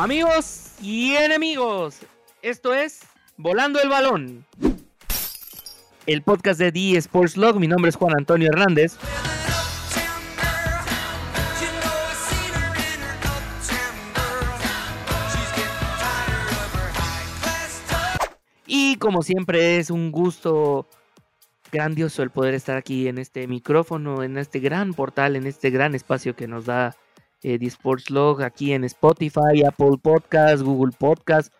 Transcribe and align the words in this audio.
Amigos 0.00 0.70
y 0.80 1.14
enemigos, 1.14 1.98
esto 2.40 2.72
es 2.72 3.00
Volando 3.36 3.82
el 3.82 3.90
Balón. 3.90 4.46
El 6.06 6.22
podcast 6.22 6.58
de 6.58 6.72
The 6.72 6.96
Sports 6.96 7.36
Log. 7.36 7.60
Mi 7.60 7.68
nombre 7.68 7.90
es 7.90 7.96
Juan 7.96 8.16
Antonio 8.16 8.48
Hernández. 8.48 8.96
Y 18.66 18.96
como 18.96 19.20
siempre 19.20 19.76
es 19.76 19.90
un 19.90 20.10
gusto 20.10 20.88
grandioso 21.70 22.22
el 22.22 22.30
poder 22.30 22.54
estar 22.54 22.78
aquí 22.78 23.06
en 23.06 23.18
este 23.18 23.46
micrófono, 23.46 24.22
en 24.22 24.38
este 24.38 24.60
gran 24.60 24.94
portal, 24.94 25.36
en 25.36 25.46
este 25.46 25.68
gran 25.68 25.94
espacio 25.94 26.34
que 26.34 26.48
nos 26.48 26.64
da 26.64 26.96
eh, 27.42 27.58
The 27.58 27.66
Sports 27.66 28.10
Log 28.10 28.42
aquí 28.42 28.72
en 28.72 28.84
Spotify, 28.84 29.64
Apple 29.66 29.98
Podcast, 30.02 30.62
Google 30.62 30.94
Podcast. 30.96 31.52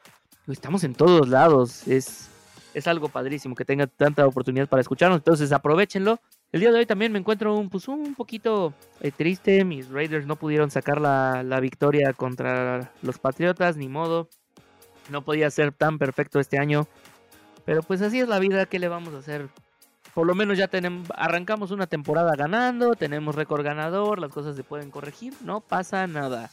Estamos 0.47 0.85
en 0.85 0.95
todos 0.95 1.29
lados. 1.29 1.87
Es, 1.87 2.29
es 2.75 2.87
algo 2.87 3.09
padrísimo 3.09 3.55
que 3.55 3.65
tenga 3.65 3.87
tanta 3.87 4.27
oportunidad 4.27 4.69
para 4.69 4.81
escucharnos. 4.81 5.19
Entonces 5.19 5.53
aprovechenlo. 5.53 6.21
El 6.53 6.61
día 6.61 6.73
de 6.73 6.79
hoy 6.79 6.87
también 6.87 7.13
me 7.13 7.19
encuentro 7.19 7.57
un, 7.57 7.71
pues, 7.71 7.87
un 7.87 8.15
poquito 8.15 8.75
eh, 9.01 9.13
triste. 9.13 9.65
Mis 9.65 9.89
Raiders 9.89 10.27
no 10.27 10.37
pudieron 10.37 10.71
sacar 10.71 11.01
la, 11.01 11.43
la 11.45 11.61
victoria 11.61 12.13
contra 12.13 12.93
los 13.03 13.19
Patriotas, 13.19 13.77
ni 13.77 13.89
modo. 13.89 14.29
No 15.11 15.23
podía 15.23 15.51
ser 15.51 15.73
tan 15.73 15.99
perfecto 15.99 16.41
este 16.41 16.59
año. 16.59 16.89
Pero 17.65 17.83
pues 17.83 18.03
así 18.03 18.19
es 18.19 18.29
la 18.29 18.39
vida, 18.39 18.67
¿qué 18.67 18.79
le 18.79 18.89
vamos 18.89 19.15
a 19.15 19.19
hacer? 19.19 19.49
Por 20.15 20.27
lo 20.27 20.35
menos 20.35 20.59
ya 20.59 20.69
tenemos, 20.69 21.09
arrancamos 21.15 21.71
una 21.71 21.87
temporada 21.87 22.35
ganando, 22.37 22.95
tenemos 22.95 23.35
récord 23.35 23.65
ganador, 23.65 24.19
las 24.19 24.33
cosas 24.33 24.57
se 24.57 24.65
pueden 24.65 24.91
corregir, 24.91 25.35
no 25.45 25.61
pasa 25.61 26.07
nada. 26.07 26.51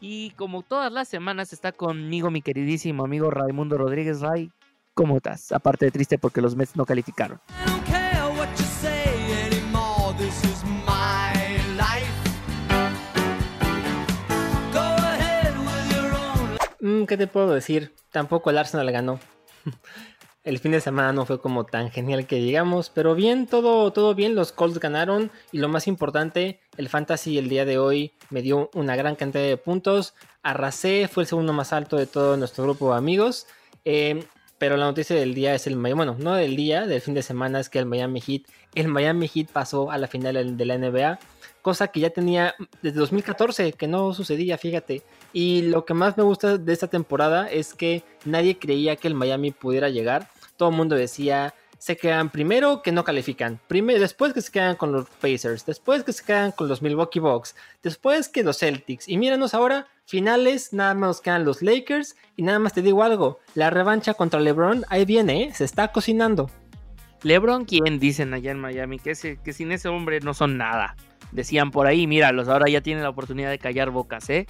Y 0.00 0.30
como 0.30 0.62
todas 0.62 0.92
las 0.92 1.08
semanas 1.08 1.52
está 1.52 1.72
conmigo 1.72 2.30
mi 2.30 2.42
queridísimo 2.42 3.04
amigo 3.04 3.30
Raimundo 3.30 3.78
Rodríguez 3.78 4.20
Ray. 4.20 4.50
¿Cómo 4.94 5.16
estás? 5.16 5.52
Aparte 5.52 5.86
de 5.86 5.90
triste 5.90 6.18
porque 6.18 6.40
los 6.40 6.54
Mets 6.54 6.76
no 6.76 6.84
calificaron. 6.84 7.40
Mm, 16.80 17.04
¿Qué 17.04 17.16
te 17.16 17.28
puedo 17.28 17.54
decir? 17.54 17.94
Tampoco 18.10 18.50
el 18.50 18.58
Arsenal 18.58 18.90
ganó. 18.90 19.20
El 20.44 20.58
fin 20.58 20.72
de 20.72 20.80
semana 20.80 21.12
no 21.12 21.24
fue 21.24 21.40
como 21.40 21.64
tan 21.64 21.92
genial 21.92 22.26
que 22.26 22.40
llegamos, 22.40 22.90
pero 22.90 23.14
bien, 23.14 23.46
todo, 23.46 23.92
todo 23.92 24.16
bien, 24.16 24.34
los 24.34 24.50
Colts 24.50 24.80
ganaron 24.80 25.30
y 25.52 25.58
lo 25.58 25.68
más 25.68 25.86
importante, 25.86 26.58
el 26.76 26.88
fantasy 26.88 27.38
el 27.38 27.48
día 27.48 27.64
de 27.64 27.78
hoy 27.78 28.12
me 28.30 28.42
dio 28.42 28.68
una 28.74 28.96
gran 28.96 29.14
cantidad 29.14 29.44
de 29.44 29.56
puntos, 29.56 30.14
arrasé, 30.42 31.06
fue 31.06 31.22
el 31.22 31.28
segundo 31.28 31.52
más 31.52 31.72
alto 31.72 31.96
de 31.96 32.06
todo 32.06 32.36
nuestro 32.36 32.64
grupo 32.64 32.90
de 32.90 32.98
amigos, 32.98 33.46
eh, 33.84 34.24
pero 34.58 34.76
la 34.76 34.86
noticia 34.86 35.14
del 35.14 35.32
día 35.32 35.54
es 35.54 35.68
el 35.68 35.76
bueno, 35.76 36.16
no 36.18 36.34
del 36.34 36.56
día, 36.56 36.86
del 36.88 37.00
fin 37.00 37.14
de 37.14 37.22
semana 37.22 37.60
es 37.60 37.68
que 37.68 37.78
el 37.78 37.86
Miami 37.86 38.20
Heat, 38.20 38.42
el 38.74 38.88
Miami 38.88 39.28
Heat 39.28 39.46
pasó 39.48 39.92
a 39.92 39.98
la 39.98 40.08
final 40.08 40.56
de 40.56 40.64
la 40.64 40.76
NBA, 40.76 41.20
cosa 41.62 41.88
que 41.88 42.00
ya 42.00 42.10
tenía 42.10 42.54
desde 42.82 42.98
2014 42.98 43.72
que 43.72 43.86
no 43.86 44.12
sucedía, 44.12 44.58
fíjate. 44.58 45.02
Y 45.32 45.62
lo 45.62 45.84
que 45.84 45.94
más 45.94 46.16
me 46.16 46.24
gusta 46.24 46.58
de 46.58 46.72
esta 46.72 46.88
temporada 46.88 47.50
es 47.50 47.74
que 47.74 48.02
nadie 48.24 48.58
creía 48.58 48.96
que 48.96 49.08
el 49.08 49.14
Miami 49.14 49.52
pudiera 49.52 49.88
llegar. 49.88 50.28
Todo 50.56 50.68
el 50.70 50.76
mundo 50.76 50.96
decía, 50.96 51.54
se 51.78 51.96
quedan 51.96 52.30
primero 52.30 52.82
que 52.82 52.92
no 52.92 53.02
califican, 53.02 53.58
primero, 53.66 53.98
después 53.98 54.32
que 54.32 54.40
se 54.40 54.52
quedan 54.52 54.76
con 54.76 54.92
los 54.92 55.08
Pacers, 55.20 55.66
después 55.66 56.04
que 56.04 56.12
se 56.12 56.24
quedan 56.24 56.52
con 56.52 56.68
los 56.68 56.80
Milwaukee 56.80 57.18
Bucks, 57.18 57.56
después 57.82 58.28
que 58.28 58.44
los 58.44 58.58
Celtics. 58.58 59.08
Y 59.08 59.16
míranos 59.16 59.52
ahora, 59.54 59.88
finales, 60.04 60.72
nada 60.72 60.94
más 60.94 61.20
quedan 61.20 61.44
los 61.44 61.60
Lakers. 61.60 62.14
Y 62.36 62.42
nada 62.42 62.58
más 62.58 62.72
te 62.72 62.82
digo 62.82 63.02
algo, 63.02 63.40
la 63.54 63.70
revancha 63.70 64.14
contra 64.14 64.38
LeBron 64.38 64.84
ahí 64.90 65.04
viene, 65.04 65.44
¿eh? 65.44 65.54
se 65.54 65.64
está 65.64 65.88
cocinando. 65.88 66.50
LeBron, 67.24 67.64
¿quién 67.64 67.98
dicen 67.98 68.34
allá 68.34 68.50
en 68.50 68.60
Miami? 68.60 68.98
Que 68.98 69.14
sin 69.14 69.72
ese 69.72 69.88
hombre 69.88 70.20
no 70.20 70.34
son 70.34 70.56
nada. 70.58 70.96
Decían 71.32 71.70
por 71.70 71.86
ahí, 71.86 72.06
míralos, 72.06 72.48
ahora 72.48 72.68
ya 72.68 72.80
tienen 72.82 73.02
la 73.02 73.10
oportunidad 73.10 73.50
de 73.50 73.58
callar 73.58 73.90
bocas, 73.90 74.28
¿eh? 74.30 74.46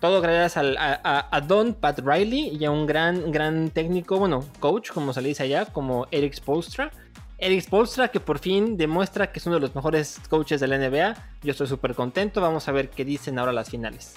Todo 0.00 0.20
gracias 0.20 0.56
a, 0.58 1.40
Don 1.40 1.72
Pat 1.72 2.00
Riley 2.00 2.56
y 2.56 2.64
a 2.66 2.70
un 2.70 2.86
gran, 2.86 3.32
gran 3.32 3.70
técnico, 3.70 4.18
bueno, 4.18 4.44
coach, 4.60 4.90
como 4.90 5.12
se 5.12 5.22
le 5.22 5.28
dice 5.28 5.44
allá, 5.44 5.66
como 5.66 6.06
Eric 6.10 6.34
Spolstra. 6.34 6.90
Eric 7.38 7.62
Spolstra 7.62 8.08
que 8.08 8.20
por 8.20 8.38
fin 8.38 8.76
demuestra 8.76 9.30
que 9.30 9.38
es 9.38 9.46
uno 9.46 9.56
de 9.56 9.60
los 9.60 9.74
mejores 9.74 10.20
coaches 10.28 10.60
de 10.60 10.68
la 10.68 10.78
NBA. 10.78 11.14
Yo 11.42 11.50
estoy 11.50 11.66
súper 11.66 11.94
contento. 11.94 12.40
Vamos 12.40 12.66
a 12.68 12.72
ver 12.72 12.88
qué 12.88 13.04
dicen 13.04 13.38
ahora 13.38 13.52
las 13.52 13.70
finales. 13.70 14.14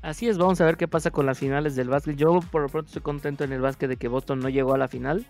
Así 0.00 0.28
es, 0.28 0.38
vamos 0.38 0.60
a 0.60 0.64
ver 0.64 0.76
qué 0.76 0.88
pasa 0.88 1.10
con 1.10 1.26
las 1.26 1.38
finales 1.38 1.76
del 1.76 1.88
básquet. 1.88 2.16
Yo 2.16 2.40
por 2.50 2.62
lo 2.62 2.68
pronto 2.68 2.88
estoy 2.88 3.02
contento 3.02 3.44
en 3.44 3.52
el 3.52 3.60
básquet 3.60 3.88
de 3.88 3.96
que 3.96 4.08
Boston 4.08 4.40
no 4.40 4.48
llegó 4.48 4.74
a 4.74 4.78
la 4.78 4.88
final. 4.88 5.24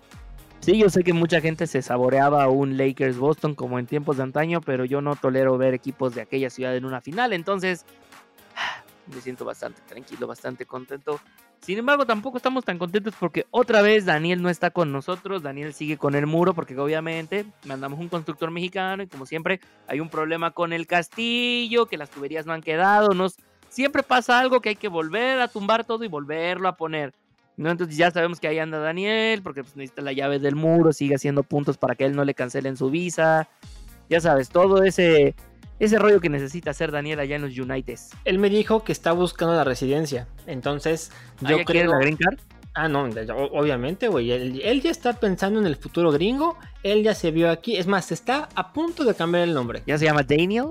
Sí, 0.63 0.79
yo 0.79 0.89
sé 0.91 1.03
que 1.03 1.13
mucha 1.13 1.41
gente 1.41 1.67
se 1.67 1.83
saboreaba 1.83 2.47
un 2.47 2.77
Lakers 2.77 3.19
Boston 3.19 3.57
como 3.57 3.81
en 3.81 3.87
tiempos 3.87 4.19
de 4.19 4.23
antaño, 4.23 4.61
pero 4.61 4.85
yo 4.85 5.01
no 5.01 5.17
tolero 5.17 5.59
ver 5.59 5.75
equipos 5.75 6.15
de 6.15 6.21
aquella 6.21 6.51
ciudad 6.51 6.77
en 6.77 6.85
una 6.85 7.01
final, 7.01 7.33
entonces 7.33 7.85
me 9.13 9.21
siento 9.21 9.45
bastante 9.45 9.83
tranquilo, 9.89 10.29
bastante 10.29 10.65
contento. 10.65 11.19
Sin 11.63 11.79
embargo, 11.79 12.07
tampoco 12.07 12.37
estamos 12.37 12.65
tan 12.65 12.79
contentos 12.79 13.13
porque 13.19 13.45
otra 13.51 13.83
vez 13.83 14.05
Daniel 14.05 14.41
no 14.41 14.51
está 14.51 14.71
con 14.71 14.93
nosotros, 14.93 15.43
Daniel 15.43 15.75
sigue 15.75 15.97
con 15.97 16.15
el 16.15 16.29
muro 16.29 16.55
porque 16.55 16.79
obviamente 16.79 17.45
mandamos 17.65 17.99
un 17.99 18.09
constructor 18.09 18.53
mexicano 18.53 19.03
y 19.03 19.09
como 19.09 19.27
siempre 19.27 19.59
hay 19.89 19.99
un 19.99 20.11
problema 20.11 20.53
con 20.53 20.73
el 20.73 20.87
castillo, 20.87 21.87
que 21.87 21.97
las 21.97 22.09
tuberías 22.09 22.47
no 22.47 22.53
han 22.53 22.63
quedado, 22.63 23.15
nos 23.15 23.35
siempre 23.69 24.05
pasa 24.05 24.39
algo 24.39 24.61
que 24.61 24.69
hay 24.69 24.77
que 24.77 24.87
volver 24.87 25.41
a 25.41 25.49
tumbar 25.49 25.83
todo 25.85 26.05
y 26.05 26.09
volverlo 26.09 26.69
a 26.69 26.77
poner. 26.77 27.13
¿No? 27.57 27.71
Entonces 27.71 27.97
ya 27.97 28.11
sabemos 28.11 28.41
que 28.41 28.49
ahí 28.49 28.59
anda 28.59 28.79
Daniel, 28.79 29.43
porque 29.43 29.63
pues, 29.63 29.77
necesita 29.77 30.03
la 30.03 30.13
llave 30.13 30.39
del 30.39 30.57
muro, 30.57 30.93
sigue 30.93 31.15
haciendo 31.15 31.43
puntos 31.43 31.79
para 31.79 31.95
que 31.95 32.05
él 32.05 32.15
no 32.15 32.25
le 32.25 32.35
cancelen 32.35 32.77
su 32.77 32.91
visa. 32.91 33.49
Ya 34.09 34.21
sabes, 34.21 34.49
todo 34.49 34.83
ese, 34.83 35.35
ese 35.79 35.99
rollo 35.99 36.21
que 36.21 36.29
necesita 36.29 36.71
hacer 36.71 36.91
Daniel 36.91 37.21
allá 37.21 37.37
en 37.37 37.43
los 37.43 37.59
Uniteds. 37.59 38.11
Él 38.25 38.39
me 38.39 38.51
dijo 38.51 38.85
que 38.85 38.93
está 38.93 39.13
buscando 39.13 39.55
la 39.55 39.65
residencia. 39.65 40.29
Entonces, 40.47 41.11
¿Ah, 41.45 41.51
yo 41.51 41.65
creo. 41.65 41.91
la 41.91 41.99
green 41.99 42.17
card? 42.17 42.39
Ah, 42.75 42.89
no, 42.89 43.05
obviamente, 43.05 44.09
güey. 44.09 44.31
Él, 44.31 44.81
ya 44.81 44.91
está 44.91 45.13
pensando 45.13 45.61
en 45.61 45.67
el 45.67 45.77
futuro 45.77 46.11
gringo. 46.11 46.57
Él 46.83 47.03
ya 47.03 47.15
se 47.15 47.31
vio 47.31 47.51
aquí. 47.51 47.77
Es 47.77 47.87
más, 47.87 48.13
está 48.13 48.49
a 48.55 48.73
punto 48.73 49.05
de 49.05 49.15
cambiar 49.15 49.45
el 49.45 49.53
nombre. 49.53 49.83
¿Ya 49.87 49.99
se 49.99 50.07
llama 50.07 50.23
Daniel? 50.23 50.69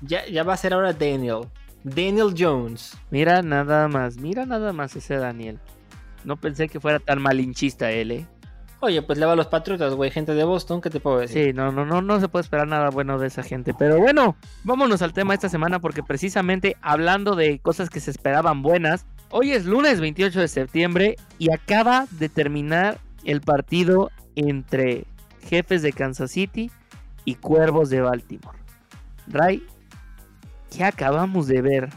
Ya, 0.00 0.26
ya 0.26 0.44
va 0.44 0.54
a 0.54 0.56
ser 0.56 0.72
ahora 0.72 0.94
Daniel. 0.94 1.42
Daniel 1.84 2.34
Jones. 2.36 2.96
Mira 3.10 3.42
nada 3.42 3.88
más, 3.88 4.16
mira 4.16 4.46
nada 4.46 4.72
más 4.72 4.96
ese 4.96 5.16
Daniel. 5.16 5.58
No 6.24 6.36
pensé 6.36 6.68
que 6.68 6.80
fuera 6.80 6.98
tan 6.98 7.20
malinchista 7.20 7.90
él, 7.90 8.10
¿eh? 8.10 8.26
Oye, 8.84 9.00
pues 9.00 9.16
le 9.16 9.26
va 9.26 9.32
a 9.32 9.36
los 9.36 9.46
Patriotas, 9.46 9.94
güey, 9.94 10.10
gente 10.10 10.34
de 10.34 10.42
Boston, 10.42 10.80
¿qué 10.80 10.90
te 10.90 10.98
puedo 10.98 11.18
decir? 11.18 11.44
Sí, 11.44 11.52
no, 11.52 11.70
no, 11.70 11.86
no, 11.86 12.02
no 12.02 12.18
se 12.18 12.26
puede 12.26 12.42
esperar 12.42 12.66
nada 12.66 12.90
bueno 12.90 13.16
de 13.16 13.28
esa 13.28 13.44
gente. 13.44 13.74
Pero 13.74 14.00
bueno, 14.00 14.34
vámonos 14.64 15.02
al 15.02 15.12
tema 15.12 15.34
esta 15.34 15.48
semana 15.48 15.78
porque 15.78 16.02
precisamente 16.02 16.76
hablando 16.82 17.36
de 17.36 17.60
cosas 17.60 17.90
que 17.90 18.00
se 18.00 18.10
esperaban 18.10 18.60
buenas, 18.62 19.06
hoy 19.30 19.52
es 19.52 19.66
lunes 19.66 20.00
28 20.00 20.40
de 20.40 20.48
septiembre 20.48 21.16
y 21.38 21.52
acaba 21.52 22.06
de 22.10 22.28
terminar 22.28 22.98
el 23.24 23.40
partido 23.40 24.10
entre 24.34 25.04
jefes 25.48 25.82
de 25.82 25.92
Kansas 25.92 26.32
City 26.32 26.72
y 27.24 27.36
cuervos 27.36 27.88
de 27.88 28.00
Baltimore. 28.00 28.58
Ray, 29.28 29.64
¿qué 30.76 30.82
acabamos 30.82 31.46
de 31.46 31.62
ver? 31.62 31.88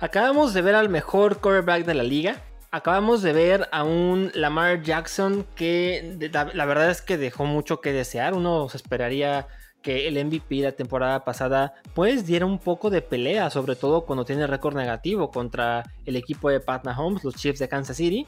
Acabamos 0.00 0.54
de 0.54 0.62
ver 0.62 0.74
al 0.74 0.88
mejor 0.88 1.38
quarterback 1.38 1.84
de 1.84 1.94
la 1.94 2.02
liga, 2.02 2.36
Acabamos 2.74 3.22
de 3.22 3.32
ver 3.32 3.68
a 3.70 3.84
un 3.84 4.32
Lamar 4.34 4.82
Jackson 4.82 5.46
que 5.54 6.18
la, 6.32 6.64
verdad 6.64 6.90
es 6.90 7.02
que 7.02 7.16
dejó 7.16 7.44
mucho 7.44 7.80
que 7.80 7.92
desear. 7.92 8.34
Uno 8.34 8.68
se 8.68 8.78
esperaría 8.78 9.46
que 9.80 10.08
el 10.08 10.24
MVP 10.24 10.56
la 10.56 10.72
temporada 10.72 11.24
pasada 11.24 11.74
pues 11.94 12.26
diera 12.26 12.46
un 12.46 12.58
poco 12.58 12.90
de 12.90 13.00
pelea, 13.00 13.48
sobre 13.50 13.76
todo 13.76 14.04
cuando 14.04 14.24
tiene 14.24 14.48
récord 14.48 14.74
negativo 14.74 15.30
contra 15.30 15.84
el 16.04 16.16
equipo 16.16 16.50
de 16.50 16.58
Pat 16.58 16.84
Mahomes, 16.84 17.22
los 17.22 17.36
Chiefs 17.36 17.60
de 17.60 17.68
Kansas 17.68 17.96
City. 17.96 18.26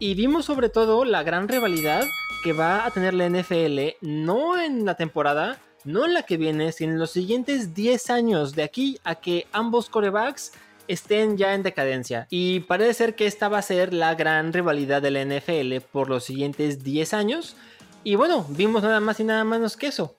Y 0.00 0.16
vimos 0.16 0.46
sobre 0.46 0.70
todo 0.70 1.04
la 1.04 1.22
gran 1.22 1.46
rivalidad 1.46 2.02
que 2.42 2.52
va 2.52 2.86
a 2.86 2.90
tener 2.90 3.14
la 3.14 3.28
NFL, 3.28 3.78
no 4.00 4.60
en 4.60 4.84
la 4.84 4.96
temporada, 4.96 5.60
no 5.84 6.04
en 6.04 6.14
la 6.14 6.24
que 6.24 6.36
viene, 6.36 6.72
sino 6.72 6.94
en 6.94 6.98
los 6.98 7.12
siguientes 7.12 7.74
10 7.74 8.10
años, 8.10 8.56
de 8.56 8.64
aquí 8.64 8.98
a 9.04 9.14
que 9.14 9.46
ambos 9.52 9.88
corebacks 9.88 10.50
estén 10.88 11.36
ya 11.36 11.54
en 11.54 11.62
decadencia. 11.62 12.26
Y 12.30 12.60
parece 12.60 12.94
ser 12.94 13.14
que 13.14 13.26
esta 13.26 13.48
va 13.48 13.58
a 13.58 13.62
ser 13.62 13.92
la 13.92 14.14
gran 14.14 14.52
rivalidad 14.52 15.02
de 15.02 15.10
la 15.10 15.24
NFL 15.24 15.86
por 15.92 16.08
los 16.08 16.24
siguientes 16.24 16.82
10 16.82 17.14
años. 17.14 17.56
Y 18.02 18.16
bueno, 18.16 18.46
vimos 18.50 18.82
nada 18.82 19.00
más 19.00 19.20
y 19.20 19.24
nada 19.24 19.44
menos 19.44 19.76
que 19.76 19.86
eso. 19.86 20.16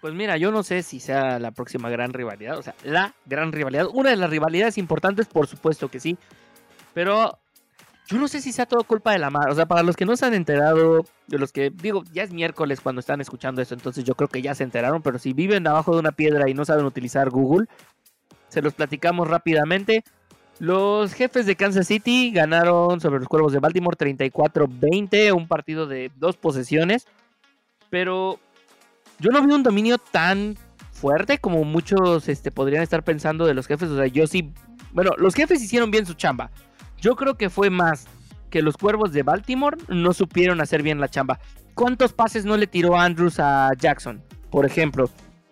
Pues 0.00 0.14
mira, 0.14 0.36
yo 0.38 0.50
no 0.50 0.62
sé 0.62 0.82
si 0.82 0.98
sea 0.98 1.38
la 1.38 1.50
próxima 1.50 1.90
gran 1.90 2.12
rivalidad, 2.12 2.58
o 2.58 2.62
sea, 2.62 2.74
la 2.84 3.14
gran 3.26 3.52
rivalidad. 3.52 3.86
Una 3.92 4.10
de 4.10 4.16
las 4.16 4.30
rivalidades 4.30 4.78
importantes, 4.78 5.26
por 5.26 5.46
supuesto 5.46 5.90
que 5.90 6.00
sí. 6.00 6.16
Pero 6.94 7.38
yo 8.10 8.18
no 8.18 8.26
sé 8.26 8.40
si 8.40 8.50
sea 8.50 8.66
todo 8.66 8.82
culpa 8.82 9.12
de 9.12 9.18
la 9.18 9.30
mar. 9.30 9.50
O 9.50 9.54
sea, 9.54 9.66
para 9.66 9.82
los 9.82 9.96
que 9.96 10.06
no 10.06 10.16
se 10.16 10.26
han 10.26 10.34
enterado, 10.34 11.04
de 11.28 11.38
los 11.38 11.52
que 11.52 11.70
digo, 11.70 12.02
ya 12.12 12.24
es 12.24 12.32
miércoles 12.32 12.80
cuando 12.80 12.98
están 12.98 13.20
escuchando 13.20 13.62
esto, 13.62 13.74
entonces 13.74 14.02
yo 14.02 14.16
creo 14.16 14.28
que 14.28 14.42
ya 14.42 14.54
se 14.54 14.64
enteraron. 14.64 15.02
Pero 15.02 15.18
si 15.18 15.32
viven 15.32 15.66
abajo 15.66 15.92
de 15.92 16.00
una 16.00 16.12
piedra 16.12 16.48
y 16.48 16.54
no 16.54 16.64
saben 16.64 16.86
utilizar 16.86 17.30
Google, 17.30 17.68
se 18.50 18.60
los 18.60 18.74
platicamos 18.74 19.28
rápidamente. 19.28 20.04
Los 20.58 21.14
jefes 21.14 21.46
de 21.46 21.56
Kansas 21.56 21.86
City 21.86 22.32
ganaron 22.32 23.00
sobre 23.00 23.20
los 23.20 23.28
Cuervos 23.28 23.54
de 23.54 23.60
Baltimore 23.60 23.96
34-20, 23.96 25.34
un 25.34 25.48
partido 25.48 25.86
de 25.86 26.10
dos 26.16 26.36
posesiones. 26.36 27.06
Pero 27.88 28.38
yo 29.18 29.30
no 29.30 29.42
vi 29.42 29.54
un 29.54 29.62
dominio 29.62 29.96
tan 29.96 30.58
fuerte 30.92 31.38
como 31.38 31.64
muchos 31.64 32.28
este, 32.28 32.50
podrían 32.50 32.82
estar 32.82 33.02
pensando 33.02 33.46
de 33.46 33.54
los 33.54 33.66
jefes. 33.66 33.88
O 33.88 33.96
sea, 33.96 34.06
yo 34.06 34.26
sí. 34.26 34.52
Bueno, 34.92 35.12
los 35.16 35.34
jefes 35.34 35.62
hicieron 35.62 35.90
bien 35.90 36.04
su 36.04 36.12
chamba. 36.12 36.50
Yo 37.00 37.16
creo 37.16 37.38
que 37.38 37.48
fue 37.48 37.70
más 37.70 38.06
que 38.50 38.60
los 38.60 38.76
Cuervos 38.76 39.12
de 39.12 39.22
Baltimore 39.22 39.78
no 39.88 40.12
supieron 40.12 40.60
hacer 40.60 40.82
bien 40.82 41.00
la 41.00 41.08
chamba. 41.08 41.40
¿Cuántos 41.74 42.12
pases 42.12 42.44
no 42.44 42.58
le 42.58 42.66
tiró 42.66 42.98
Andrews 42.98 43.38
a 43.38 43.70
Jackson? 43.78 44.22
Por 44.50 44.66
ejemplo, 44.66 45.08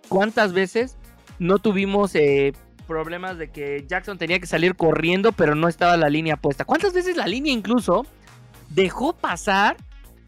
¿cuántas 0.08 0.52
veces 0.52 0.98
no 1.38 1.58
tuvimos 1.60 2.14
eh, 2.14 2.52
problemas 2.88 3.38
de 3.38 3.50
que 3.50 3.84
Jackson 3.86 4.18
tenía 4.18 4.40
que 4.40 4.46
salir 4.46 4.74
corriendo, 4.74 5.30
pero 5.30 5.54
no 5.54 5.68
estaba 5.68 5.96
la 5.96 6.08
línea 6.08 6.36
puesta. 6.36 6.64
¿Cuántas 6.64 6.92
veces 6.92 7.16
la 7.16 7.28
línea 7.28 7.52
incluso 7.52 8.04
dejó 8.70 9.12
pasar 9.12 9.76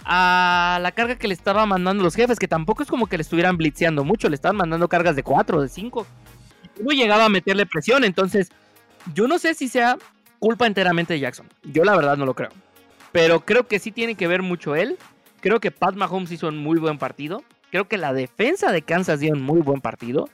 a 0.04 0.78
la 0.80 0.92
carga 0.92 1.16
que 1.16 1.26
le 1.26 1.34
estaban 1.34 1.68
mandando 1.68 2.04
los 2.04 2.14
jefes? 2.14 2.38
Que 2.38 2.46
tampoco 2.46 2.84
es 2.84 2.88
como 2.88 3.08
que 3.08 3.16
le 3.16 3.22
estuvieran 3.22 3.56
blitzeando 3.56 4.04
mucho, 4.04 4.28
le 4.28 4.36
estaban 4.36 4.56
mandando 4.56 4.88
cargas 4.88 5.16
de 5.16 5.24
4, 5.24 5.62
de 5.62 5.68
5. 5.68 6.06
No 6.82 6.90
llegaba 6.92 7.24
a 7.24 7.28
meterle 7.28 7.66
presión, 7.66 8.04
entonces 8.04 8.50
yo 9.14 9.26
no 9.26 9.38
sé 9.38 9.54
si 9.54 9.66
sea 9.66 9.96
culpa 10.38 10.66
enteramente 10.66 11.14
de 11.14 11.20
Jackson. 11.20 11.48
Yo 11.64 11.82
la 11.82 11.96
verdad 11.96 12.16
no 12.16 12.26
lo 12.26 12.34
creo. 12.34 12.50
Pero 13.10 13.40
creo 13.40 13.66
que 13.66 13.80
sí 13.80 13.90
tiene 13.90 14.14
que 14.14 14.28
ver 14.28 14.42
mucho 14.42 14.76
él. 14.76 14.98
Creo 15.40 15.58
que 15.58 15.70
Pat 15.70 15.96
Mahomes 15.96 16.30
hizo 16.30 16.46
un 16.48 16.58
muy 16.58 16.78
buen 16.78 16.98
partido. 16.98 17.42
Creo 17.70 17.88
que 17.88 17.98
la 17.98 18.12
defensa 18.12 18.70
de 18.70 18.82
Kansas 18.82 19.20
dio 19.20 19.32
un 19.32 19.42
muy 19.42 19.60
buen 19.62 19.80
partido 19.80 20.28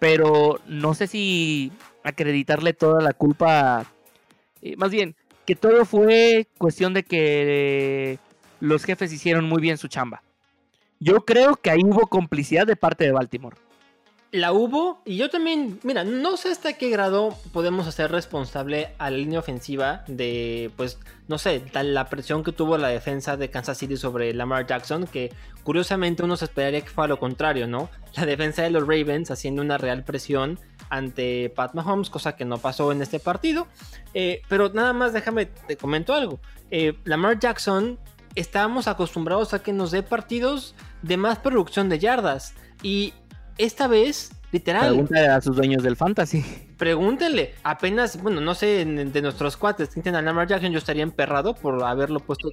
pero 0.00 0.58
no 0.66 0.94
sé 0.94 1.06
si 1.06 1.70
acreditarle 2.02 2.72
toda 2.72 3.00
la 3.00 3.12
culpa, 3.12 3.86
eh, 4.62 4.74
más 4.76 4.90
bien, 4.90 5.14
que 5.46 5.54
todo 5.54 5.84
fue 5.84 6.48
cuestión 6.58 6.94
de 6.94 7.04
que 7.04 8.18
los 8.58 8.84
jefes 8.84 9.12
hicieron 9.12 9.44
muy 9.44 9.60
bien 9.60 9.78
su 9.78 9.86
chamba. 9.86 10.22
Yo 10.98 11.24
creo 11.24 11.54
que 11.54 11.70
ahí 11.70 11.80
hubo 11.84 12.08
complicidad 12.08 12.66
de 12.66 12.76
parte 12.76 13.04
de 13.04 13.12
Baltimore 13.12 13.56
la 14.32 14.52
hubo 14.52 15.02
y 15.04 15.16
yo 15.16 15.28
también, 15.28 15.80
mira, 15.82 16.04
no 16.04 16.36
sé 16.36 16.50
hasta 16.50 16.74
qué 16.74 16.88
grado 16.88 17.36
podemos 17.52 17.86
hacer 17.86 18.10
responsable 18.12 18.92
a 18.98 19.10
la 19.10 19.16
línea 19.16 19.40
ofensiva 19.40 20.04
de, 20.06 20.70
pues, 20.76 20.98
no 21.26 21.38
sé, 21.38 21.62
la 21.82 22.08
presión 22.08 22.44
que 22.44 22.52
tuvo 22.52 22.78
la 22.78 22.88
defensa 22.88 23.36
de 23.36 23.50
Kansas 23.50 23.78
City 23.78 23.96
sobre 23.96 24.32
Lamar 24.32 24.66
Jackson, 24.66 25.06
que 25.06 25.32
curiosamente 25.64 26.22
uno 26.22 26.36
se 26.36 26.44
esperaría 26.44 26.80
que 26.80 26.90
fuera 26.90 27.08
lo 27.08 27.18
contrario, 27.18 27.66
¿no? 27.66 27.90
La 28.16 28.26
defensa 28.26 28.62
de 28.62 28.70
los 28.70 28.82
Ravens 28.82 29.30
haciendo 29.30 29.62
una 29.62 29.78
real 29.78 30.04
presión 30.04 30.58
ante 30.90 31.50
Pat 31.50 31.74
Mahomes, 31.74 32.10
cosa 32.10 32.36
que 32.36 32.44
no 32.44 32.58
pasó 32.58 32.92
en 32.92 33.02
este 33.02 33.20
partido. 33.20 33.66
Eh, 34.14 34.42
pero 34.48 34.70
nada 34.70 34.92
más 34.92 35.12
déjame, 35.12 35.46
te 35.46 35.76
comento 35.76 36.14
algo. 36.14 36.40
Eh, 36.70 36.94
Lamar 37.04 37.38
Jackson, 37.38 37.98
estábamos 38.34 38.88
acostumbrados 38.88 39.54
a 39.54 39.62
que 39.62 39.72
nos 39.72 39.90
dé 39.90 40.02
partidos 40.02 40.74
de 41.02 41.16
más 41.16 41.38
producción 41.38 41.88
de 41.88 41.98
yardas. 41.98 42.54
Y 42.82 43.12
esta 43.60 43.86
vez, 43.86 44.32
literal. 44.52 44.88
Pregúntale 44.88 45.28
a 45.28 45.40
sus 45.40 45.54
dueños 45.54 45.82
del 45.82 45.96
fantasy. 45.96 46.42
Pregúntenle. 46.78 47.54
Apenas, 47.62 48.20
bueno, 48.22 48.40
no 48.40 48.54
sé, 48.54 48.84
de 48.84 49.22
nuestros 49.22 49.56
cuates 49.56 49.90
que 49.90 50.08
a 50.08 50.22
Lamar 50.22 50.48
Jackson, 50.48 50.72
yo 50.72 50.78
estaría 50.78 51.02
emperrado 51.02 51.54
por 51.54 51.82
haberlo 51.84 52.20
puesto 52.20 52.50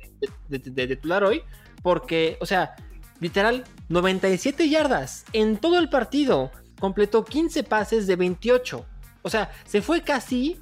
de, 0.50 0.60
titular 0.60 1.24
hoy. 1.24 1.42
Porque, 1.82 2.38
o 2.42 2.46
sea, 2.46 2.76
literal, 3.20 3.64
97 3.90 4.68
yardas 4.70 5.26
en 5.32 5.58
todo 5.58 5.80
el 5.80 5.90
partido. 5.90 6.52
Completó 6.80 7.24
15 7.24 7.64
pases 7.64 8.06
de 8.06 8.16
28. 8.18 8.86
O 9.22 9.30
sea, 9.30 9.50
se 9.66 9.82
fue 9.82 10.02
casi 10.02 10.60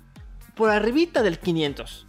por 0.53 0.69
arribita 0.69 1.24
del 1.24 1.39
500. 1.39 2.07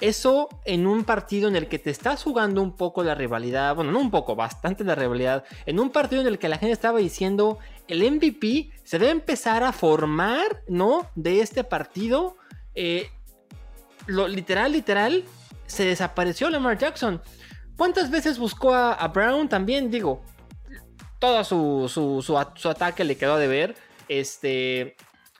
Eso 0.00 0.48
en 0.64 0.86
un 0.86 1.04
partido 1.04 1.48
en 1.48 1.56
el 1.56 1.68
que 1.68 1.78
te 1.78 1.90
estás 1.90 2.22
jugando 2.22 2.62
un 2.62 2.74
poco 2.74 3.02
la 3.02 3.14
rivalidad, 3.14 3.74
bueno, 3.74 3.92
no 3.92 3.98
un 3.98 4.10
poco, 4.10 4.34
bastante 4.34 4.82
la 4.82 4.94
rivalidad, 4.94 5.44
en 5.66 5.78
un 5.78 5.90
partido 5.90 6.22
en 6.22 6.28
el 6.28 6.38
que 6.38 6.48
la 6.48 6.56
gente 6.56 6.72
estaba 6.72 6.98
diciendo, 6.98 7.58
el 7.86 8.10
MVP 8.10 8.70
se 8.82 8.98
debe 8.98 9.12
empezar 9.12 9.62
a 9.62 9.72
formar, 9.72 10.62
¿no? 10.68 11.10
De 11.14 11.40
este 11.40 11.64
partido. 11.64 12.36
Eh, 12.74 13.10
lo, 14.06 14.26
literal, 14.26 14.72
literal, 14.72 15.24
se 15.66 15.84
desapareció 15.84 16.48
Lamar 16.48 16.78
Jackson. 16.78 17.20
¿Cuántas 17.76 18.10
veces 18.10 18.38
buscó 18.38 18.74
a, 18.74 19.06
Brown 19.08 19.48
también? 19.48 19.90
Digo, 19.90 20.22
todo 21.18 21.44
su, 21.44 21.90
su, 21.92 22.22
su, 22.22 22.68
ataque 22.68 23.04
le 23.04 23.16
quedó 23.16 23.36
de 23.36 23.48
ver. 23.48 23.76
Este, 24.08 24.96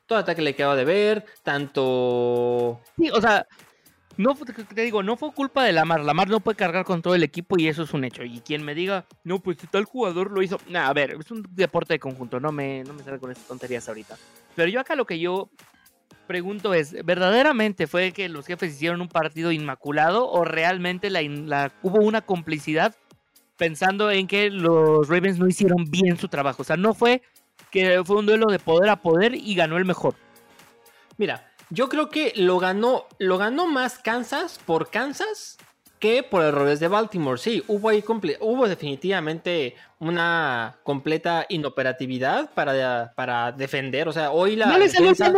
todo 0.06 0.18
ataque 0.18 0.42
le 0.42 0.54
quedó 0.54 0.76
de 0.76 0.84
ver, 0.84 1.24
tanto... 1.42 2.80
Sí, 2.96 3.10
o 3.10 3.20
sea, 3.20 3.46
no, 4.20 4.34
te 4.34 4.82
digo, 4.82 5.02
no 5.02 5.16
fue 5.16 5.32
culpa 5.32 5.64
de 5.64 5.72
Lamar. 5.72 6.00
Lamar 6.04 6.28
no 6.28 6.40
puede 6.40 6.56
cargar 6.56 6.84
con 6.84 7.00
todo 7.00 7.14
el 7.14 7.22
equipo 7.22 7.58
y 7.58 7.68
eso 7.68 7.82
es 7.82 7.92
un 7.94 8.04
hecho. 8.04 8.22
Y 8.22 8.40
quien 8.40 8.62
me 8.62 8.74
diga, 8.74 9.06
no, 9.24 9.40
pues 9.40 9.56
tal 9.70 9.84
jugador 9.84 10.30
lo 10.30 10.42
hizo. 10.42 10.60
Nah, 10.68 10.88
a 10.88 10.92
ver, 10.92 11.16
es 11.18 11.30
un 11.30 11.46
deporte 11.50 11.94
de 11.94 12.00
conjunto. 12.00 12.38
No 12.38 12.52
me, 12.52 12.84
no 12.84 12.92
me 12.92 13.02
sale 13.02 13.18
con 13.18 13.30
estas 13.30 13.46
tonterías 13.46 13.88
ahorita. 13.88 14.16
Pero 14.54 14.68
yo 14.68 14.80
acá 14.80 14.94
lo 14.94 15.06
que 15.06 15.18
yo 15.18 15.50
pregunto 16.26 16.74
es, 16.74 16.94
¿verdaderamente 17.04 17.86
fue 17.86 18.12
que 18.12 18.28
los 18.28 18.46
jefes 18.46 18.74
hicieron 18.74 19.00
un 19.00 19.08
partido 19.08 19.52
inmaculado 19.52 20.30
o 20.30 20.44
realmente 20.44 21.10
la, 21.10 21.72
hubo 21.82 22.04
una 22.04 22.20
complicidad 22.20 22.94
pensando 23.56 24.10
en 24.10 24.26
que 24.26 24.50
los 24.50 25.08
Ravens 25.08 25.38
no 25.38 25.48
hicieron 25.48 25.86
bien 25.90 26.18
su 26.18 26.28
trabajo? 26.28 26.62
O 26.62 26.64
sea, 26.64 26.76
no 26.76 26.94
fue 26.94 27.22
que 27.70 28.02
fue 28.04 28.16
un 28.16 28.26
duelo 28.26 28.46
de 28.46 28.58
poder 28.58 28.90
a 28.90 29.02
poder 29.02 29.34
y 29.34 29.54
ganó 29.54 29.76
el 29.76 29.84
mejor. 29.84 30.14
Mira, 31.16 31.49
yo 31.70 31.88
creo 31.88 32.08
que 32.08 32.32
lo 32.36 32.58
ganó, 32.58 33.06
lo 33.18 33.38
ganó 33.38 33.66
más 33.66 33.98
Kansas 33.98 34.60
por 34.64 34.90
Kansas 34.90 35.56
que 36.00 36.22
por 36.22 36.42
errores 36.42 36.80
de 36.80 36.88
Baltimore. 36.88 37.38
Sí, 37.38 37.62
hubo 37.68 37.90
ahí 37.90 38.02
hubo 38.40 38.66
definitivamente 38.66 39.76
una 39.98 40.78
completa 40.82 41.44
inoperatividad 41.48 42.50
para, 42.54 43.12
para 43.14 43.52
defender. 43.52 44.08
O 44.08 44.12
sea, 44.12 44.30
hoy 44.32 44.56
la, 44.56 44.76
defensa, 44.78 45.32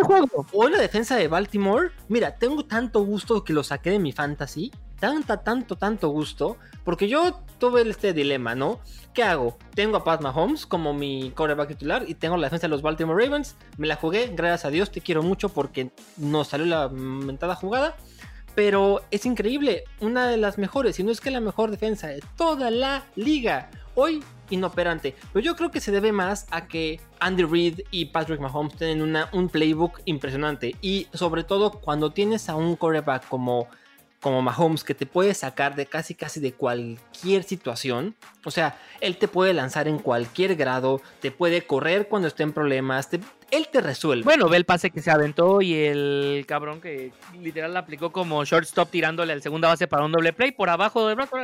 hoy 0.52 0.70
la 0.70 0.78
defensa 0.78 1.16
de 1.16 1.26
Baltimore, 1.26 1.90
mira, 2.08 2.36
tengo 2.36 2.64
tanto 2.64 3.04
gusto 3.04 3.42
que 3.42 3.52
lo 3.52 3.64
saqué 3.64 3.90
de 3.90 3.98
mi 3.98 4.12
fantasy. 4.12 4.70
Tanta, 5.02 5.38
tanto, 5.38 5.74
tanto 5.74 6.10
gusto. 6.10 6.58
Porque 6.84 7.08
yo 7.08 7.40
tuve 7.58 7.82
este 7.90 8.12
dilema, 8.12 8.54
¿no? 8.54 8.78
¿Qué 9.12 9.24
hago? 9.24 9.58
Tengo 9.74 9.96
a 9.96 10.04
Pat 10.04 10.20
Mahomes 10.20 10.64
como 10.64 10.94
mi 10.94 11.32
coreback 11.34 11.70
titular 11.70 12.04
y 12.06 12.14
tengo 12.14 12.36
la 12.36 12.46
defensa 12.46 12.68
de 12.68 12.70
los 12.70 12.82
Baltimore 12.82 13.20
Ravens. 13.20 13.56
Me 13.78 13.88
la 13.88 13.96
jugué, 13.96 14.30
gracias 14.32 14.64
a 14.64 14.70
Dios, 14.70 14.92
te 14.92 15.00
quiero 15.00 15.24
mucho 15.24 15.48
porque 15.48 15.90
nos 16.18 16.46
salió 16.46 16.66
la 16.66 16.88
mentada 16.88 17.56
jugada. 17.56 17.96
Pero 18.54 19.00
es 19.10 19.26
increíble, 19.26 19.82
una 19.98 20.28
de 20.28 20.36
las 20.36 20.56
mejores, 20.56 20.94
si 20.94 21.02
no 21.02 21.10
es 21.10 21.20
que 21.20 21.32
la 21.32 21.40
mejor 21.40 21.72
defensa 21.72 22.06
de 22.06 22.22
toda 22.36 22.70
la 22.70 23.04
liga. 23.16 23.70
Hoy 23.96 24.22
inoperante, 24.50 25.16
pero 25.32 25.44
yo 25.44 25.56
creo 25.56 25.72
que 25.72 25.80
se 25.80 25.90
debe 25.90 26.12
más 26.12 26.46
a 26.52 26.68
que 26.68 27.00
Andy 27.18 27.42
Reid 27.42 27.80
y 27.90 28.04
Patrick 28.06 28.38
Mahomes 28.38 28.76
tienen 28.76 29.02
una, 29.02 29.28
un 29.32 29.48
playbook 29.48 30.00
impresionante 30.04 30.76
y 30.80 31.08
sobre 31.12 31.42
todo 31.42 31.72
cuando 31.72 32.12
tienes 32.12 32.48
a 32.48 32.54
un 32.54 32.76
quarterback 32.76 33.28
como 33.28 33.68
como 34.22 34.40
Mahomes 34.40 34.84
que 34.84 34.94
te 34.94 35.04
puede 35.04 35.34
sacar 35.34 35.74
de 35.74 35.86
casi 35.86 36.14
casi 36.14 36.38
de 36.38 36.52
cualquier 36.52 37.42
situación. 37.42 38.14
O 38.44 38.52
sea, 38.52 38.78
él 39.00 39.16
te 39.18 39.26
puede 39.26 39.52
lanzar 39.52 39.88
en 39.88 39.98
cualquier 39.98 40.54
grado, 40.54 41.02
te 41.20 41.32
puede 41.32 41.66
correr 41.66 42.06
cuando 42.06 42.28
esté 42.28 42.44
en 42.44 42.52
problemas, 42.52 43.08
él 43.50 43.68
te 43.70 43.80
resuelve. 43.80 44.22
Bueno, 44.22 44.48
ve 44.48 44.58
el 44.58 44.64
pase 44.64 44.90
que 44.90 45.02
se 45.02 45.10
aventó 45.10 45.60
y 45.60 45.74
el 45.74 46.44
cabrón 46.46 46.80
que 46.80 47.12
literal 47.40 47.74
la 47.74 47.80
aplicó 47.80 48.12
como 48.12 48.44
shortstop 48.44 48.90
tirándole 48.90 49.32
al 49.32 49.42
segunda 49.42 49.66
base 49.66 49.88
para 49.88 50.04
un 50.04 50.12
doble 50.12 50.32
play 50.32 50.52
por 50.52 50.70
abajo 50.70 51.06
de 51.08 51.16
brazo. 51.16 51.36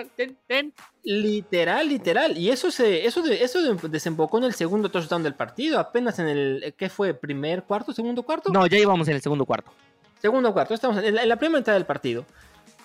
Ten, 0.47 0.73
Literal, 1.03 1.89
literal. 1.89 2.39
Y 2.39 2.51
eso 2.51 2.71
se 2.71 3.07
eso 3.07 3.25
eso 3.27 3.61
desembocó 3.89 4.39
en 4.39 4.45
el 4.45 4.55
segundo 4.55 4.89
touchdown 4.89 5.25
del 5.25 5.35
partido, 5.35 5.81
apenas 5.81 6.21
en 6.21 6.29
el 6.29 6.75
¿qué 6.79 6.89
fue? 6.89 7.13
¿Primer 7.13 7.65
cuarto, 7.65 7.93
segundo 7.93 8.23
cuarto? 8.23 8.53
No, 8.53 8.69
ya 8.69 8.79
íbamos 8.79 9.09
en 9.09 9.17
el 9.17 9.21
segundo 9.21 9.45
cuarto. 9.45 9.73
Segundo 10.23 10.53
cuarto, 10.53 10.75
estamos 10.75 11.03
en 11.03 11.15
la, 11.17 11.23
en 11.25 11.29
la 11.29 11.37
primera 11.37 11.59
mitad 11.59 11.73
del 11.73 11.87
partido. 11.87 12.25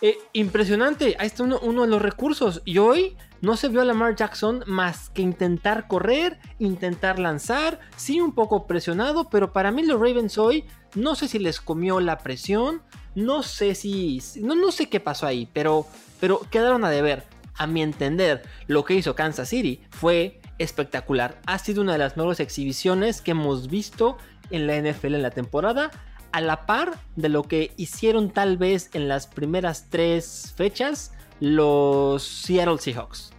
Eh, 0.02 0.18
impresionante, 0.34 1.16
ahí 1.18 1.28
está 1.28 1.44
uno, 1.44 1.82
de 1.82 1.88
los 1.88 2.02
recursos. 2.02 2.62
Y 2.66 2.78
hoy 2.78 3.16
no 3.42 3.56
se 3.56 3.70
vio 3.70 3.82
a 3.82 3.86
Lamar 3.86 4.16
Jackson 4.16 4.64
más 4.68 5.10
que 5.10 5.22
intentar 5.22 5.88
correr, 5.88 6.40
intentar 6.60 7.20
lanzar, 7.20 7.80
sí 7.96 8.20
un 8.20 8.34
poco 8.34 8.68
presionado, 8.68 9.30
pero 9.30 9.54
para 9.54 9.72
mí 9.72 9.84
los 9.84 10.00
Ravens 10.00 10.38
hoy 10.38 10.66
no 10.96 11.16
sé 11.16 11.28
si 11.28 11.40
les 11.40 11.62
comió 11.62 12.00
la 12.00 12.18
presión, 12.18 12.82
no 13.16 13.44
sé 13.44 13.76
si, 13.76 14.22
no, 14.42 14.56
no 14.56 14.72
sé 14.72 14.90
qué 14.90 15.00
pasó 15.00 15.26
ahí, 15.26 15.48
pero, 15.54 15.88
pero 16.20 16.42
quedaron 16.52 16.84
a 16.86 16.90
deber. 16.90 17.26
A 17.56 17.68
mi 17.68 17.84
entender, 17.84 18.42
lo 18.66 18.84
que 18.84 18.96
hizo 18.96 19.16
Kansas 19.16 19.50
City 19.50 19.80
fue 19.92 20.42
espectacular. 20.58 21.40
Ha 21.46 21.60
sido 21.60 21.84
una 21.84 21.92
de 21.92 22.00
las 22.00 22.18
mejores 22.18 22.40
exhibiciones 22.40 23.22
que 23.22 23.32
hemos 23.32 23.68
visto 23.68 24.18
en 24.50 24.66
la 24.66 24.76
NFL 24.76 25.16
en 25.16 25.22
la 25.22 25.30
temporada 25.30 25.92
a 26.34 26.42
la 26.42 26.66
par 26.66 27.00
de 27.16 27.30
lo 27.30 27.44
que 27.44 27.72
hicieron 27.78 28.32
tal 28.32 28.58
vez 28.58 28.90
en 28.94 29.08
las 29.08 29.28
primeras 29.28 29.88
tres 29.90 30.54
fechas 30.58 31.14
los 31.40 32.24
Seattle 32.24 32.78
Seahawks. 32.80 33.32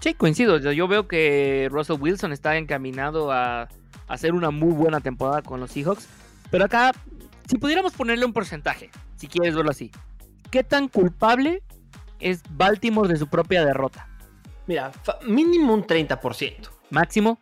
Sí, 0.00 0.14
coincido. 0.14 0.58
Yo 0.58 0.86
veo 0.86 1.08
que 1.08 1.68
Russell 1.70 1.96
Wilson 1.98 2.32
está 2.32 2.56
encaminado 2.56 3.32
a 3.32 3.68
hacer 4.08 4.34
una 4.34 4.50
muy 4.50 4.72
buena 4.74 5.00
temporada 5.00 5.40
con 5.40 5.60
los 5.60 5.70
Seahawks. 5.70 6.06
Pero 6.50 6.66
acá 6.66 6.92
si 7.48 7.58
pudiéramos 7.58 7.92
ponerle 7.92 8.24
un 8.24 8.32
porcentaje, 8.32 8.90
si 9.16 9.28
quieres 9.28 9.54
verlo 9.54 9.70
así, 9.70 9.90
¿qué 10.50 10.64
tan 10.64 10.88
culpable 10.88 11.62
es 12.20 12.42
Baltimore 12.50 13.08
de 13.08 13.16
su 13.16 13.28
propia 13.28 13.64
derrota? 13.64 14.08
Mira, 14.66 14.92
mínimo 15.26 15.74
un 15.74 15.84
30%. 15.84 16.70
¿Máximo? 16.90 17.38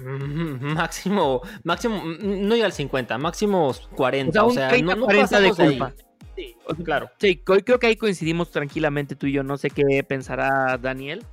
Máximo, 0.00 1.42
máximo, 1.64 2.02
mm, 2.02 2.46
no 2.48 2.54
llega 2.54 2.66
al 2.66 2.72
50, 2.72 3.18
máximo 3.18 3.74
40. 3.96 4.44
O 4.44 4.50
sea, 4.50 4.76
no, 4.82 5.00
40 5.00 5.40
de 5.40 5.50
culpa. 5.52 5.92
Sí, 6.36 6.56
claro. 6.84 7.10
Sí, 7.18 7.36
creo 7.36 7.78
que 7.78 7.86
ahí 7.86 7.96
coincidimos 7.96 8.50
tranquilamente 8.50 9.14
tú 9.16 9.26
y 9.26 9.32
yo. 9.32 9.42
No 9.42 9.58
sé 9.58 9.70
qué 9.70 10.02
pensará 10.06 10.78
Daniel. 10.78 11.24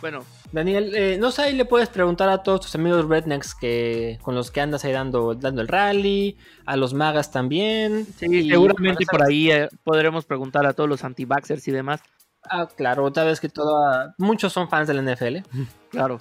Bueno. 0.00 0.24
Daniel, 0.52 0.94
eh, 0.94 1.16
no 1.18 1.30
sé, 1.30 1.42
ahí 1.42 1.54
le 1.54 1.64
puedes 1.64 1.88
preguntar 1.88 2.28
a 2.28 2.42
todos 2.42 2.60
tus 2.60 2.74
amigos 2.74 3.08
rednecks 3.08 3.54
que, 3.54 4.18
con 4.22 4.34
los 4.34 4.50
que 4.50 4.60
andas 4.60 4.84
ahí 4.84 4.92
dando, 4.92 5.34
dando 5.34 5.62
el 5.62 5.68
rally, 5.68 6.36
a 6.66 6.76
los 6.76 6.94
magas 6.94 7.32
también. 7.32 8.06
Sí, 8.18 8.48
seguramente 8.48 9.04
por 9.10 9.22
ahí 9.22 9.50
eh, 9.50 9.68
podremos 9.82 10.24
preguntar 10.24 10.66
a 10.66 10.72
todos 10.72 10.88
los 10.88 11.04
anti-vaxxers 11.04 11.66
y 11.68 11.72
demás. 11.72 12.02
Ah, 12.44 12.68
claro, 12.76 13.04
otra 13.04 13.24
vez 13.24 13.40
que 13.40 13.48
toda, 13.48 14.14
muchos 14.18 14.52
son 14.52 14.68
fans 14.68 14.86
del 14.86 15.02
NFL. 15.02 15.38
Claro. 15.90 16.20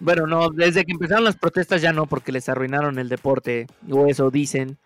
Bueno, 0.00 0.26
no, 0.26 0.50
desde 0.50 0.84
que 0.84 0.92
empezaron 0.92 1.24
las 1.24 1.36
protestas 1.36 1.82
ya 1.82 1.92
no, 1.92 2.06
porque 2.06 2.32
les 2.32 2.48
arruinaron 2.48 2.98
el 2.98 3.08
deporte, 3.08 3.66
o 3.90 4.06
eso 4.06 4.30
dicen. 4.30 4.78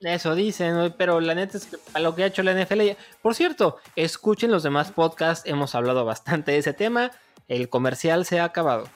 Eso 0.00 0.34
dicen, 0.34 0.94
pero 0.98 1.20
la 1.20 1.34
neta 1.34 1.56
es 1.56 1.66
que 1.66 1.76
a 1.94 2.00
lo 2.00 2.14
que 2.14 2.24
ha 2.24 2.26
hecho 2.26 2.42
la 2.42 2.52
NFL. 2.52 2.80
Por 3.22 3.34
cierto, 3.34 3.78
escuchen 3.94 4.50
los 4.50 4.62
demás 4.62 4.92
podcasts, 4.92 5.48
hemos 5.48 5.74
hablado 5.74 6.04
bastante 6.04 6.52
de 6.52 6.58
ese 6.58 6.72
tema. 6.72 7.12
El 7.48 7.68
comercial 7.68 8.26
se 8.26 8.40
ha 8.40 8.44
acabado. 8.44 8.88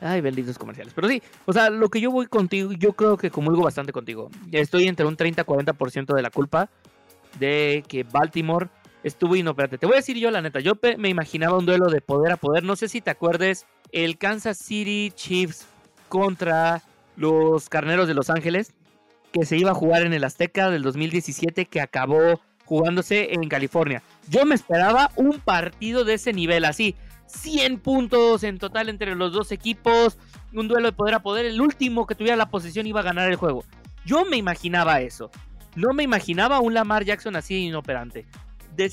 Ay, 0.00 0.20
benditos 0.20 0.58
comerciales. 0.58 0.92
Pero 0.94 1.08
sí, 1.08 1.22
o 1.46 1.52
sea, 1.52 1.70
lo 1.70 1.88
que 1.88 2.00
yo 2.00 2.10
voy 2.10 2.26
contigo, 2.26 2.72
yo 2.72 2.92
creo 2.92 3.16
que 3.16 3.30
comulgo 3.30 3.62
bastante 3.62 3.92
contigo. 3.92 4.30
Estoy 4.52 4.86
entre 4.86 5.06
un 5.06 5.16
30-40% 5.16 6.14
de 6.14 6.22
la 6.22 6.30
culpa 6.30 6.68
de 7.38 7.82
que 7.88 8.02
Baltimore 8.02 8.68
estuvo 9.02 9.36
inoperante. 9.36 9.78
Te 9.78 9.86
voy 9.86 9.94
a 9.94 9.98
decir 9.98 10.18
yo 10.18 10.30
la 10.30 10.42
neta, 10.42 10.60
yo 10.60 10.74
me 10.98 11.08
imaginaba 11.08 11.56
un 11.56 11.66
duelo 11.66 11.86
de 11.86 12.00
poder 12.00 12.32
a 12.32 12.36
poder. 12.36 12.64
No 12.64 12.76
sé 12.76 12.88
si 12.88 13.00
te 13.00 13.10
acuerdes 13.10 13.66
el 13.92 14.18
Kansas 14.18 14.58
City 14.58 15.12
Chiefs 15.14 15.66
contra 16.08 16.82
los 17.16 17.68
Carneros 17.68 18.08
de 18.08 18.14
Los 18.14 18.30
Ángeles, 18.30 18.72
que 19.32 19.44
se 19.44 19.56
iba 19.56 19.72
a 19.72 19.74
jugar 19.74 20.02
en 20.02 20.12
el 20.12 20.24
Azteca 20.24 20.70
del 20.70 20.82
2017, 20.82 21.66
que 21.66 21.80
acabó 21.80 22.40
jugándose 22.64 23.34
en 23.34 23.48
California. 23.48 24.02
Yo 24.28 24.44
me 24.44 24.54
esperaba 24.54 25.10
un 25.16 25.40
partido 25.40 26.04
de 26.04 26.14
ese 26.14 26.32
nivel, 26.32 26.64
así, 26.64 26.94
100 27.26 27.78
puntos 27.80 28.42
en 28.44 28.58
total 28.58 28.88
entre 28.88 29.14
los 29.14 29.32
dos 29.32 29.52
equipos, 29.52 30.18
un 30.52 30.68
duelo 30.68 30.88
de 30.88 30.92
poder 30.92 31.14
a 31.14 31.22
poder, 31.22 31.46
el 31.46 31.60
último 31.60 32.06
que 32.06 32.14
tuviera 32.14 32.36
la 32.36 32.50
posición 32.50 32.86
iba 32.86 33.00
a 33.00 33.04
ganar 33.04 33.30
el 33.30 33.36
juego. 33.36 33.64
Yo 34.04 34.24
me 34.24 34.36
imaginaba 34.36 35.00
eso. 35.00 35.30
No 35.74 35.92
me 35.92 36.04
imaginaba 36.04 36.60
un 36.60 36.74
Lamar 36.74 37.04
Jackson 37.04 37.36
así 37.36 37.66
inoperante. 37.66 38.26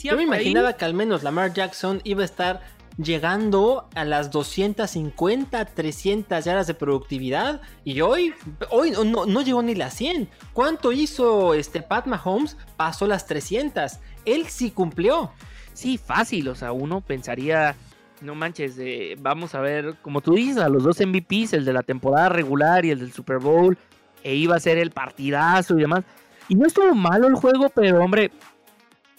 Yo 0.04 0.16
me 0.16 0.24
imaginaba 0.24 0.74
que 0.74 0.86
al 0.86 0.94
menos 0.94 1.24
Lamar 1.24 1.54
Jackson 1.54 2.02
iba 2.04 2.22
a 2.22 2.26
estar 2.26 2.62
llegando 2.98 3.90
a 3.96 4.06
las 4.06 4.32
250, 4.32 5.66
300 5.66 6.44
yardas 6.44 6.68
de 6.68 6.74
productividad 6.74 7.62
y 7.84 8.02
hoy, 8.02 8.34
hoy 8.70 8.92
no, 8.92 9.26
no, 9.26 9.42
llegó 9.42 9.62
ni 9.64 9.76
las 9.76 9.94
100. 9.96 10.30
¿Cuánto 10.54 10.92
hizo 10.92 11.54
este 11.54 11.82
Pat 11.82 12.08
Mahomes? 12.08 12.58
Pasó 12.78 13.08
las 13.08 13.26
300. 13.26 14.00
Él 14.26 14.48
sí 14.48 14.72
cumplió. 14.72 15.32
Sí, 15.74 15.98
fácil, 15.98 16.50
o 16.50 16.56
sea, 16.56 16.74
uno 16.74 17.02
pensaría, 17.02 17.76
no 18.20 18.36
manches, 18.36 18.78
vamos 19.20 19.56
a 19.56 19.62
ver, 19.62 19.96
como 20.02 20.22
tú 20.22 20.34
dices, 20.34 20.58
a 20.58 20.70
los 20.70 20.84
dos 20.84 21.00
MVPs, 21.00 21.54
el 21.54 21.66
de 21.66 21.74
la 21.74 21.82
temporada 21.82 22.30
regular 22.30 22.86
y 22.86 22.92
el 22.92 23.00
del 23.00 23.14
Super 23.14 23.40
Bowl, 23.40 23.78
e 24.22 24.36
iba 24.36 24.56
a 24.56 24.60
ser 24.60 24.78
el 24.78 24.92
partidazo 24.92 25.78
y 25.78 25.82
demás. 25.82 26.04
Y 26.50 26.56
no 26.56 26.68
estuvo 26.68 26.94
malo 26.94 27.28
el 27.28 27.36
juego, 27.36 27.70
pero 27.70 28.04
hombre, 28.04 28.32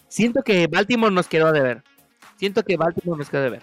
siento 0.08 0.42
que 0.42 0.66
Baltimore 0.66 1.12
nos 1.12 1.26
quedó 1.26 1.46
a 1.46 1.52
deber. 1.52 1.82
Siento 2.42 2.64
que 2.64 2.76
Baltimore 2.76 3.20
nos 3.20 3.30
queda 3.30 3.42
de 3.42 3.50
ver. 3.50 3.62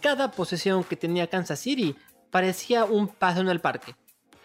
Cada 0.00 0.32
posesión 0.32 0.82
que 0.82 0.96
tenía 0.96 1.28
Kansas 1.28 1.60
City 1.60 1.94
parecía 2.32 2.84
un 2.84 3.06
paso 3.06 3.42
en 3.42 3.48
el 3.48 3.60
parque. 3.60 3.94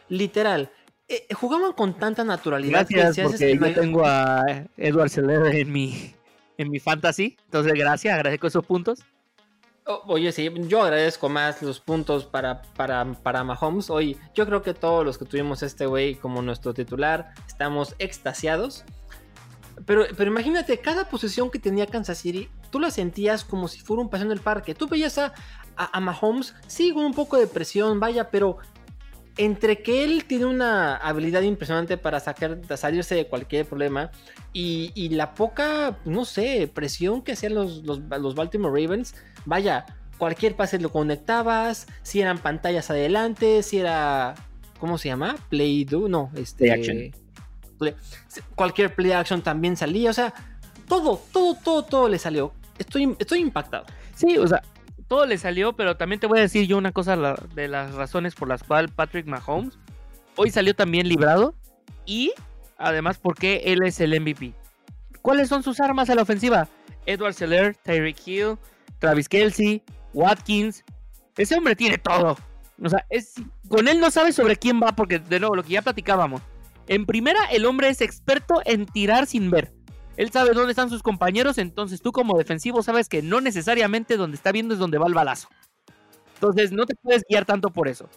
Literal. 0.10 0.70
Eh, 1.08 1.26
jugaban 1.34 1.74
con 1.74 1.98
tanta 1.98 2.24
naturalidad. 2.24 2.86
Gracias, 2.88 3.32
porque 3.32 3.58
yo 3.58 3.74
tengo 3.74 4.06
a 4.06 4.44
Edward 4.78 5.10
Seller 5.10 5.56
en 5.56 5.72
mi, 5.72 6.14
en 6.60 6.70
mi 6.70 6.80
fantasy. 6.80 7.36
Entonces, 7.46 7.74
gracias, 7.74 8.14
agradezco 8.14 8.46
esos 8.46 8.64
puntos. 8.64 9.00
oye, 10.06 10.32
sí, 10.32 10.52
yo 10.68 10.84
agradezco 10.84 11.28
más 11.28 11.60
los 11.64 11.80
puntos 11.80 12.26
para, 12.26 12.62
para, 12.62 13.12
para 13.12 13.44
Mahomes. 13.44 13.90
Hoy, 13.90 14.20
yo 14.36 14.46
creo 14.46 14.62
que 14.62 14.76
todos 14.76 15.04
los 15.04 15.18
que 15.18 15.26
tuvimos 15.26 15.64
este 15.64 15.88
güey 15.88 16.14
como 16.14 16.44
nuestro 16.44 16.76
titular 16.76 17.34
estamos 17.48 17.96
extasiados. 17.98 18.86
Pero, 19.88 20.06
pero 20.16 20.30
imagínate, 20.30 20.78
cada 20.78 21.10
posesión 21.10 21.50
que 21.50 21.58
tenía 21.58 21.88
Kansas 21.88 22.20
City, 22.20 22.50
tú 22.70 22.80
la 22.80 22.92
sentías 22.92 23.44
como 23.44 23.68
si 23.68 23.80
fuera 23.80 24.02
un 24.02 24.10
paseo 24.10 24.26
en 24.26 24.32
el 24.32 24.40
parque. 24.40 24.76
Tú 24.76 24.88
veías 24.88 25.18
a, 25.18 25.34
a, 25.76 26.00
Mahomes, 26.00 26.56
sí, 26.68 26.92
con 26.92 27.06
un 27.06 27.14
poco 27.14 27.38
de 27.38 27.48
presión, 27.48 28.00
vaya, 28.00 28.30
pero 28.30 28.58
entre 29.38 29.84
que 29.84 30.04
él 30.04 30.26
tiene 30.26 30.46
una 30.46 30.96
habilidad 30.96 31.42
impresionante 31.42 31.98
para 31.98 32.20
sacar, 32.20 32.60
salirse 32.76 33.14
de 33.14 33.28
cualquier 33.28 33.66
problema 33.66 34.10
y, 34.52 35.10
la 35.10 35.36
poca, 35.36 36.00
no 36.06 36.26
sé, 36.26 36.70
presión 36.74 37.22
que 37.22 37.34
hacían 37.34 37.54
los, 37.54 37.84
los, 37.84 38.36
Baltimore 38.36 38.82
Ravens, 38.82 39.14
vaya, 39.46 39.86
cualquier 40.18 40.56
pase 40.56 40.80
lo 40.80 40.92
conectabas, 40.92 41.86
si 42.02 42.22
eran 42.22 42.40
pantallas 42.40 42.90
adelante, 42.90 43.62
si 43.62 43.78
era, 43.78 44.34
¿cómo 44.80 44.98
se 44.98 45.10
llama? 45.10 45.36
Play 45.50 45.86
do, 45.86 46.10
no, 46.10 46.32
este... 46.36 46.72
action 46.72 47.12
cualquier 48.56 48.94
play 48.94 49.12
action 49.12 49.42
también 49.42 49.78
salía, 49.78 50.10
o 50.10 50.14
sea, 50.14 50.34
todo, 50.88 51.22
todo, 51.32 51.56
todo, 51.56 51.84
todo 51.84 52.10
le 52.10 52.20
salió. 52.20 52.54
Estoy, 52.78 53.16
estoy 53.20 53.40
impactado. 53.40 53.86
Sí, 54.16 54.38
o 54.38 54.48
sea, 54.48 54.62
todo 55.08 55.26
le 55.26 55.38
salió, 55.38 55.74
pero 55.74 55.98
también 55.98 56.20
te 56.20 56.28
voy 56.28 56.40
a 56.40 56.42
decir 56.42 56.68
yo 56.68 56.78
una 56.78 56.92
cosa 56.92 57.16
de 57.56 57.68
las 57.68 57.94
razones 57.94 58.36
por 58.36 58.48
las 58.48 58.64
cuales 58.64 58.92
Patrick 58.92 59.26
Mahomes 59.26 59.78
hoy 60.36 60.52
salió 60.52 60.76
también 60.76 61.08
librado 61.08 61.54
y 62.06 62.32
además 62.78 63.18
porque 63.18 63.64
él 63.66 63.84
es 63.84 64.00
el 64.00 64.20
MVP. 64.20 64.54
¿Cuáles 65.22 65.50
son 65.50 65.64
sus 65.64 65.80
armas 65.80 66.10
a 66.10 66.16
la 66.16 66.22
ofensiva? 66.22 66.68
Edward 67.06 67.34
Seller, 67.34 67.76
Tyreek 67.76 68.18
Hill, 68.26 68.58
Travis 69.00 69.28
Kelsey, 69.28 69.82
Watkins. 70.14 70.84
Ese 71.38 71.56
hombre 71.56 71.76
tiene 71.76 71.98
todo. 71.98 72.38
O 72.82 72.90
sea, 72.90 73.06
es, 73.10 73.36
con 73.68 73.88
él 73.88 74.00
no 74.00 74.12
sabes 74.12 74.36
sobre 74.36 74.56
quién 74.56 74.82
va 74.82 74.96
porque, 74.96 75.20
de 75.20 75.40
nuevo, 75.40 75.56
lo 75.56 75.64
que 75.64 75.74
ya 75.74 75.82
platicábamos. 75.82 76.42
En 76.88 77.06
primera, 77.06 77.40
el 77.52 77.66
hombre 77.66 77.90
es 77.90 78.02
experto 78.02 78.62
en 78.66 78.86
tirar 78.86 79.26
sin 79.26 79.50
ver. 79.50 79.74
Él 80.18 80.32
sabe 80.32 80.54
dónde 80.54 80.72
están 80.72 80.90
sus 80.90 81.04
compañeros, 81.04 81.58
entonces 81.60 82.02
tú 82.02 82.12
como 82.12 82.38
defensivo 82.38 82.82
sabes 82.84 83.08
que 83.08 83.22
no 83.22 83.40
necesariamente 83.40 84.18
donde 84.18 84.36
está 84.36 84.52
viendo 84.52 84.74
es 84.74 84.80
donde 84.80 84.98
va 84.98 85.08
el 85.08 85.14
balazo. 85.14 85.48
Entonces 86.34 86.72
no 86.72 86.86
te 86.86 86.96
puedes 86.96 87.24
guiar 87.30 87.46
tanto 87.46 87.70
por 87.70 87.88
eso. 87.88 88.10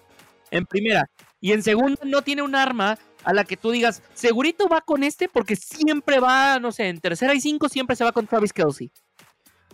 En 0.51 0.67
primera. 0.67 1.09
Y 1.41 1.53
en 1.53 1.63
segunda, 1.63 2.01
no 2.05 2.23
tiene 2.23 2.43
un 2.43 2.55
arma 2.55 2.99
a 3.23 3.33
la 3.33 3.45
que 3.45 3.57
tú 3.57 3.71
digas, 3.71 4.03
segurito 4.15 4.69
va 4.69 4.81
con 4.81 5.05
este 5.05 5.29
porque 5.29 5.57
siempre 5.57 6.21
va, 6.21 6.59
no 6.59 6.73
sé, 6.73 6.89
en 6.89 7.01
tercera 7.01 7.35
y 7.35 7.41
cinco 7.41 7.69
siempre 7.69 7.97
se 7.97 8.05
va 8.05 8.13
con 8.13 8.27
Travis 8.27 8.53
Kelsey. 8.53 8.91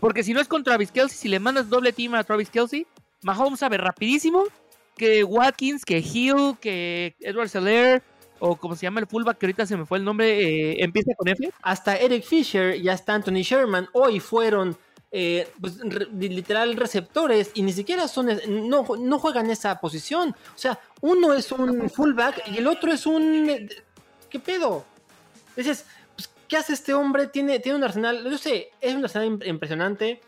Porque 0.00 0.22
si 0.22 0.34
no 0.34 0.40
es 0.40 0.48
con 0.48 0.64
Travis 0.64 0.90
Kelsey, 0.90 1.16
si 1.16 1.28
le 1.28 1.40
mandas 1.40 1.70
doble 1.70 1.92
team 1.92 2.14
a 2.14 2.24
Travis 2.24 2.50
Kelsey, 2.50 2.86
Mahomes 3.22 3.60
sabe 3.60 3.78
rapidísimo 3.78 4.44
que 4.96 5.24
Watkins, 5.24 5.84
que 5.84 5.98
Hill, 5.98 6.56
que 6.60 7.14
Edward 7.20 7.48
Seller, 7.48 8.02
o 8.38 8.56
como 8.56 8.76
se 8.76 8.82
llama 8.82 9.00
el 9.00 9.06
fullback, 9.06 9.38
que 9.38 9.46
ahorita 9.46 9.66
se 9.66 9.76
me 9.76 9.86
fue 9.86 9.98
el 9.98 10.04
nombre, 10.04 10.40
eh, 10.40 10.84
empieza 10.84 11.12
con 11.16 11.28
F. 11.28 11.50
Hasta 11.62 11.96
Eric 11.96 12.24
Fisher 12.24 12.76
y 12.76 12.88
hasta 12.88 13.14
Anthony 13.14 13.42
Sherman 13.42 13.88
hoy 13.92 14.20
fueron 14.20 14.76
eh, 15.12 15.48
pues, 15.60 15.78
literal 16.18 16.76
receptores 16.76 17.50
y 17.54 17.62
ni 17.62 17.72
siquiera 17.72 18.08
son, 18.08 18.28
no, 18.48 18.84
no 18.98 19.18
juegan 19.18 19.50
esa 19.50 19.80
posición. 19.80 20.30
O 20.54 20.58
sea, 20.58 20.78
uno 21.00 21.32
es 21.32 21.52
un 21.52 21.88
fullback 21.88 22.42
y 22.48 22.58
el 22.58 22.66
otro 22.66 22.92
es 22.92 23.06
un... 23.06 23.68
¿Qué 24.28 24.40
pedo? 24.40 24.84
Dices, 25.56 25.86
pues, 26.14 26.28
¿qué 26.48 26.56
hace 26.56 26.74
este 26.74 26.92
hombre? 26.92 27.28
Tiene, 27.28 27.60
tiene 27.60 27.78
un 27.78 27.84
arsenal, 27.84 28.28
yo 28.28 28.36
sé, 28.36 28.70
es 28.80 28.94
un 28.94 29.04
arsenal 29.04 29.40
impresionante. 29.46 30.20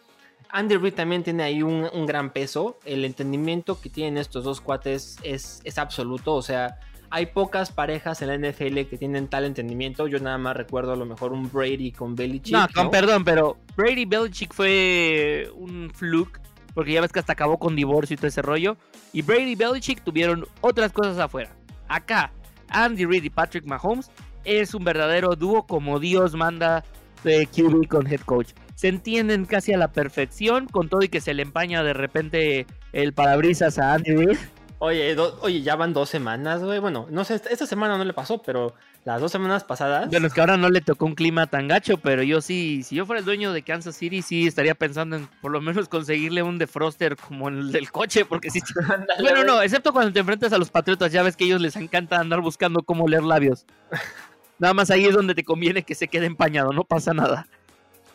Andy 0.51 0.77
Reid 0.77 0.95
también 0.95 1.23
tiene 1.23 1.43
ahí 1.43 1.63
un, 1.63 2.07
gran 2.07 2.33
peso. 2.33 2.79
El 2.85 3.05
entendimiento 3.05 3.81
que 3.81 3.91
tienen 3.91 4.17
estos 4.17 4.45
dos 4.45 4.63
cuates 4.63 5.19
es, 5.23 5.61
es 5.65 5.77
absoluto. 5.77 6.35
O 6.35 6.43
sea, 6.43 6.79
hay 7.11 7.27
pocas 7.27 7.73
parejas 7.73 8.23
en 8.23 8.29
la 8.29 8.51
NFL 8.51 8.81
que 8.89 8.97
tienen 8.99 9.29
tal 9.29 9.45
entendimiento. 9.45 10.07
Yo 10.07 10.19
nada 10.19 10.39
más 10.39 10.57
recuerdo 10.57 10.93
a 10.93 10.97
lo 10.97 11.07
mejor 11.07 11.33
un 11.33 11.51
Brady 11.51 11.93
con 11.93 12.15
Belichick. 12.15 12.55
No, 12.55 12.67
con 12.75 12.91
perdón, 12.91 13.25
pero 13.25 13.57
Brady 13.77 14.05
Belichick 14.05 14.53
fue 14.53 15.51
un 15.55 15.91
fluke. 15.95 16.41
Porque 16.75 16.93
ya 16.93 17.01
ves 17.01 17.11
que 17.11 17.19
hasta 17.19 17.33
acabó 17.33 17.59
con 17.59 17.75
divorcio 17.75 18.15
y 18.15 18.17
todo 18.17 18.29
ese 18.29 18.43
rollo. 18.43 18.77
Y 19.13 19.23
Brady 19.23 19.53
y 19.53 19.55
Belichick 19.57 20.05
tuvieron 20.05 20.47
otras 20.61 20.93
cosas 20.93 21.19
afuera. 21.19 21.51
Acá, 21.89 22.31
Andy 22.69 23.05
Reid 23.05 23.25
y 23.25 23.31
Patrick 23.31 23.65
Mahomes 23.65 24.11
es 24.45 24.75
un 24.75 24.85
verdadero 24.85 25.35
dúo 25.35 25.67
como 25.67 25.99
Dios 25.99 26.35
manda 26.35 26.85
de 27.25 27.47
QB 27.47 27.89
con 27.89 28.07
head 28.07 28.21
coach. 28.21 28.53
Se 28.75 28.89
entienden 28.89 29.45
casi 29.45 29.73
a 29.73 29.79
la 29.79 29.91
perfección, 29.91 30.67
con 30.67 30.89
todo 30.89 31.03
y 31.03 31.09
que 31.09 31.21
se 31.21 31.35
le 31.35 31.43
empaña 31.43 31.83
de 31.83 31.95
repente 31.95 32.67
el 32.93 33.13
parabrisas 33.13 33.79
a 33.79 33.95
Andy 33.95 34.15
Reid. 34.15 34.39
Oye, 34.81 35.17
oye, 35.41 35.63
ya 35.63 35.75
van 35.75 35.93
dos 35.93 36.09
semanas, 36.09 36.63
güey. 36.63 36.79
Bueno, 36.79 37.09
no 37.11 37.25
sé, 37.25 37.35
esta 37.35 37.67
semana 37.67 37.99
no 37.99 38.05
le 38.05 38.13
pasó, 38.13 38.41
pero 38.41 38.75
las 39.05 39.21
dos 39.21 39.33
semanas 39.33 39.65
pasadas. 39.65 40.09
Bueno, 40.09 40.29
es 40.29 40.33
que 40.33 40.41
ahora 40.41 40.57
no 40.57 40.71
le 40.71 40.81
tocó 40.81 41.05
un 41.07 41.17
clima 41.17 41.49
tan 41.49 41.67
gacho, 41.67 41.99
pero 41.99 42.23
yo 42.23 42.41
sí, 42.41 42.85
si 42.85 42.95
yo 42.95 43.05
fuera 43.05 43.19
el 43.19 43.25
dueño 43.25 43.53
de 43.53 43.63
Kansas 43.63 43.97
City, 43.97 44.23
sí 44.23 44.47
estaría 44.47 44.77
pensando 44.77 45.17
en 45.17 45.27
por 45.41 45.51
lo 45.51 45.61
menos 45.61 45.89
conseguirle 45.89 46.45
un 46.45 46.59
defroster 46.59 47.17
como 47.17 47.49
el 47.49 47.73
del 47.73 47.91
coche, 47.91 48.25
porque 48.25 48.51
sí. 48.51 48.61
bueno, 49.21 49.43
no, 49.43 49.61
excepto 49.63 49.93
cuando 49.93 50.13
te 50.13 50.21
enfrentas 50.21 50.53
a 50.53 50.59
los 50.59 50.71
Patriotas, 50.71 51.11
ya 51.11 51.25
ves 51.25 51.37
que 51.37 51.45
a 51.45 51.47
ellos 51.49 51.61
les 51.61 51.75
encanta 51.75 52.21
andar 52.21 52.41
buscando 52.41 52.83
cómo 52.83 53.09
leer 53.09 53.25
labios. 53.25 53.67
Nada 54.61 54.75
más 54.75 54.91
ahí 54.91 55.07
es 55.07 55.15
donde 55.15 55.35
te 55.35 55.43
conviene 55.43 55.83
que 55.83 55.97
se 55.97 56.07
quede 56.07 56.27
empañado, 56.27 56.73
no 56.73 56.85
pasa 56.85 57.15
nada. 57.15 57.47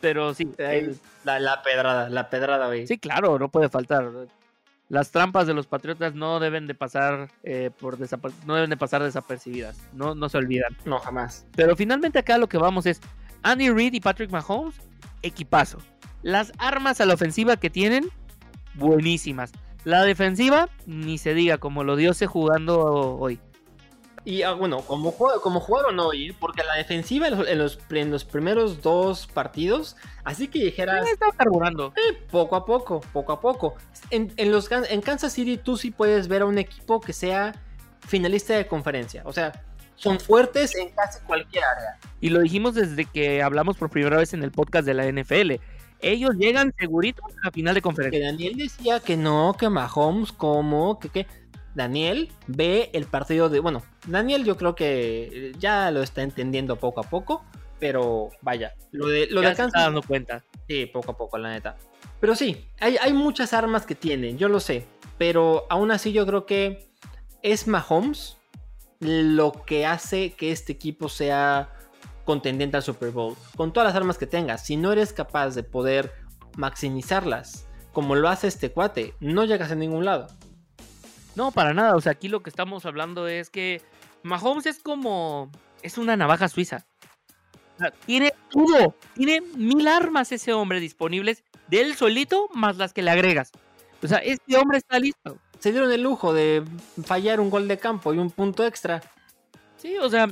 Pero 0.02 0.34
sí. 0.34 0.46
La, 1.24 1.40
la 1.40 1.62
pedrada, 1.62 2.10
la 2.10 2.30
pedrada, 2.30 2.68
güey. 2.68 2.86
Sí, 2.86 2.98
claro, 2.98 3.40
no 3.40 3.48
puede 3.48 3.70
faltar 3.70 4.12
las 4.94 5.10
trampas 5.10 5.48
de 5.48 5.56
los 5.56 5.66
Patriotas 5.66 6.14
no 6.14 6.40
deben 6.40 6.68
de 6.68 6.76
pasar 6.76 7.32
eh, 7.42 7.72
por 7.80 7.98
no 8.46 8.54
deben 8.54 8.70
de 8.70 8.78
pasar 8.78 9.02
desapercibidas, 9.02 9.82
no, 9.92 10.14
no 10.14 10.30
se 10.30 10.38
olvidan. 10.38 10.78
No, 10.86 11.00
jamás. 11.00 11.48
Pero 11.56 11.76
finalmente 11.76 12.20
acá 12.20 12.38
lo 12.38 12.48
que 12.48 12.60
vamos 12.60 12.86
es 12.86 13.02
Andy 13.42 13.72
Reid 13.72 13.94
y 13.94 14.02
Patrick 14.02 14.30
Mahomes, 14.30 14.76
equipazo. 15.24 15.80
Las 16.22 16.54
armas 16.60 17.02
a 17.02 17.08
la 17.08 17.16
ofensiva 17.16 17.58
que 17.58 17.72
tienen, 17.72 18.08
buenísimas. 18.76 19.52
La 19.84 20.04
defensiva, 20.04 20.70
ni 20.86 21.18
se 21.18 21.34
diga, 21.34 21.58
como 21.58 21.84
lo 21.84 21.96
dio 21.96 22.12
jugando 22.28 22.80
hoy. 23.18 23.40
Y 24.26 24.44
ah, 24.44 24.54
bueno, 24.54 24.80
como, 24.82 25.14
como 25.42 25.60
jugaron 25.60 26.00
hoy, 26.00 26.32
porque 26.40 26.64
la 26.64 26.76
defensiva 26.76 27.28
en 27.28 27.38
los, 27.60 27.78
en 27.90 28.12
los, 28.12 28.26
primeros 28.26 28.82
dos 28.82 29.28
partidos, 29.28 29.98
así 30.24 30.48
que 30.48 30.64
dijeras. 30.64 31.08
estaba 31.10 31.34
carburando. 31.34 31.94
Eh, 31.98 32.18
poco 32.32 32.56
a 32.56 32.66
poco, 32.66 33.02
poco 33.12 33.34
a 33.34 33.42
poco. 33.42 33.76
En, 34.12 34.32
los, 34.50 34.70
en 34.72 35.02
Kansas 35.02 35.34
City 35.34 35.58
tú 35.58 35.76
sí 35.76 35.92
puedes 35.92 36.30
ver 36.30 36.44
a 36.44 36.46
un 36.46 36.58
equipo 36.58 37.02
que 37.02 37.12
sea 37.12 37.54
finalista 38.08 38.56
de 38.56 38.66
conferencia. 38.66 39.24
O 39.26 39.34
sea, 39.34 39.52
son 39.96 40.20
fuertes 40.20 40.74
en 40.76 40.90
casi 40.92 41.20
cualquier 41.26 41.66
área. 41.66 41.98
Y 42.22 42.30
lo 42.30 42.40
dijimos 42.40 42.76
desde 42.76 43.06
que 43.06 43.44
hablamos 43.44 43.76
por 43.76 43.90
primera 43.90 44.18
vez 44.18 44.34
en 44.34 44.44
el 44.44 44.52
podcast 44.52 44.86
de 44.86 44.94
la 44.94 45.06
NFL. 45.12 45.54
Ellos 46.00 46.36
llegan 46.38 46.74
seguritos 46.78 47.26
a 47.44 47.52
final 47.52 47.76
de 47.76 47.82
conferencia. 47.82 48.20
Que 48.20 48.26
Daniel 48.26 48.56
decía 48.56 49.00
que 49.02 49.18
no, 49.18 49.56
que 49.58 49.70
Mahomes, 49.70 50.32
como, 50.32 51.00
que 51.00 51.10
qué. 51.10 51.28
Daniel 51.76 52.32
ve 52.48 52.90
el 52.94 53.06
partido 53.06 53.50
de. 53.50 53.60
Bueno, 53.60 53.84
Daniel 54.08 54.44
yo 54.46 54.58
creo 54.58 54.76
que 54.76 55.54
ya 55.60 55.92
lo 55.92 56.02
está 56.02 56.22
entendiendo 56.22 56.76
poco 56.78 57.02
a 57.02 57.04
poco. 57.04 57.44
Pero 57.80 58.30
vaya, 58.42 58.76
lo 58.92 59.08
de, 59.08 59.28
lo 59.28 59.42
de 59.42 59.52
está 59.52 59.68
dando 59.68 60.02
cuenta. 60.02 60.44
Sí, 60.70 60.86
poco 60.86 61.12
a 61.12 61.18
poco, 61.18 61.38
la 61.38 61.50
neta. 61.50 61.76
Pero 62.22 62.34
sí, 62.34 62.66
hay, 62.80 62.96
hay 62.96 63.12
muchas 63.12 63.52
armas 63.52 63.86
que 63.86 63.96
tienen, 63.96 64.38
yo 64.38 64.48
lo 64.48 64.62
sé. 64.62 64.86
Pero 65.18 65.66
aún 65.70 65.92
así 65.92 66.14
yo 66.14 66.26
creo 66.26 66.46
que 66.46 66.90
es 67.42 67.68
Mahomes 67.68 68.38
lo 69.00 69.52
que 69.52 69.86
hace 69.86 70.32
que 70.32 70.52
este 70.52 70.72
equipo 70.72 71.10
sea 71.10 71.70
contendiente 72.26 72.78
al 72.78 72.84
Super 72.84 73.12
Bowl. 73.12 73.36
Con 73.56 73.74
todas 73.74 73.88
las 73.88 73.96
armas 73.96 74.18
que 74.18 74.28
tengas, 74.28 74.66
si 74.66 74.78
no 74.78 74.92
eres 74.92 75.14
capaz 75.14 75.50
de 75.50 75.64
poder 75.64 76.14
maximizarlas, 76.56 77.68
como 77.92 78.16
lo 78.16 78.30
hace 78.30 78.48
este 78.48 78.72
cuate, 78.72 79.14
no 79.20 79.46
llegas 79.46 79.72
a 79.72 79.76
ningún 79.76 80.06
lado. 80.06 80.28
No, 81.36 81.52
para 81.52 81.74
nada. 81.74 81.96
O 81.96 82.02
sea, 82.02 82.12
aquí 82.12 82.28
lo 82.28 82.44
que 82.44 82.50
estamos 82.50 82.86
hablando 82.86 83.28
es 83.28 83.50
que 83.50 83.82
Mahomes 84.24 84.66
es 84.66 84.80
como. 84.80 85.52
Es 85.82 85.98
una 85.98 86.16
navaja 86.16 86.48
suiza. 86.48 86.86
tiene 88.06 88.34
todo. 88.50 88.96
Tiene 89.16 89.42
mil 89.56 89.88
armas 89.88 90.32
ese 90.32 90.54
hombre 90.54 90.80
disponibles 90.80 91.44
de 91.68 91.82
él 91.82 91.96
solito 91.96 92.50
más 92.54 92.78
las 92.78 92.94
que 92.94 93.02
le 93.02 93.12
agregas. 93.12 93.52
O 94.02 94.08
sea, 94.08 94.20
este 94.20 94.58
hombre 94.58 94.78
está 94.78 95.00
listo. 95.00 95.38
Se 95.60 95.72
dieron 95.72 95.92
el 95.92 96.04
lujo 96.04 96.34
de 96.34 96.64
fallar 97.06 97.40
un 97.40 97.50
gol 97.50 97.68
de 97.68 97.78
campo 97.78 98.14
y 98.14 98.18
un 98.18 98.32
punto 98.32 98.66
extra. 98.66 99.02
Sí, 99.78 99.98
o 99.98 100.10
sea, 100.10 100.28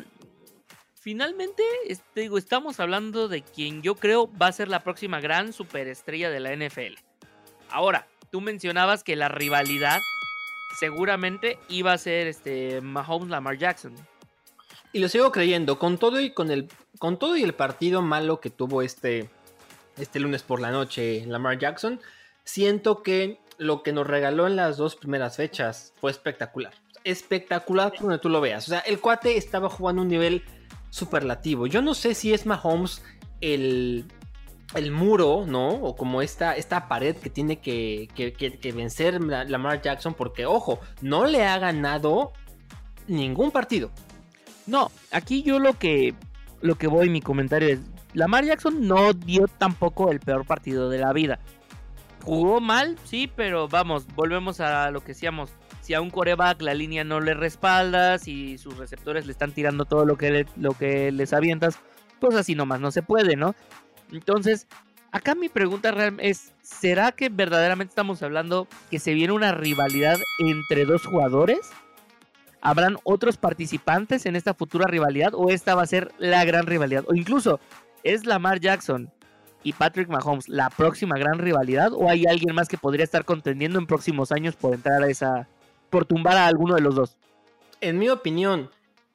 finalmente, 1.00 1.64
este, 1.88 2.22
digo, 2.22 2.38
estamos 2.38 2.80
hablando 2.80 3.28
de 3.28 3.42
quien 3.42 3.82
yo 3.82 3.96
creo 3.96 4.30
va 4.38 4.48
a 4.48 4.52
ser 4.52 4.68
la 4.68 4.84
próxima 4.84 5.20
gran 5.22 5.54
superestrella 5.54 6.30
de 6.30 6.40
la 6.42 6.54
NFL. 6.54 6.96
Ahora, 7.70 8.08
tú 8.30 8.42
mencionabas 8.42 9.04
que 9.04 9.16
la 9.16 9.30
rivalidad 9.30 10.00
seguramente 10.80 11.60
iba 11.70 11.94
a 11.94 11.98
ser 11.98 12.28
este 12.28 12.82
Mahomes 12.82 13.30
Lamar 13.30 13.58
Jackson. 13.58 13.96
Y 14.94 15.00
lo 15.00 15.08
sigo 15.08 15.32
creyendo, 15.32 15.80
con 15.80 15.98
todo 15.98 16.20
y 16.20 16.32
con 16.32 16.52
el 16.52 16.70
con 17.00 17.18
todo 17.18 17.38
y 17.38 17.44
el 17.44 17.54
partido 17.54 18.02
malo 18.02 18.42
que 18.42 18.50
tuvo 18.50 18.82
este 18.82 19.30
este 19.98 20.20
lunes 20.20 20.44
por 20.44 20.60
la 20.60 20.72
noche 20.72 21.24
Lamar 21.26 21.58
Jackson, 21.58 22.00
siento 22.44 23.04
que 23.04 23.40
lo 23.58 23.84
que 23.84 23.94
nos 23.94 24.08
regaló 24.08 24.48
en 24.48 24.56
las 24.56 24.78
dos 24.78 24.96
primeras 24.96 25.38
fechas 25.38 25.94
fue 26.00 26.12
espectacular. 26.12 26.74
Espectacular 27.04 27.94
donde 28.00 28.20
tú 28.20 28.30
lo 28.30 28.42
veas. 28.42 28.68
O 28.68 28.72
sea, 28.72 28.80
el 28.80 29.00
cuate 29.00 29.38
estaba 29.38 29.70
jugando 29.70 30.02
un 30.02 30.08
nivel 30.08 30.44
superlativo. 30.90 31.68
Yo 31.68 31.82
no 31.82 31.94
sé 31.94 32.16
si 32.16 32.34
es 32.34 32.46
Mahomes 32.46 33.04
el 33.40 34.06
el 34.74 34.92
muro, 34.92 35.46
¿no? 35.48 35.70
O 35.70 35.96
como 35.96 36.22
esta, 36.22 36.56
esta 36.56 36.88
pared 36.88 37.16
que 37.16 37.30
tiene 37.30 37.60
que, 37.60 38.08
que, 38.16 38.72
vencer 38.72 39.22
Lamar 39.22 39.82
Jackson, 39.82 40.14
porque 40.14 40.46
ojo, 40.46 40.80
no 41.02 41.26
le 41.26 41.46
ha 41.46 41.58
ganado 41.60 42.32
ningún 43.08 43.52
partido. 43.52 43.92
No, 44.68 44.92
aquí 45.12 45.44
yo 45.44 45.60
lo 45.60 45.78
que, 45.78 46.14
lo 46.62 46.76
que 46.76 46.88
voy, 46.88 47.10
mi 47.10 47.22
comentario 47.22 47.70
es, 47.70 47.80
Lamar 48.14 48.46
Jackson 48.46 48.88
no 48.88 49.14
dio 49.14 49.48
tampoco 49.48 50.12
el 50.12 50.20
peor 50.20 50.46
partido 50.46 50.90
de 50.90 51.00
la 51.00 51.14
vida. 51.14 51.40
Jugó 52.24 52.60
mal, 52.60 52.98
sí, 53.04 53.32
pero 53.34 53.68
vamos, 53.68 54.06
volvemos 54.16 54.60
a 54.60 54.92
lo 54.92 55.02
que 55.02 55.10
decíamos. 55.10 55.52
Si 55.82 55.96
a 55.96 56.02
un 56.02 56.12
coreback 56.12 56.62
la 56.62 56.76
línea 56.76 57.04
no 57.04 57.20
le 57.20 57.34
respalda, 57.34 58.20
si 58.20 58.58
sus 58.60 58.78
receptores 58.78 59.26
le 59.26 59.32
están 59.32 59.52
tirando 59.52 59.86
todo 59.86 60.06
lo 60.06 60.18
que, 60.18 60.46
lo 60.56 60.74
que 60.74 61.12
les 61.12 61.34
avientas, 61.34 61.80
pues 62.20 62.36
así 62.36 62.54
nomás 62.54 62.80
no 62.80 62.92
se 62.92 63.02
puede, 63.02 63.36
¿no? 63.36 63.56
Entonces, 64.12 64.68
acá 65.12 65.36
mi 65.36 65.50
pregunta 65.50 65.92
real 65.92 66.18
es, 66.20 66.54
¿será 66.62 67.12
que 67.12 67.30
verdaderamente 67.30 67.92
estamos 67.92 68.22
hablando 68.24 68.68
que 68.90 69.00
se 69.00 69.14
viene 69.14 69.34
una 69.34 69.52
rivalidad 69.52 70.18
entre 70.40 70.86
dos 70.86 71.06
jugadores? 71.06 71.60
¿Habrán 72.62 72.98
otros 73.04 73.38
participantes 73.38 74.26
en 74.26 74.36
esta 74.36 74.54
futura 74.54 74.86
rivalidad 74.88 75.34
o 75.34 75.50
esta 75.50 75.76
va 75.76 75.82
a 75.84 75.88
ser 75.88 76.12
la 76.20 76.46
gran 76.46 76.68
rivalidad? 76.68 77.06
O 77.08 77.16
incluso, 77.16 77.60
¿es 78.04 78.26
Lamar 78.26 78.60
Jackson 78.60 79.12
y 79.64 79.74
Patrick 79.74 80.10
Mahomes 80.10 80.48
la 80.48 80.70
próxima 80.70 81.18
gran 81.18 81.40
rivalidad 81.40 81.92
o 81.94 82.10
hay 82.10 82.26
alguien 82.26 82.54
más 82.54 82.68
que 82.68 82.78
podría 82.78 83.04
estar 83.04 83.26
contendiendo 83.26 83.80
en 83.80 83.88
próximos 83.88 84.32
años 84.32 84.56
por 84.56 84.76
entrar 84.76 85.02
a 85.02 85.08
esa, 85.08 85.48
por 85.90 86.06
tumbar 86.06 86.38
a 86.38 86.48
alguno 86.48 86.76
de 86.76 86.82
los 86.82 86.96
dos? 86.96 87.18
En 87.80 87.98
mi 87.98 88.10
opinión, 88.10 88.70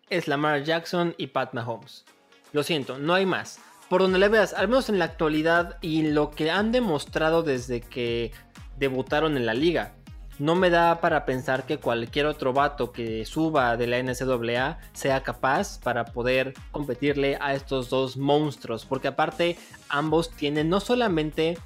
es 0.09 0.27
Lamar 0.27 0.65
Jackson 0.65 1.15
y 1.17 1.29
Pat 1.29 1.55
Mahomes. 1.55 2.05
Lo 2.53 2.65
siento, 2.65 2.99
no 2.99 3.15
hay 3.15 3.27
más 3.27 3.61
por 3.89 4.03
donde 4.03 4.19
le 4.19 4.29
veas, 4.29 4.53
al 4.55 4.69
menos 4.69 4.89
en 4.89 4.99
la 4.99 5.05
actualidad 5.05 5.79
y 5.81 6.03
lo 6.03 6.31
que 6.31 6.51
han 6.51 6.73
demostrado 6.73 7.43
desde 7.43 7.81
que 7.81 8.33
debutaron 8.79 9.37
en 9.37 9.47
la 9.47 9.55
liga. 9.55 9.93
No 10.39 10.55
me 10.55 10.69
da 10.69 11.01
para 11.01 11.25
pensar 11.25 11.65
que 11.65 11.79
cualquier 11.79 12.27
otro 12.27 12.53
vato 12.53 12.93
que 12.93 13.25
suba 13.25 13.77
de 13.79 13.87
la 13.87 14.03
NCAA 14.03 14.79
sea 14.93 15.23
capaz 15.23 15.79
para 15.79 16.05
poder 16.05 16.53
competirle 16.73 17.39
a 17.41 17.55
estos 17.55 17.89
dos 17.89 18.19
monstruos. 18.19 18.85
Porque 18.85 19.09
aparte 19.09 19.57
ambos 19.89 20.31
tienen 20.31 20.69
no 20.69 20.81
solamente 20.81 21.57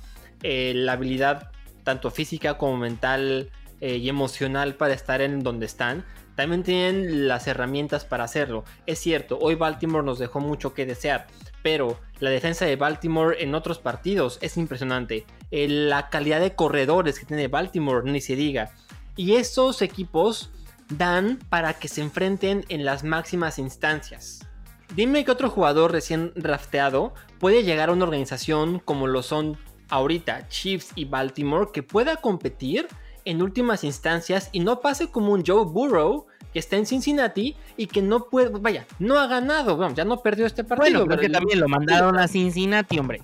eh, 0.44 0.72
la 0.76 0.92
habilidad 0.92 1.50
tanto 1.82 2.12
física 2.12 2.58
como 2.58 2.76
mental 2.76 3.50
eh, 3.80 3.96
y 3.96 4.08
emocional 4.08 4.76
para 4.76 4.94
estar 4.94 5.20
en 5.20 5.42
donde 5.42 5.66
están, 5.66 6.04
también 6.36 6.62
tienen 6.62 7.26
las 7.26 7.48
herramientas 7.48 8.04
para 8.04 8.24
hacerlo. 8.24 8.64
Es 8.86 9.00
cierto, 9.00 9.38
hoy 9.40 9.56
Baltimore 9.56 10.04
nos 10.04 10.18
dejó 10.20 10.38
mucho 10.38 10.74
que 10.74 10.86
desear, 10.86 11.26
pero 11.62 11.98
la 12.18 12.30
defensa 12.30 12.64
de 12.64 12.76
Baltimore 12.76 13.42
en 13.42 13.54
otros 13.54 13.78
partidos 13.78 14.38
es 14.42 14.56
impresionante. 14.56 15.26
Eh, 15.50 15.68
la 15.68 16.08
calidad 16.08 16.40
de 16.40 16.54
corredores 16.54 17.18
que 17.18 17.26
tiene 17.26 17.48
Baltimore, 17.48 18.10
ni 18.10 18.20
se 18.20 18.36
diga. 18.36 18.72
Y 19.16 19.34
esos 19.36 19.82
equipos 19.82 20.50
dan 20.90 21.38
para 21.48 21.74
que 21.74 21.88
se 21.88 22.00
enfrenten 22.00 22.64
en 22.68 22.84
las 22.84 23.04
máximas 23.04 23.58
instancias. 23.58 24.46
Dime 24.94 25.24
que 25.24 25.30
otro 25.30 25.50
jugador 25.50 25.92
recién 25.92 26.32
drafteado 26.34 27.14
puede 27.38 27.62
llegar 27.62 27.90
a 27.90 27.92
una 27.92 28.04
organización 28.04 28.80
como 28.80 29.06
lo 29.06 29.22
son 29.22 29.56
ahorita 29.88 30.48
Chiefs 30.48 30.92
y 30.94 31.04
Baltimore 31.04 31.70
que 31.72 31.82
pueda 31.82 32.16
competir 32.16 32.88
en 33.24 33.42
últimas 33.42 33.84
instancias 33.84 34.48
y 34.52 34.60
no 34.60 34.80
pase 34.80 35.10
como 35.10 35.32
un 35.32 35.44
Joe 35.44 35.64
Burrow 35.64 36.26
que 36.52 36.58
está 36.58 36.76
en 36.76 36.86
Cincinnati 36.86 37.56
y 37.76 37.86
que 37.86 38.02
no 38.02 38.24
puede, 38.24 38.50
vaya, 38.50 38.86
no 38.98 39.18
ha 39.18 39.26
ganado, 39.26 39.76
bueno, 39.76 39.94
ya 39.94 40.04
no 40.04 40.20
perdió 40.20 40.46
este 40.46 40.64
partido. 40.64 41.00
Bueno, 41.00 41.10
porque 41.10 41.28
también 41.28 41.60
lo 41.60 41.68
mandaron 41.68 42.18
a 42.18 42.26
Cincinnati, 42.26 42.98
hombre. 42.98 43.22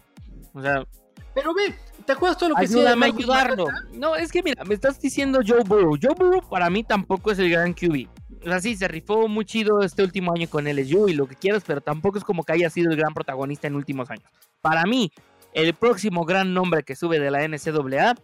O 0.52 0.62
sea, 0.62 0.86
pero 1.34 1.52
ve, 1.52 1.74
¿te 2.06 2.12
acuerdas 2.12 2.38
todo 2.38 2.50
lo 2.50 2.54
que 2.54 2.62
Ayúdame 2.62 3.06
a 3.06 3.08
ayudarlo. 3.10 3.66
No, 3.92 4.16
es 4.16 4.32
que 4.32 4.42
mira, 4.42 4.64
me 4.64 4.74
estás 4.74 5.00
diciendo 5.00 5.40
Joe 5.46 5.64
Burrow. 5.64 5.98
Joe 6.00 6.14
Burrow 6.14 6.48
para 6.48 6.70
mí 6.70 6.82
tampoco 6.82 7.30
es 7.30 7.38
el 7.38 7.50
gran 7.50 7.74
QB. 7.74 8.08
O 8.46 8.48
sea, 8.48 8.60
sí, 8.60 8.76
se 8.76 8.88
rifó 8.88 9.28
muy 9.28 9.44
chido 9.44 9.82
este 9.82 10.02
último 10.02 10.32
año 10.32 10.48
con 10.48 10.64
LSU 10.64 11.08
y 11.08 11.14
lo 11.14 11.26
que 11.26 11.34
quieras, 11.34 11.64
pero 11.66 11.80
tampoco 11.80 12.16
es 12.16 12.24
como 12.24 12.44
que 12.44 12.52
haya 12.52 12.70
sido 12.70 12.90
el 12.90 12.96
gran 12.96 13.12
protagonista 13.12 13.66
en 13.66 13.74
últimos 13.74 14.08
años. 14.08 14.24
Para 14.62 14.84
mí, 14.84 15.10
el 15.52 15.74
próximo 15.74 16.24
gran 16.24 16.54
nombre 16.54 16.84
que 16.84 16.96
sube 16.96 17.18
de 17.18 17.30
la 17.30 17.46
NCAA 17.46 18.14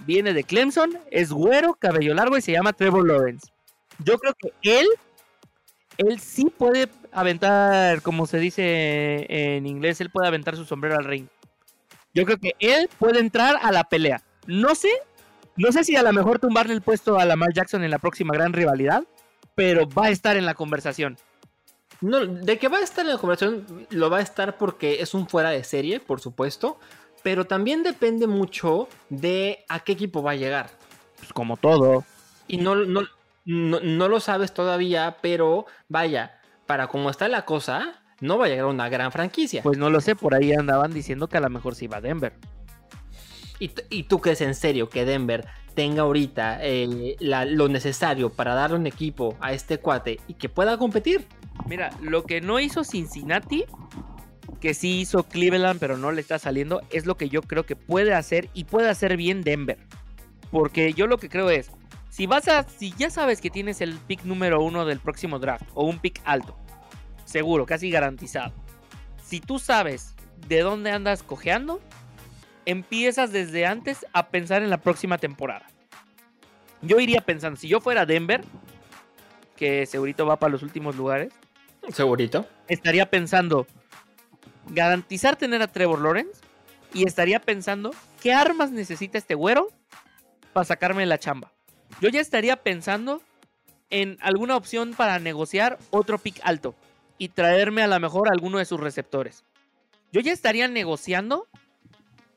viene 0.00 0.32
de 0.32 0.44
Clemson, 0.44 0.98
es 1.10 1.30
güero, 1.32 1.74
cabello 1.74 2.14
largo 2.14 2.36
y 2.36 2.42
se 2.42 2.52
llama 2.52 2.72
Trevor 2.72 3.06
Lawrence. 3.06 3.48
Yo 3.98 4.18
creo 4.18 4.34
que 4.34 4.52
él 4.62 4.86
él 5.98 6.20
sí 6.20 6.46
puede 6.56 6.88
aventar, 7.12 8.02
como 8.02 8.26
se 8.26 8.38
dice 8.38 9.26
en 9.28 9.66
inglés, 9.66 10.00
él 10.00 10.10
puede 10.10 10.28
aventar 10.28 10.56
su 10.56 10.64
sombrero 10.64 10.96
al 10.96 11.04
ring. 11.04 11.26
Yo 12.14 12.24
creo 12.24 12.38
que 12.38 12.52
él 12.58 12.88
puede 12.98 13.20
entrar 13.20 13.56
a 13.62 13.72
la 13.72 13.84
pelea. 13.84 14.22
No 14.46 14.74
sé, 14.74 14.90
no 15.56 15.72
sé 15.72 15.84
si 15.84 15.96
a 15.96 16.02
lo 16.02 16.12
mejor 16.12 16.38
tumbarle 16.38 16.74
el 16.74 16.82
puesto 16.82 17.18
a 17.18 17.24
Lamar 17.24 17.52
Jackson 17.54 17.84
en 17.84 17.90
la 17.90 17.98
próxima 17.98 18.34
gran 18.34 18.52
rivalidad, 18.52 19.04
pero 19.54 19.88
va 19.88 20.06
a 20.06 20.10
estar 20.10 20.36
en 20.36 20.46
la 20.46 20.54
conversación. 20.54 21.16
No, 22.00 22.26
de 22.26 22.58
que 22.58 22.68
va 22.68 22.78
a 22.78 22.82
estar 22.82 23.04
en 23.04 23.12
la 23.12 23.18
conversación, 23.18 23.86
lo 23.90 24.10
va 24.10 24.18
a 24.18 24.22
estar 24.22 24.58
porque 24.58 25.00
es 25.00 25.14
un 25.14 25.28
fuera 25.28 25.50
de 25.50 25.62
serie, 25.62 26.00
por 26.00 26.20
supuesto, 26.20 26.80
pero 27.22 27.46
también 27.46 27.82
depende 27.82 28.26
mucho 28.26 28.88
de 29.08 29.64
a 29.68 29.80
qué 29.80 29.92
equipo 29.92 30.22
va 30.22 30.32
a 30.32 30.36
llegar. 30.36 30.70
Pues 31.18 31.32
como 31.32 31.56
todo. 31.56 32.04
Y 32.48 32.58
no, 32.58 32.74
no, 32.74 33.02
no, 33.44 34.08
lo 34.08 34.20
sabes 34.20 34.52
todavía, 34.52 35.18
pero 35.22 35.66
vaya, 35.88 36.40
para 36.66 36.88
cómo 36.88 37.10
está 37.10 37.28
la 37.28 37.44
cosa, 37.44 38.02
no 38.20 38.38
va 38.38 38.46
a 38.46 38.48
llegar 38.48 38.66
a 38.66 38.68
una 38.68 38.88
gran 38.88 39.12
franquicia. 39.12 39.62
Pues 39.62 39.78
no 39.78 39.90
lo 39.90 40.00
sé, 40.00 40.16
por 40.16 40.34
ahí 40.34 40.52
andaban 40.52 40.92
diciendo 40.92 41.28
que 41.28 41.36
a 41.36 41.40
lo 41.40 41.50
mejor 41.50 41.74
sí 41.74 41.86
va 41.86 41.98
a 41.98 42.00
Denver. 42.00 42.34
¿Y, 43.58 44.02
tú 44.04 44.20
crees 44.20 44.40
en 44.40 44.56
serio 44.56 44.88
que 44.88 45.04
Denver 45.04 45.46
tenga 45.74 46.02
ahorita 46.02 46.58
eh, 46.62 47.16
lo 47.20 47.68
necesario 47.68 48.30
para 48.30 48.54
darle 48.54 48.76
un 48.76 48.88
equipo 48.88 49.36
a 49.40 49.52
este 49.52 49.78
cuate 49.78 50.18
y 50.26 50.34
que 50.34 50.48
pueda 50.48 50.78
competir? 50.78 51.28
Mira, 51.66 51.90
lo 52.00 52.24
que 52.24 52.40
no 52.40 52.58
hizo 52.58 52.82
Cincinnati, 52.82 53.64
que 54.60 54.74
sí 54.74 55.00
hizo 55.00 55.24
Cleveland, 55.24 55.80
pero 55.80 55.96
no 55.96 56.12
le 56.12 56.20
está 56.20 56.38
saliendo, 56.38 56.82
es 56.90 57.06
lo 57.06 57.16
que 57.16 57.28
yo 57.28 57.42
creo 57.42 57.64
que 57.64 57.76
puede 57.76 58.14
hacer 58.14 58.48
y 58.54 58.64
puede 58.64 58.88
hacer 58.88 59.16
bien 59.16 59.42
Denver. 59.42 59.78
Porque 60.50 60.92
yo 60.92 61.06
lo 61.06 61.18
que 61.18 61.28
creo 61.28 61.50
es, 61.50 61.70
si 62.10 62.26
vas 62.26 62.46
a, 62.48 62.64
si 62.64 62.92
ya 62.96 63.10
sabes 63.10 63.40
que 63.40 63.50
tienes 63.50 63.80
el 63.80 63.94
pick 63.94 64.24
número 64.24 64.62
uno 64.62 64.84
del 64.84 65.00
próximo 65.00 65.38
draft 65.38 65.64
o 65.74 65.84
un 65.84 65.98
pick 65.98 66.20
alto, 66.24 66.56
seguro, 67.24 67.66
casi 67.66 67.90
garantizado. 67.90 68.52
Si 69.22 69.40
tú 69.40 69.58
sabes 69.58 70.14
de 70.48 70.60
dónde 70.60 70.90
andas 70.90 71.22
cojeando, 71.22 71.80
empiezas 72.66 73.32
desde 73.32 73.66
antes 73.66 74.06
a 74.12 74.28
pensar 74.28 74.62
en 74.62 74.70
la 74.70 74.78
próxima 74.78 75.18
temporada. 75.18 75.66
Yo 76.82 77.00
iría 77.00 77.20
pensando, 77.20 77.58
si 77.58 77.68
yo 77.68 77.80
fuera 77.80 78.06
Denver, 78.06 78.42
que 79.56 79.86
segurito 79.86 80.26
va 80.26 80.38
para 80.38 80.52
los 80.52 80.62
últimos 80.62 80.96
lugares. 80.96 81.32
Segurito. 81.90 82.46
Estaría 82.68 83.08
pensando 83.08 83.66
garantizar 84.68 85.36
tener 85.36 85.62
a 85.62 85.66
Trevor 85.66 86.00
Lawrence 86.00 86.40
y 86.94 87.06
estaría 87.06 87.40
pensando 87.40 87.90
qué 88.20 88.32
armas 88.32 88.70
necesita 88.70 89.18
este 89.18 89.34
güero 89.34 89.68
para 90.52 90.64
sacarme 90.64 91.06
la 91.06 91.18
chamba 91.18 91.52
yo 92.00 92.08
ya 92.08 92.20
estaría 92.20 92.56
pensando 92.56 93.22
en 93.90 94.16
alguna 94.20 94.56
opción 94.56 94.94
para 94.94 95.18
negociar 95.18 95.78
otro 95.90 96.18
pick 96.18 96.40
alto 96.42 96.74
y 97.18 97.28
traerme 97.28 97.82
a 97.82 97.86
lo 97.86 98.00
mejor 98.00 98.28
alguno 98.30 98.58
de 98.58 98.64
sus 98.64 98.80
receptores. 98.80 99.44
Yo 100.12 100.20
ya 100.20 100.32
estaría 100.32 100.66
negociando 100.68 101.46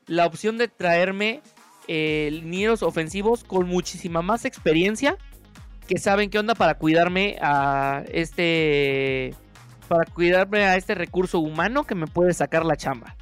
la 0.06 0.26
opción 0.26 0.58
de 0.58 0.68
traerme 0.68 1.42
eh, 1.88 2.68
ofensivos 2.80 3.44
con 3.44 3.66
muchísima 3.66 4.22
más 4.22 4.44
experiencia 4.44 5.16
que 5.88 5.98
saben 5.98 6.30
qué 6.30 6.38
onda 6.38 6.54
para 6.54 6.78
cuidarme 6.78 7.38
a 7.40 8.04
este 8.12 9.34
para 9.86 10.10
cuidarme 10.10 10.64
a 10.64 10.76
este 10.76 10.94
recurso 10.94 11.40
humano 11.40 11.84
que 11.84 11.94
me 11.94 12.06
puede 12.06 12.32
sacar 12.34 12.64
la 12.64 12.76
chamba. 12.76 13.16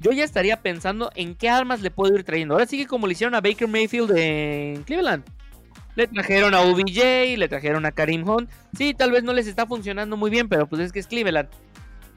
Yo 0.00 0.12
ya 0.12 0.24
estaría 0.24 0.60
pensando 0.60 1.10
en 1.14 1.34
qué 1.34 1.48
armas 1.48 1.80
le 1.80 1.90
puedo 1.90 2.14
ir 2.14 2.24
trayendo. 2.24 2.54
Ahora 2.54 2.66
sigue 2.66 2.86
como 2.86 3.06
le 3.06 3.12
hicieron 3.12 3.34
a 3.34 3.40
Baker 3.40 3.68
Mayfield 3.68 4.12
en 4.16 4.82
Cleveland. 4.84 5.24
Le 5.94 6.06
trajeron 6.06 6.54
a 6.54 6.60
OBJ, 6.60 7.38
le 7.38 7.48
trajeron 7.48 7.86
a 7.86 7.92
Karim 7.92 8.28
Hunt. 8.28 8.50
Sí, 8.76 8.92
tal 8.92 9.10
vez 9.10 9.24
no 9.24 9.32
les 9.32 9.46
está 9.46 9.66
funcionando 9.66 10.16
muy 10.18 10.30
bien, 10.30 10.48
pero 10.48 10.66
pues 10.66 10.82
es 10.82 10.92
que 10.92 10.98
es 10.98 11.06
Cleveland. 11.06 11.48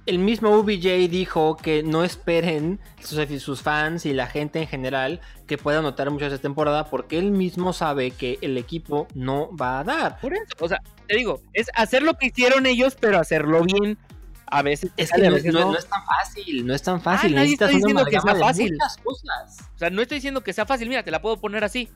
El 0.10 0.18
mismo 0.18 0.50
OBJ 0.56 1.08
dijo 1.08 1.56
que 1.56 1.84
no 1.84 2.04
esperen 2.04 2.80
sus, 3.00 3.62
fans 3.62 4.08
y 4.08 4.14
la 4.14 4.26
gente 4.26 4.60
en 4.60 4.68
general 4.68 5.22
que 5.46 5.60
pueda 5.60 5.84
notar 5.84 6.10
mucho 6.10 6.26
esta 6.26 6.40
temporada 6.40 6.86
porque 6.86 7.20
él 7.20 7.30
mismo 7.30 7.74
sabe 7.74 8.10
que 8.10 8.40
el 8.42 8.58
equipo 8.58 9.08
no 9.14 9.56
va 9.56 9.80
a 9.80 9.84
dar. 9.84 10.20
Por 10.20 10.34
eso, 10.34 10.46
o 10.62 10.68
sea, 10.68 10.82
te 11.08 11.16
digo, 11.16 11.44
es 11.54 11.70
hacer 11.76 12.02
lo 12.02 12.16
que 12.16 12.26
hicieron 12.26 12.66
ellos, 12.66 12.98
pero 13.00 13.20
hacerlo 13.20 13.64
bien. 13.64 14.00
A 14.48 14.64
veces 14.64 14.90
es 14.98 15.12
que 15.12 15.20
no, 15.52 15.78
es 15.78 15.88
tan 15.88 16.04
fácil, 16.04 16.66
no 16.66 16.74
es 16.74 16.82
tan 16.82 17.00
fácil. 17.00 17.36
nadie 17.36 17.54
está 17.54 17.68
diciendo 17.68 18.04
que 18.04 18.20
sea 18.20 18.36
fácil. 18.36 18.78
O 19.06 19.78
sea, 19.78 19.92
no 19.92 20.02
estoy 20.02 20.16
diciendo 20.16 20.42
que 20.42 20.54
sea 20.54 20.66
fácil. 20.66 20.90
Mira, 20.90 21.04
te 21.04 21.12
la 21.12 21.22
puedo 21.22 21.38
poner 21.40 21.64
así. 21.64 21.88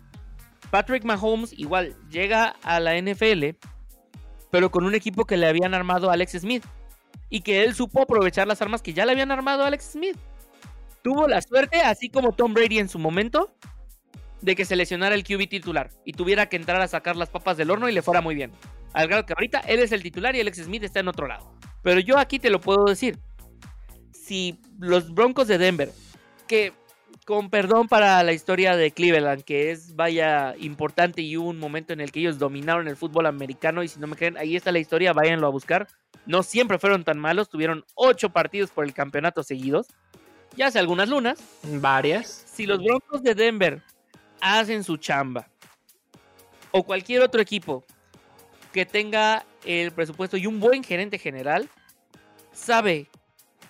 Patrick 0.69 1.03
Mahomes 1.03 1.51
igual 1.57 1.95
llega 2.11 2.57
a 2.61 2.79
la 2.79 2.95
NFL, 2.95 3.57
pero 4.51 4.69
con 4.69 4.85
un 4.85 4.93
equipo 4.93 5.25
que 5.25 5.35
le 5.35 5.47
habían 5.47 5.73
armado 5.73 6.11
a 6.11 6.13
Alex 6.13 6.33
Smith. 6.33 6.63
Y 7.33 7.41
que 7.41 7.63
él 7.63 7.73
supo 7.73 8.03
aprovechar 8.03 8.45
las 8.45 8.61
armas 8.61 8.83
que 8.83 8.93
ya 8.93 9.07
le 9.07 9.11
habían 9.11 9.31
armado 9.31 9.63
a 9.63 9.67
Alex 9.67 9.93
Smith. 9.93 10.15
Tuvo 11.01 11.27
la 11.27 11.41
suerte, 11.41 11.81
así 11.81 12.07
como 12.07 12.33
Tom 12.33 12.53
Brady 12.53 12.77
en 12.77 12.87
su 12.87 12.99
momento, 12.99 13.55
de 14.41 14.55
que 14.55 14.65
se 14.65 14.75
lesionara 14.75 15.15
el 15.15 15.23
QB 15.23 15.49
titular 15.49 15.89
y 16.05 16.13
tuviera 16.13 16.47
que 16.47 16.57
entrar 16.57 16.79
a 16.79 16.87
sacar 16.87 17.15
las 17.15 17.31
papas 17.31 17.57
del 17.57 17.71
horno 17.71 17.89
y 17.89 17.91
le 17.91 18.03
fuera 18.03 18.21
muy 18.21 18.35
bien. 18.35 18.51
Al 18.93 19.07
grado 19.07 19.25
que 19.25 19.33
ahorita 19.33 19.61
él 19.61 19.79
es 19.79 19.91
el 19.91 20.03
titular 20.03 20.35
y 20.35 20.41
Alex 20.41 20.65
Smith 20.65 20.83
está 20.83 20.99
en 20.99 21.07
otro 21.07 21.25
lado. 21.25 21.51
Pero 21.81 21.99
yo 22.01 22.19
aquí 22.19 22.37
te 22.37 22.51
lo 22.51 22.61
puedo 22.61 22.85
decir. 22.85 23.17
Si 24.11 24.61
los 24.77 25.11
Broncos 25.11 25.47
de 25.47 25.57
Denver, 25.57 25.89
que 26.47 26.71
con 27.25 27.49
perdón 27.49 27.87
para 27.87 28.21
la 28.21 28.31
historia 28.31 28.75
de 28.75 28.91
Cleveland, 28.91 29.43
que 29.43 29.71
es 29.71 29.95
vaya 29.95 30.53
importante 30.59 31.23
y 31.23 31.35
hubo 31.35 31.49
un 31.49 31.57
momento 31.57 31.93
en 31.93 31.99
el 31.99 32.11
que 32.11 32.19
ellos 32.19 32.37
dominaron 32.37 32.87
el 32.87 32.95
fútbol 32.95 33.25
americano 33.25 33.81
y 33.81 33.87
si 33.87 33.99
no 33.99 34.05
me 34.05 34.15
creen, 34.15 34.37
ahí 34.37 34.55
está 34.55 34.71
la 34.71 34.77
historia, 34.77 35.13
váyanlo 35.13 35.47
a 35.47 35.49
buscar. 35.49 35.87
No 36.25 36.43
siempre 36.43 36.79
fueron 36.79 37.03
tan 37.03 37.19
malos, 37.19 37.49
tuvieron 37.49 37.85
ocho 37.95 38.29
partidos 38.29 38.71
por 38.71 38.85
el 38.85 38.93
campeonato 38.93 39.43
seguidos, 39.43 39.87
ya 40.55 40.67
hace 40.67 40.79
algunas 40.79 41.09
lunas. 41.09 41.39
Varias. 41.63 42.45
Si 42.47 42.65
los 42.65 42.79
Broncos 42.79 43.23
de 43.23 43.35
Denver 43.35 43.81
hacen 44.39 44.83
su 44.83 44.97
chamba, 44.97 45.47
o 46.71 46.83
cualquier 46.83 47.21
otro 47.21 47.41
equipo 47.41 47.83
que 48.71 48.85
tenga 48.85 49.45
el 49.63 49.91
presupuesto 49.91 50.37
y 50.37 50.47
un 50.47 50.59
buen 50.59 50.83
gerente 50.83 51.17
general, 51.17 51.69
sabe 52.51 53.07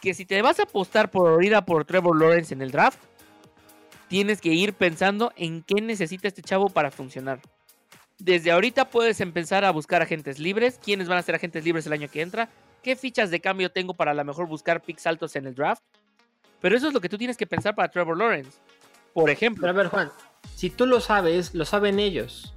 que 0.01 0.13
si 0.13 0.25
te 0.25 0.41
vas 0.41 0.59
a 0.59 0.63
apostar 0.63 1.11
por 1.11 1.43
ir 1.43 1.55
a 1.55 1.65
por 1.65 1.85
Trevor 1.85 2.19
Lawrence 2.19 2.53
en 2.53 2.61
el 2.61 2.71
draft, 2.71 2.99
tienes 4.07 4.41
que 4.41 4.49
ir 4.49 4.73
pensando 4.73 5.33
en 5.35 5.63
qué 5.63 5.81
necesita 5.81 6.27
este 6.27 6.41
chavo 6.41 6.69
para 6.69 6.91
funcionar. 6.91 7.39
Desde 8.19 8.51
ahorita 8.51 8.89
puedes 8.89 9.19
empezar 9.21 9.65
a 9.65 9.71
buscar 9.71 10.01
agentes 10.01 10.39
libres, 10.39 10.79
quiénes 10.83 11.07
van 11.07 11.17
a 11.17 11.21
ser 11.21 11.35
agentes 11.35 11.63
libres 11.65 11.85
el 11.87 11.93
año 11.93 12.07
que 12.09 12.21
entra, 12.21 12.49
qué 12.81 12.95
fichas 12.95 13.31
de 13.31 13.39
cambio 13.39 13.71
tengo 13.71 13.93
para 13.93 14.11
a 14.11 14.13
lo 14.13 14.23
mejor 14.23 14.47
buscar 14.47 14.81
picks 14.81 15.07
altos 15.07 15.35
en 15.35 15.47
el 15.47 15.55
draft. 15.55 15.83
Pero 16.61 16.77
eso 16.77 16.87
es 16.87 16.93
lo 16.93 17.01
que 17.01 17.09
tú 17.09 17.17
tienes 17.17 17.35
que 17.35 17.47
pensar 17.47 17.75
para 17.75 17.89
Trevor 17.89 18.17
Lawrence. 18.17 18.59
Por 19.13 19.29
ejemplo. 19.29 19.61
Pero 19.61 19.71
a 19.71 19.75
ver, 19.75 19.87
Juan, 19.87 20.11
si 20.55 20.69
tú 20.69 20.85
lo 20.85 21.01
sabes, 21.01 21.53
lo 21.53 21.65
saben 21.65 21.99
ellos. 21.99 22.53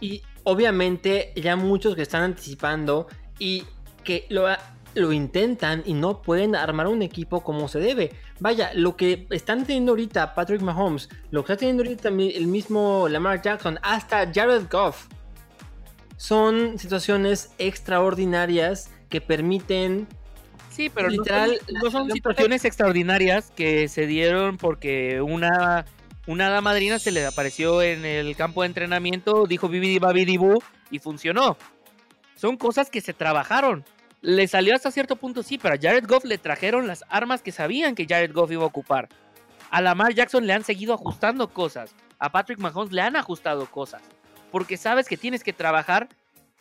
Y 0.00 0.22
obviamente 0.44 1.32
ya 1.36 1.56
muchos 1.56 1.94
que 1.94 2.02
están 2.02 2.22
anticipando 2.22 3.06
y 3.38 3.64
que 4.02 4.26
lo, 4.30 4.48
lo 4.94 5.12
intentan 5.12 5.82
y 5.86 5.94
no 5.94 6.22
pueden 6.22 6.56
armar 6.56 6.88
un 6.88 7.02
equipo 7.02 7.42
como 7.42 7.68
se 7.68 7.78
debe. 7.78 8.10
Vaya, 8.40 8.72
lo 8.74 8.96
que 8.96 9.26
están 9.30 9.64
teniendo 9.64 9.92
ahorita 9.92 10.34
Patrick 10.34 10.62
Mahomes, 10.62 11.10
lo 11.30 11.44
que 11.44 11.52
está 11.52 11.60
teniendo 11.60 11.82
ahorita 11.82 12.08
el 12.08 12.46
mismo 12.46 13.06
Lamar 13.08 13.42
Jackson, 13.42 13.78
hasta 13.82 14.30
Jared 14.32 14.64
Goff, 14.70 15.06
son 16.16 16.78
situaciones 16.78 17.52
extraordinarias 17.58 18.90
que 19.10 19.20
permiten... 19.20 20.08
Sí, 20.70 20.88
pero 20.88 21.08
literal, 21.10 21.58
no, 21.82 21.90
son, 21.90 22.10
situaciones 22.10 22.64
extraordinarias 22.64 23.52
que 23.54 23.88
se 23.88 24.06
dieron 24.06 24.56
porque 24.56 25.20
una, 25.20 25.84
una 26.26 26.46
hada 26.46 26.62
madrina 26.62 26.98
se 26.98 27.10
le 27.10 27.26
apareció 27.26 27.82
en 27.82 28.06
el 28.06 28.34
campo 28.36 28.62
de 28.62 28.68
entrenamiento, 28.68 29.46
dijo 29.46 29.68
bibidi 29.68 29.98
babidi 29.98 30.38
y 30.90 30.98
funcionó. 30.98 31.58
Son 32.36 32.56
cosas 32.56 32.88
que 32.88 33.02
se 33.02 33.12
trabajaron 33.12 33.84
le 34.22 34.46
salió 34.48 34.74
hasta 34.74 34.90
cierto 34.90 35.16
punto, 35.16 35.42
sí, 35.42 35.58
pero 35.58 35.74
a 35.74 35.78
Jared 35.78 36.06
Goff 36.06 36.24
le 36.24 36.38
trajeron 36.38 36.86
las 36.86 37.04
armas 37.08 37.42
que 37.42 37.52
sabían 37.52 37.94
que 37.94 38.06
Jared 38.06 38.32
Goff 38.32 38.50
iba 38.50 38.64
a 38.64 38.66
ocupar. 38.66 39.08
A 39.70 39.80
Lamar 39.80 40.14
Jackson 40.14 40.46
le 40.46 40.52
han 40.52 40.64
seguido 40.64 40.94
ajustando 40.94 41.48
cosas. 41.48 41.94
A 42.18 42.30
Patrick 42.30 42.58
Mahomes 42.58 42.92
le 42.92 43.00
han 43.00 43.16
ajustado 43.16 43.66
cosas. 43.66 44.02
Porque 44.50 44.76
sabes 44.76 45.08
que 45.08 45.16
tienes 45.16 45.44
que 45.44 45.52
trabajar 45.52 46.08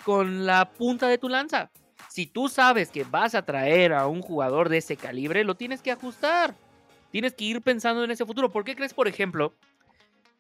con 0.06 0.46
la 0.46 0.70
punta 0.70 1.08
de 1.08 1.18
tu 1.18 1.28
lanza. 1.28 1.72
Si 2.08 2.28
tú 2.28 2.48
sabes 2.48 2.92
que 2.92 3.04
vas 3.04 3.36
a 3.36 3.42
traer 3.42 3.94
a 3.94 4.08
un 4.08 4.22
jugador 4.22 4.70
de 4.70 4.78
ese 4.78 4.96
calibre, 4.96 5.44
lo 5.44 5.56
tienes 5.56 5.82
que 5.82 5.92
ajustar. 5.92 6.56
Tienes 7.12 7.34
que 7.34 7.46
ir 7.46 7.62
pensando 7.62 8.04
en 8.04 8.12
ese 8.12 8.26
futuro. 8.26 8.52
¿Por 8.52 8.64
qué 8.64 8.76
crees, 8.76 8.94
por 8.94 9.08
ejemplo, 9.08 9.54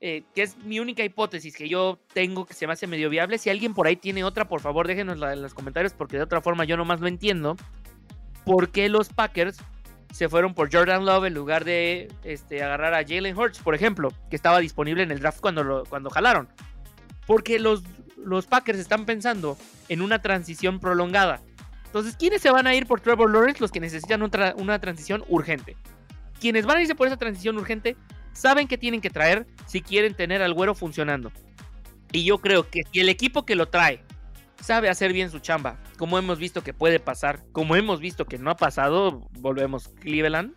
eh, 0.02 0.24
que 0.34 0.44
es 0.44 0.56
mi 0.64 0.80
única 0.80 1.04
hipótesis 1.04 1.54
que 1.54 1.68
yo 1.68 2.00
tengo 2.14 2.46
que 2.46 2.54
se 2.54 2.66
me 2.66 2.74
hace 2.74 2.88
medio 2.88 3.10
viable. 3.10 3.38
Si 3.38 3.50
alguien 3.50 3.74
por 3.74 3.86
ahí 3.86 3.98
tiene 3.98 4.24
otra, 4.24 4.48
por 4.48 4.62
favor 4.62 4.88
déjenosla 4.88 5.34
en 5.34 5.42
los 5.42 5.54
comentarios 5.54 5.94
porque 5.94 6.16
de 6.16 6.24
otra 6.24 6.42
forma 6.42 6.64
yo 6.64 6.78
nomás 6.78 7.02
no 7.02 7.08
entiendo. 7.08 7.58
¿Por 8.46 8.70
qué 8.70 8.88
los 8.88 9.10
Packers 9.10 9.58
se 10.14 10.30
fueron 10.30 10.54
por 10.54 10.74
Jordan 10.74 11.06
Love 11.06 11.26
en 11.26 11.34
lugar 11.34 11.66
de 11.66 12.08
este, 12.24 12.64
agarrar 12.64 12.94
a 12.94 13.04
Jalen 13.06 13.38
Hurts, 13.38 13.60
por 13.60 13.76
ejemplo, 13.76 14.14
que 14.30 14.38
estaba 14.38 14.60
disponible 14.60 15.04
en 15.04 15.12
el 15.12 15.20
draft 15.20 15.42
cuando, 15.42 15.84
cuando 15.90 16.10
jalaron? 16.10 16.48
Porque 17.28 17.60
los, 17.60 17.84
los 18.18 18.48
Packers 18.48 18.80
están 18.80 19.06
pensando 19.06 19.58
en 19.90 20.02
una 20.02 20.22
transición 20.22 20.80
prolongada. 20.80 21.42
Entonces, 21.86 22.16
¿quiénes 22.16 22.42
se 22.42 22.52
van 22.52 22.68
a 22.68 22.74
ir 22.74 22.86
por 22.86 23.02
Trevor 23.02 23.30
Lawrence? 23.30 23.60
Los 23.60 23.72
que 23.72 23.82
necesitan 23.82 24.22
una 24.22 24.80
transición 24.80 25.26
urgente. 25.28 25.76
Quienes 26.40 26.66
van 26.66 26.78
a 26.78 26.82
irse 26.82 26.96
por 26.96 27.08
esa 27.08 27.18
transición 27.18 27.58
urgente 27.58 27.98
saben 28.40 28.70
que 28.70 28.78
tienen 28.78 29.02
que 29.02 29.10
traer 29.10 29.46
si 29.68 29.82
quieren 29.82 30.14
tener 30.14 30.42
al 30.42 30.54
güero 30.54 30.74
funcionando. 30.74 31.32
Y 32.14 32.24
yo 32.24 32.38
creo 32.38 32.70
que 32.70 32.84
si 32.92 33.02
el 33.02 33.10
equipo 33.10 33.46
que 33.46 33.56
lo 33.56 33.68
trae 33.68 34.02
sabe 34.62 34.90
hacer 34.90 35.12
bien 35.12 35.30
su 35.30 35.40
chamba, 35.40 35.78
como 35.98 36.18
hemos 36.18 36.40
visto 36.40 36.64
que 36.64 36.74
puede 36.74 37.02
pasar, 37.02 37.44
como 37.52 37.76
hemos 37.76 38.00
visto 38.00 38.26
que 38.26 38.38
no 38.38 38.50
ha 38.50 38.56
pasado, 38.56 39.28
volvemos 39.40 39.90
Cleveland. 40.00 40.54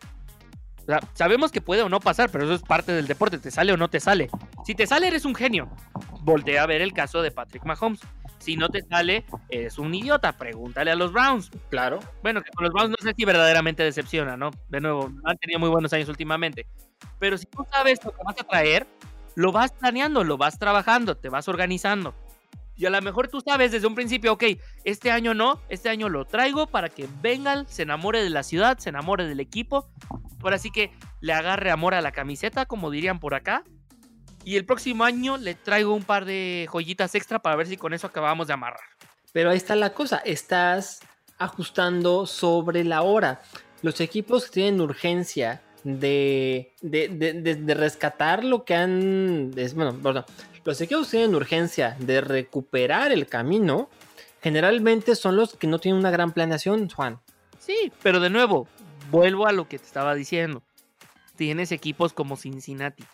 Sabemos 1.14 1.52
que 1.52 1.60
puede 1.60 1.82
o 1.82 1.88
no 1.88 2.00
pasar, 2.00 2.30
pero 2.30 2.44
eso 2.44 2.54
es 2.54 2.62
parte 2.62 2.92
del 2.92 3.06
deporte, 3.06 3.38
te 3.38 3.50
sale 3.50 3.72
o 3.72 3.76
no 3.76 3.88
te 3.88 4.00
sale. 4.00 4.30
Si 4.64 4.74
te 4.74 4.86
sale, 4.86 5.08
eres 5.08 5.24
un 5.24 5.34
genio. 5.34 5.68
Voltea 6.22 6.62
a 6.62 6.66
ver 6.66 6.82
el 6.82 6.92
caso 6.92 7.22
de 7.22 7.30
Patrick 7.30 7.64
Mahomes. 7.64 8.00
Si 8.38 8.56
no 8.56 8.68
te 8.68 8.82
sale, 8.82 9.24
eres 9.50 9.78
un 9.78 9.94
idiota. 9.94 10.32
Pregúntale 10.32 10.90
a 10.90 10.96
los 10.96 11.12
Browns. 11.12 11.50
Claro. 11.70 12.00
Bueno, 12.22 12.42
que 12.42 12.50
con 12.50 12.64
los 12.64 12.72
Browns 12.72 12.90
no 12.90 12.96
sé 13.00 13.14
si 13.16 13.24
verdaderamente 13.24 13.84
decepciona, 13.84 14.36
¿no? 14.36 14.50
De 14.68 14.80
nuevo, 14.80 15.12
han 15.24 15.38
tenido 15.38 15.60
muy 15.60 15.68
buenos 15.68 15.92
años 15.92 16.08
últimamente. 16.08 16.66
Pero 17.18 17.38
si 17.38 17.46
tú 17.46 17.64
sabes 17.70 18.04
lo 18.04 18.10
que 18.12 18.22
vas 18.24 18.40
a 18.40 18.44
traer, 18.44 18.86
lo 19.34 19.52
vas 19.52 19.72
planeando, 19.72 20.24
lo 20.24 20.36
vas 20.36 20.58
trabajando, 20.58 21.16
te 21.16 21.28
vas 21.28 21.48
organizando. 21.48 22.14
Y 22.82 22.86
a 22.86 22.90
lo 22.90 23.00
mejor 23.00 23.28
tú 23.28 23.40
sabes 23.40 23.70
desde 23.70 23.86
un 23.86 23.94
principio, 23.94 24.32
ok, 24.32 24.42
este 24.82 25.12
año 25.12 25.34
no, 25.34 25.60
este 25.68 25.88
año 25.88 26.08
lo 26.08 26.24
traigo 26.24 26.66
para 26.66 26.88
que 26.88 27.08
Bengal 27.22 27.64
se 27.68 27.82
enamore 27.82 28.24
de 28.24 28.28
la 28.30 28.42
ciudad, 28.42 28.76
se 28.78 28.88
enamore 28.88 29.24
del 29.24 29.38
equipo. 29.38 29.88
Ahora 30.42 30.58
sí 30.58 30.72
que 30.72 30.90
le 31.20 31.32
agarre 31.32 31.70
amor 31.70 31.94
a 31.94 32.00
la 32.00 32.10
camiseta, 32.10 32.66
como 32.66 32.90
dirían 32.90 33.20
por 33.20 33.34
acá. 33.34 33.62
Y 34.44 34.56
el 34.56 34.64
próximo 34.64 35.04
año 35.04 35.36
le 35.36 35.54
traigo 35.54 35.94
un 35.94 36.02
par 36.02 36.24
de 36.24 36.66
joyitas 36.72 37.14
extra 37.14 37.38
para 37.38 37.54
ver 37.54 37.68
si 37.68 37.76
con 37.76 37.94
eso 37.94 38.08
acabamos 38.08 38.48
de 38.48 38.54
amarrar. 38.54 38.80
Pero 39.32 39.50
ahí 39.50 39.58
está 39.58 39.76
la 39.76 39.94
cosa, 39.94 40.18
estás 40.18 41.02
ajustando 41.38 42.26
sobre 42.26 42.82
la 42.82 43.02
hora. 43.02 43.42
Los 43.82 44.00
equipos 44.00 44.46
que 44.46 44.50
tienen 44.54 44.80
urgencia 44.80 45.62
de, 45.84 46.72
de, 46.80 47.74
rescatar 47.74 48.42
lo 48.42 48.64
que 48.64 48.74
han... 48.74 49.52
bueno, 49.76 49.96
perdón, 50.02 50.24
los 50.64 50.80
equipos 50.80 51.06
que 51.06 51.18
tienen 51.18 51.34
urgencia 51.34 51.96
de 51.98 52.20
recuperar 52.20 53.12
el 53.12 53.26
camino, 53.26 53.88
generalmente 54.42 55.16
son 55.16 55.36
los 55.36 55.56
que 55.56 55.66
no 55.66 55.78
tienen 55.78 56.00
una 56.00 56.10
gran 56.10 56.32
planeación, 56.32 56.88
Juan. 56.88 57.20
Sí, 57.58 57.92
pero 58.02 58.20
de 58.20 58.30
nuevo, 58.30 58.68
vuelvo 59.10 59.46
a 59.46 59.52
lo 59.52 59.68
que 59.68 59.78
te 59.78 59.86
estaba 59.86 60.14
diciendo. 60.14 60.62
Tienes 61.36 61.72
equipos 61.72 62.12
como 62.12 62.36
Cincinnati, 62.36 63.04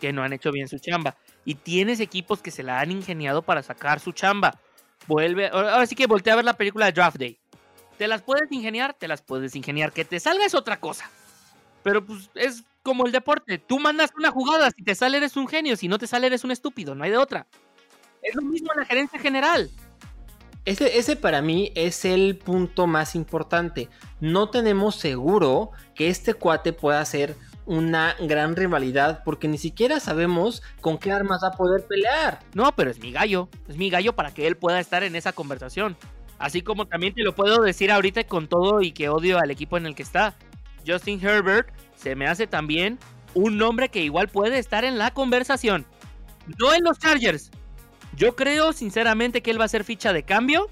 que 0.00 0.12
no 0.12 0.22
han 0.22 0.32
hecho 0.32 0.52
bien 0.52 0.68
su 0.68 0.78
chamba. 0.78 1.16
Y 1.44 1.56
tienes 1.56 2.00
equipos 2.00 2.40
que 2.40 2.50
se 2.50 2.62
la 2.62 2.80
han 2.80 2.90
ingeniado 2.90 3.42
para 3.42 3.62
sacar 3.62 4.00
su 4.00 4.12
chamba. 4.12 4.58
Vuelve, 5.06 5.48
ahora 5.48 5.86
sí 5.86 5.94
que 5.96 6.06
voltea 6.06 6.34
a 6.34 6.36
ver 6.36 6.44
la 6.44 6.56
película 6.56 6.86
de 6.86 6.92
Draft 6.92 7.18
Day. 7.18 7.38
¿Te 7.98 8.08
las 8.08 8.22
puedes 8.22 8.50
ingeniar? 8.50 8.94
Te 8.94 9.08
las 9.08 9.22
puedes 9.22 9.54
ingeniar. 9.56 9.92
Que 9.92 10.04
te 10.04 10.20
salga 10.20 10.44
es 10.44 10.54
otra 10.54 10.80
cosa. 10.80 11.10
Pero 11.82 12.04
pues 12.04 12.30
es 12.34 12.64
como 12.82 13.06
el 13.06 13.12
deporte. 13.12 13.58
Tú 13.58 13.78
mandas 13.78 14.10
una 14.16 14.30
jugada, 14.30 14.70
si 14.70 14.82
te 14.82 14.94
sale 14.94 15.18
eres 15.18 15.36
un 15.36 15.48
genio, 15.48 15.76
si 15.76 15.88
no 15.88 15.98
te 15.98 16.06
sale 16.06 16.26
eres 16.26 16.44
un 16.44 16.50
estúpido, 16.50 16.94
no 16.94 17.04
hay 17.04 17.10
de 17.10 17.18
otra. 17.18 17.46
Es 18.22 18.34
lo 18.34 18.42
mismo 18.42 18.72
en 18.72 18.80
la 18.80 18.86
gerencia 18.86 19.18
general. 19.18 19.70
Ese, 20.64 20.96
ese, 20.96 21.16
para 21.16 21.42
mí 21.42 21.72
es 21.74 22.04
el 22.04 22.36
punto 22.36 22.86
más 22.86 23.16
importante. 23.16 23.88
No 24.20 24.48
tenemos 24.48 24.94
seguro 24.94 25.72
que 25.94 26.08
este 26.08 26.34
cuate 26.34 26.72
pueda 26.72 27.04
ser 27.04 27.36
una 27.66 28.16
gran 28.20 28.54
rivalidad 28.54 29.22
porque 29.24 29.48
ni 29.48 29.58
siquiera 29.58 30.00
sabemos 30.00 30.62
con 30.80 30.98
qué 30.98 31.12
armas 31.12 31.40
va 31.42 31.48
a 31.48 31.52
poder 31.52 31.86
pelear. 31.86 32.40
No, 32.54 32.72
pero 32.76 32.90
es 32.90 33.00
mi 33.00 33.10
gallo. 33.10 33.48
Es 33.68 33.76
mi 33.76 33.90
gallo 33.90 34.14
para 34.14 34.32
que 34.32 34.46
él 34.46 34.56
pueda 34.56 34.78
estar 34.78 35.02
en 35.02 35.16
esa 35.16 35.32
conversación. 35.32 35.96
Así 36.38 36.62
como 36.62 36.86
también 36.86 37.14
te 37.14 37.22
lo 37.22 37.34
puedo 37.34 37.62
decir 37.62 37.90
ahorita 37.90 38.24
con 38.24 38.48
todo 38.48 38.82
y 38.82 38.92
que 38.92 39.08
odio 39.08 39.38
al 39.38 39.50
equipo 39.50 39.76
en 39.76 39.86
el 39.86 39.94
que 39.94 40.02
está. 40.02 40.34
Justin 40.86 41.24
Herbert 41.24 41.68
se 42.02 42.16
me 42.16 42.26
hace 42.26 42.46
también 42.46 42.98
un 43.34 43.56
nombre 43.56 43.88
que 43.88 44.02
igual 44.02 44.28
puede 44.28 44.58
estar 44.58 44.84
en 44.84 44.98
la 44.98 45.12
conversación. 45.12 45.86
No 46.58 46.74
en 46.74 46.82
los 46.82 46.98
Chargers. 46.98 47.50
Yo 48.16 48.36
creo 48.36 48.72
sinceramente 48.72 49.42
que 49.42 49.50
él 49.50 49.60
va 49.60 49.64
a 49.64 49.68
ser 49.68 49.84
ficha 49.84 50.12
de 50.12 50.22
cambio, 50.22 50.68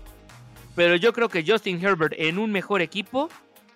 pero 0.75 0.97
yo 0.97 1.13
creo 1.13 1.29
que 1.29 1.45
Justin 1.47 1.83
Herbert 1.85 2.15
en 2.17 2.39
un 2.39 2.53
mejor 2.53 2.83
equipo 2.83 3.29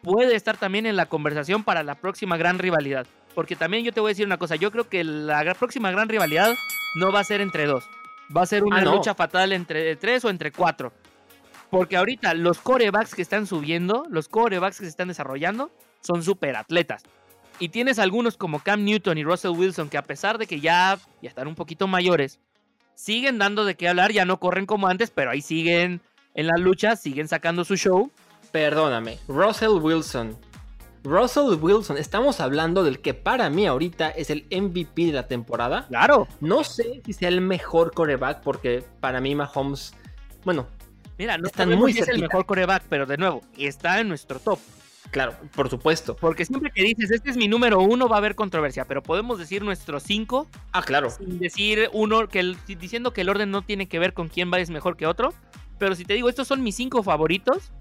puede 0.03 0.35
estar 0.35 0.57
también 0.57 0.85
en 0.85 0.97
la 0.97 1.07
conversación 1.07 1.64
para 1.64 1.83
la 1.83 1.95
próxima 1.95 2.37
gran 2.37 2.59
rivalidad. 2.59 3.07
Porque 3.35 3.57
también 3.57 3.85
yo 3.85 3.93
te 3.93 4.01
voy 4.01 4.11
a 4.11 4.12
decir 4.12 4.27
una 4.27 4.37
cosa, 4.37 4.57
yo 4.57 4.71
creo 4.71 4.88
que 4.88 5.03
la 5.03 5.55
próxima 5.55 5.90
gran 5.90 6.09
rivalidad 6.09 6.55
no 6.97 7.11
va 7.11 7.21
a 7.21 7.25
ser 7.25 7.40
entre 7.40 7.67
dos. 7.67 7.85
Va 8.37 8.43
a 8.43 8.47
ser 8.47 8.64
una 8.64 8.79
ah, 8.79 8.85
lucha 8.85 9.14
fatal 9.14 9.53
entre 9.53 9.97
tres 9.97 10.25
o 10.25 10.31
entre 10.31 10.53
cuatro. 10.53 10.93
Porque 11.71 11.97
ahorita 11.97 12.35
los 12.35 12.59
corebacks 12.59 13.14
que 13.14 13.23
están 13.23 13.47
subiendo, 13.47 14.05
los 14.09 14.29
corebacks 14.29 14.79
que 14.79 14.85
se 14.85 14.90
están 14.90 15.09
desarrollando, 15.09 15.73
son 16.01 16.23
super 16.23 16.57
atletas. 16.57 17.03
Y 17.59 17.69
tienes 17.69 17.99
algunos 17.99 18.37
como 18.37 18.59
Cam 18.61 18.85
Newton 18.85 19.19
y 19.19 19.25
Russell 19.25 19.53
Wilson 19.53 19.88
que 19.88 19.99
a 19.99 20.03
pesar 20.03 20.38
de 20.38 20.47
que 20.47 20.61
ya, 20.61 20.99
ya 21.23 21.29
están 21.29 21.47
un 21.47 21.55
poquito 21.55 21.87
mayores, 21.87 22.40
siguen 22.95 23.38
dando 23.38 23.64
de 23.64 23.77
qué 23.77 23.88
hablar, 23.88 24.12
ya 24.12 24.25
no 24.25 24.40
corren 24.40 24.67
como 24.67 24.88
antes, 24.88 25.11
pero 25.11 25.31
ahí 25.31 25.40
siguen 25.40 26.01
en 26.35 26.47
la 26.47 26.57
lucha, 26.57 26.97
siguen 26.97 27.29
sacando 27.29 27.64
su 27.64 27.77
show. 27.77 28.11
Perdóname, 28.51 29.19
Russell 29.29 29.81
Wilson. 29.81 30.37
Russell 31.05 31.59
Wilson, 31.61 31.99
estamos 31.99 32.40
hablando 32.40 32.83
del 32.83 33.01
que 33.01 33.12
para 33.12 33.51
mí 33.51 33.67
ahorita 33.67 34.11
es 34.11 34.31
el 34.31 34.47
MVP 34.51 35.07
de 35.07 35.12
la 35.12 35.27
temporada. 35.27 35.87
Claro. 35.88 36.27
No 36.40 36.64
sé 36.64 37.03
si 37.05 37.12
sea 37.12 37.29
el 37.29 37.40
mejor 37.40 37.93
coreback 37.93 38.43
porque 38.43 38.83
para 39.01 39.21
mí 39.21 39.35
Mahomes, 39.35 39.95
bueno, 40.45 40.67
Mira, 41.19 41.38
no 41.38 41.47
están 41.47 41.71
muy 41.79 41.93
si 41.93 42.01
es 42.01 42.09
el 42.09 42.21
mejor 42.21 42.45
coreback, 42.45 42.85
pero 42.88 43.07
de 43.07 43.17
nuevo, 43.17 43.43
está 43.57 44.01
en 44.01 44.09
nuestro 44.09 44.40
top. 44.40 44.59
Claro, 45.11 45.37
por 45.55 45.71
supuesto. 45.71 46.17
Porque 46.17 46.45
siempre 46.45 46.73
que 46.73 46.83
dices, 46.83 47.11
este 47.11 47.31
es 47.31 47.37
mi 47.37 47.47
número 47.47 47.81
uno, 47.81 48.09
va 48.09 48.17
a 48.17 48.19
haber 48.19 48.35
controversia, 48.35 48.85
pero 48.85 49.03
podemos 49.03 49.38
decir 49.38 49.62
nuestro 49.62 50.01
cinco. 50.01 50.49
Ah, 50.73 50.83
claro. 50.83 51.11
Sin 51.11 51.38
decir 51.38 51.88
uno, 51.93 52.29
que 52.29 52.57
diciendo 52.67 53.12
que 53.12 53.21
el 53.21 53.29
orden 53.29 53.51
no 53.51 53.62
tiene 53.62 53.87
que 53.87 53.99
ver 53.99 54.12
con 54.12 54.29
quién 54.29 54.53
va 54.53 54.59
es 54.59 54.71
mejor 54.71 54.97
que 54.97 55.07
otro. 55.07 55.33
Pero 55.79 55.95
si 55.95 56.05
te 56.05 56.14
digo, 56.14 56.29
estos 56.29 56.49
son 56.49 56.62
mis 56.62 56.77
cinco 56.77 57.03
favoritos, 57.03 57.73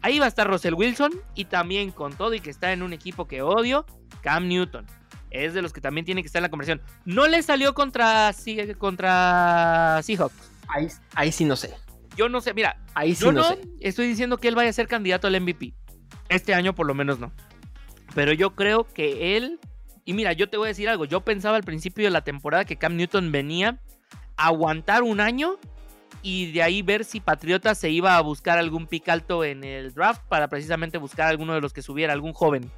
ahí 0.00 0.18
va 0.18 0.26
a 0.26 0.28
estar 0.28 0.48
Russell 0.48 0.74
Wilson 0.74 1.12
y 1.34 1.46
también 1.46 1.90
con 1.90 2.14
todo 2.14 2.34
y 2.34 2.40
que 2.40 2.50
está 2.50 2.72
en 2.72 2.82
un 2.82 2.92
equipo 2.92 3.26
que 3.26 3.42
odio, 3.42 3.86
Cam 4.22 4.48
Newton. 4.48 4.86
Es 5.30 5.54
de 5.54 5.62
los 5.62 5.72
que 5.72 5.80
también 5.80 6.04
tiene 6.04 6.22
que 6.22 6.26
estar 6.26 6.40
en 6.40 6.44
la 6.44 6.50
conversación. 6.50 6.82
No 7.06 7.26
le 7.26 7.42
salió 7.42 7.72
contra, 7.74 8.34
contra 8.78 10.00
Seahawks. 10.02 10.52
Ahí, 10.68 10.88
ahí 11.14 11.32
sí 11.32 11.44
no 11.44 11.56
sé. 11.56 11.74
Yo 12.16 12.28
no 12.28 12.42
sé, 12.42 12.52
mira, 12.52 12.76
ahí 12.94 13.14
sí 13.14 13.24
yo 13.24 13.32
no, 13.32 13.44
estoy 13.80 14.06
diciendo 14.06 14.36
que 14.36 14.48
él 14.48 14.54
vaya 14.54 14.68
a 14.68 14.74
ser 14.74 14.86
candidato 14.86 15.26
al 15.26 15.40
MVP. 15.40 15.72
Este 16.28 16.54
año 16.54 16.74
por 16.74 16.86
lo 16.86 16.94
menos 16.94 17.18
no. 17.18 17.32
Pero 18.14 18.32
yo 18.32 18.54
creo 18.54 18.84
que 18.84 19.36
él... 19.36 19.58
Y 20.04 20.14
mira, 20.14 20.32
yo 20.32 20.48
te 20.48 20.56
voy 20.56 20.66
a 20.66 20.68
decir 20.68 20.88
algo. 20.88 21.04
Yo 21.04 21.20
pensaba 21.20 21.56
al 21.56 21.62
principio 21.62 22.04
de 22.04 22.10
la 22.10 22.22
temporada 22.22 22.64
que 22.64 22.76
Cam 22.76 22.96
Newton 22.96 23.30
venía 23.30 23.80
a 24.36 24.46
aguantar 24.46 25.02
un 25.02 25.20
año 25.20 25.58
y 26.22 26.52
de 26.52 26.62
ahí 26.62 26.82
ver 26.82 27.04
si 27.04 27.20
Patriota 27.20 27.74
se 27.74 27.90
iba 27.90 28.16
a 28.16 28.20
buscar 28.20 28.58
algún 28.58 28.86
pick 28.86 29.08
alto 29.08 29.44
en 29.44 29.64
el 29.64 29.94
draft 29.94 30.22
para 30.28 30.48
precisamente 30.48 30.98
buscar 30.98 31.28
alguno 31.28 31.54
de 31.54 31.60
los 31.60 31.72
que 31.72 31.82
subiera, 31.82 32.12
algún 32.12 32.32
joven 32.32 32.70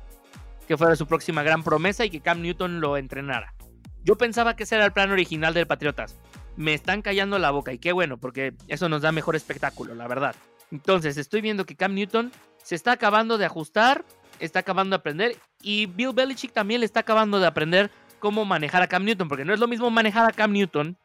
que 0.66 0.77
fuera 0.77 0.97
su 0.97 1.07
próxima 1.07 1.42
gran 1.42 1.62
promesa 1.62 2.05
y 2.05 2.11
que 2.11 2.20
Cam 2.20 2.40
Newton 2.40 2.81
lo 2.81 2.97
entrenara. 2.97 3.55
Yo 4.03 4.16
pensaba 4.16 4.57
que 4.57 4.64
ese 4.64 4.77
era 4.77 4.87
el 4.87 4.92
plan 4.92 5.11
original 5.11 5.55
del 5.55 5.66
Patriotas. 5.66 6.16
Me 6.57 6.75
están 6.75 7.03
callando 7.03 7.38
la 7.38 7.51
boca 7.51 7.73
y 7.73 7.79
qué 7.79 7.92
bueno, 7.92 8.18
porque 8.18 8.55
eso 8.68 8.88
nos 8.88 9.03
da 9.03 9.12
mejor 9.12 9.37
espectáculo, 9.37 9.94
la 9.94 10.07
verdad. 10.07 10.35
Entonces, 10.70 11.16
estoy 11.16 11.40
viendo 11.40 11.66
que 11.66 11.77
Cam 11.77 11.94
Newton 11.94 12.33
se 12.64 12.74
está 12.74 12.92
acabando 12.92 13.38
de 13.38 13.44
ajustar, 13.44 14.05
está 14.40 14.61
acabando 14.61 14.96
de 14.96 15.00
aprender 15.00 15.37
y 15.62 15.87
Bill 15.87 16.12
Belichick 16.14 16.53
también 16.53 16.81
le 16.81 16.87
está 16.87 17.00
acabando 17.00 17.38
de 17.38 17.46
aprender 17.46 17.90
cómo 18.18 18.46
manejar 18.46 18.83
a 18.83 18.88
Cam 18.88 19.05
Newton, 19.05 19.29
porque 19.29 19.44
no 19.44 19.53
es 19.53 19.61
lo 19.61 19.68
mismo 19.68 19.90
manejar 19.90 20.27
a 20.27 20.33
Cam 20.33 20.53
Newton 20.53 20.96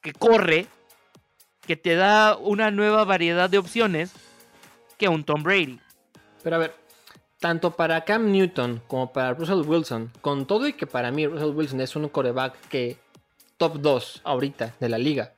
que 0.00 0.12
corre, 0.12 0.66
que 1.66 1.76
te 1.76 1.96
da 1.96 2.36
una 2.36 2.70
nueva 2.70 3.04
variedad 3.04 3.50
de 3.50 3.58
opciones 3.58 4.12
que 4.96 5.08
un 5.08 5.24
Tom 5.24 5.42
Brady. 5.42 5.80
Pero 6.44 6.56
a 6.56 6.58
ver, 6.60 6.76
tanto 7.40 7.72
para 7.72 8.04
Cam 8.04 8.30
Newton 8.30 8.80
como 8.86 9.12
para 9.12 9.34
Russell 9.34 9.66
Wilson, 9.66 10.12
con 10.20 10.46
todo 10.46 10.68
y 10.68 10.74
que 10.74 10.86
para 10.86 11.10
mí 11.10 11.26
Russell 11.26 11.56
Wilson 11.56 11.80
es 11.80 11.96
un 11.96 12.08
coreback 12.08 12.68
que 12.68 12.98
top 13.56 13.80
2 13.80 14.20
ahorita 14.22 14.74
de 14.78 14.88
la 14.88 14.98
liga, 14.98 15.32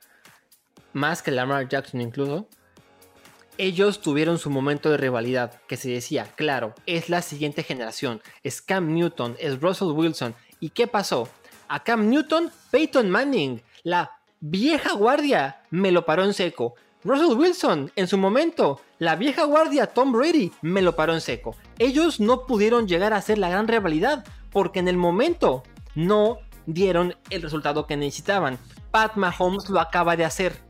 más 0.93 1.23
que 1.23 1.31
Lamar 1.31 1.67
Jackson 1.67 2.03
incluso, 2.03 2.47
ellos 3.59 4.01
tuvieron 4.01 4.39
su 4.39 4.51
momento 4.51 4.91
de 4.91 4.97
rivalidad, 4.97 5.61
que 5.67 5.77
se 5.77 5.91
decía, 5.91 6.25
claro, 6.37 6.75
es 6.87 7.09
la 7.09 7.23
siguiente 7.23 7.63
generación, 7.63 8.21
es 8.43 8.63
Cam 8.63 8.93
Newton, 8.95 9.37
es 9.39 9.61
Russell 9.61 9.89
Wilson. 9.89 10.35
¿Y 10.61 10.71
qué 10.71 10.87
pasó? 10.87 11.29
A 11.69 11.83
Cam 11.83 12.09
Newton, 12.09 12.51
Peyton 12.71 13.11
Manning, 13.11 13.63
la 13.83 14.19
vieja 14.41 14.93
guardia, 14.95 15.63
me 15.71 15.91
lo 15.91 16.05
paró 16.05 16.25
en 16.25 16.35
seco. 16.35 16.75
Russell 17.05 17.39
Wilson, 17.39 17.93
en 17.95 18.09
su 18.09 18.19
momento, 18.19 18.81
la 18.99 19.17
vieja 19.17 19.45
guardia 19.45 19.87
Tom 19.87 20.13
Brady, 20.13 20.53
me 20.63 20.83
lo 20.83 20.97
paró 20.97 21.15
en 21.15 21.21
seco. 21.21 21.57
Ellos 21.79 22.21
no 22.21 22.47
pudieron 22.47 22.89
llegar 22.89 23.13
a 23.13 23.23
ser 23.23 23.39
la 23.39 23.49
gran 23.49 23.69
rivalidad, 23.69 24.25
porque 24.51 24.81
en 24.81 24.89
el 24.89 24.97
momento 24.97 25.63
no 25.95 26.39
dieron 26.67 27.15
el 27.31 27.43
resultado 27.43 27.87
que 27.87 27.97
necesitaban. 27.97 28.59
Pat 28.91 29.17
Mahomes 29.17 29.69
lo 29.69 29.81
acaba 29.81 30.17
de 30.17 30.25
hacer. 30.25 30.66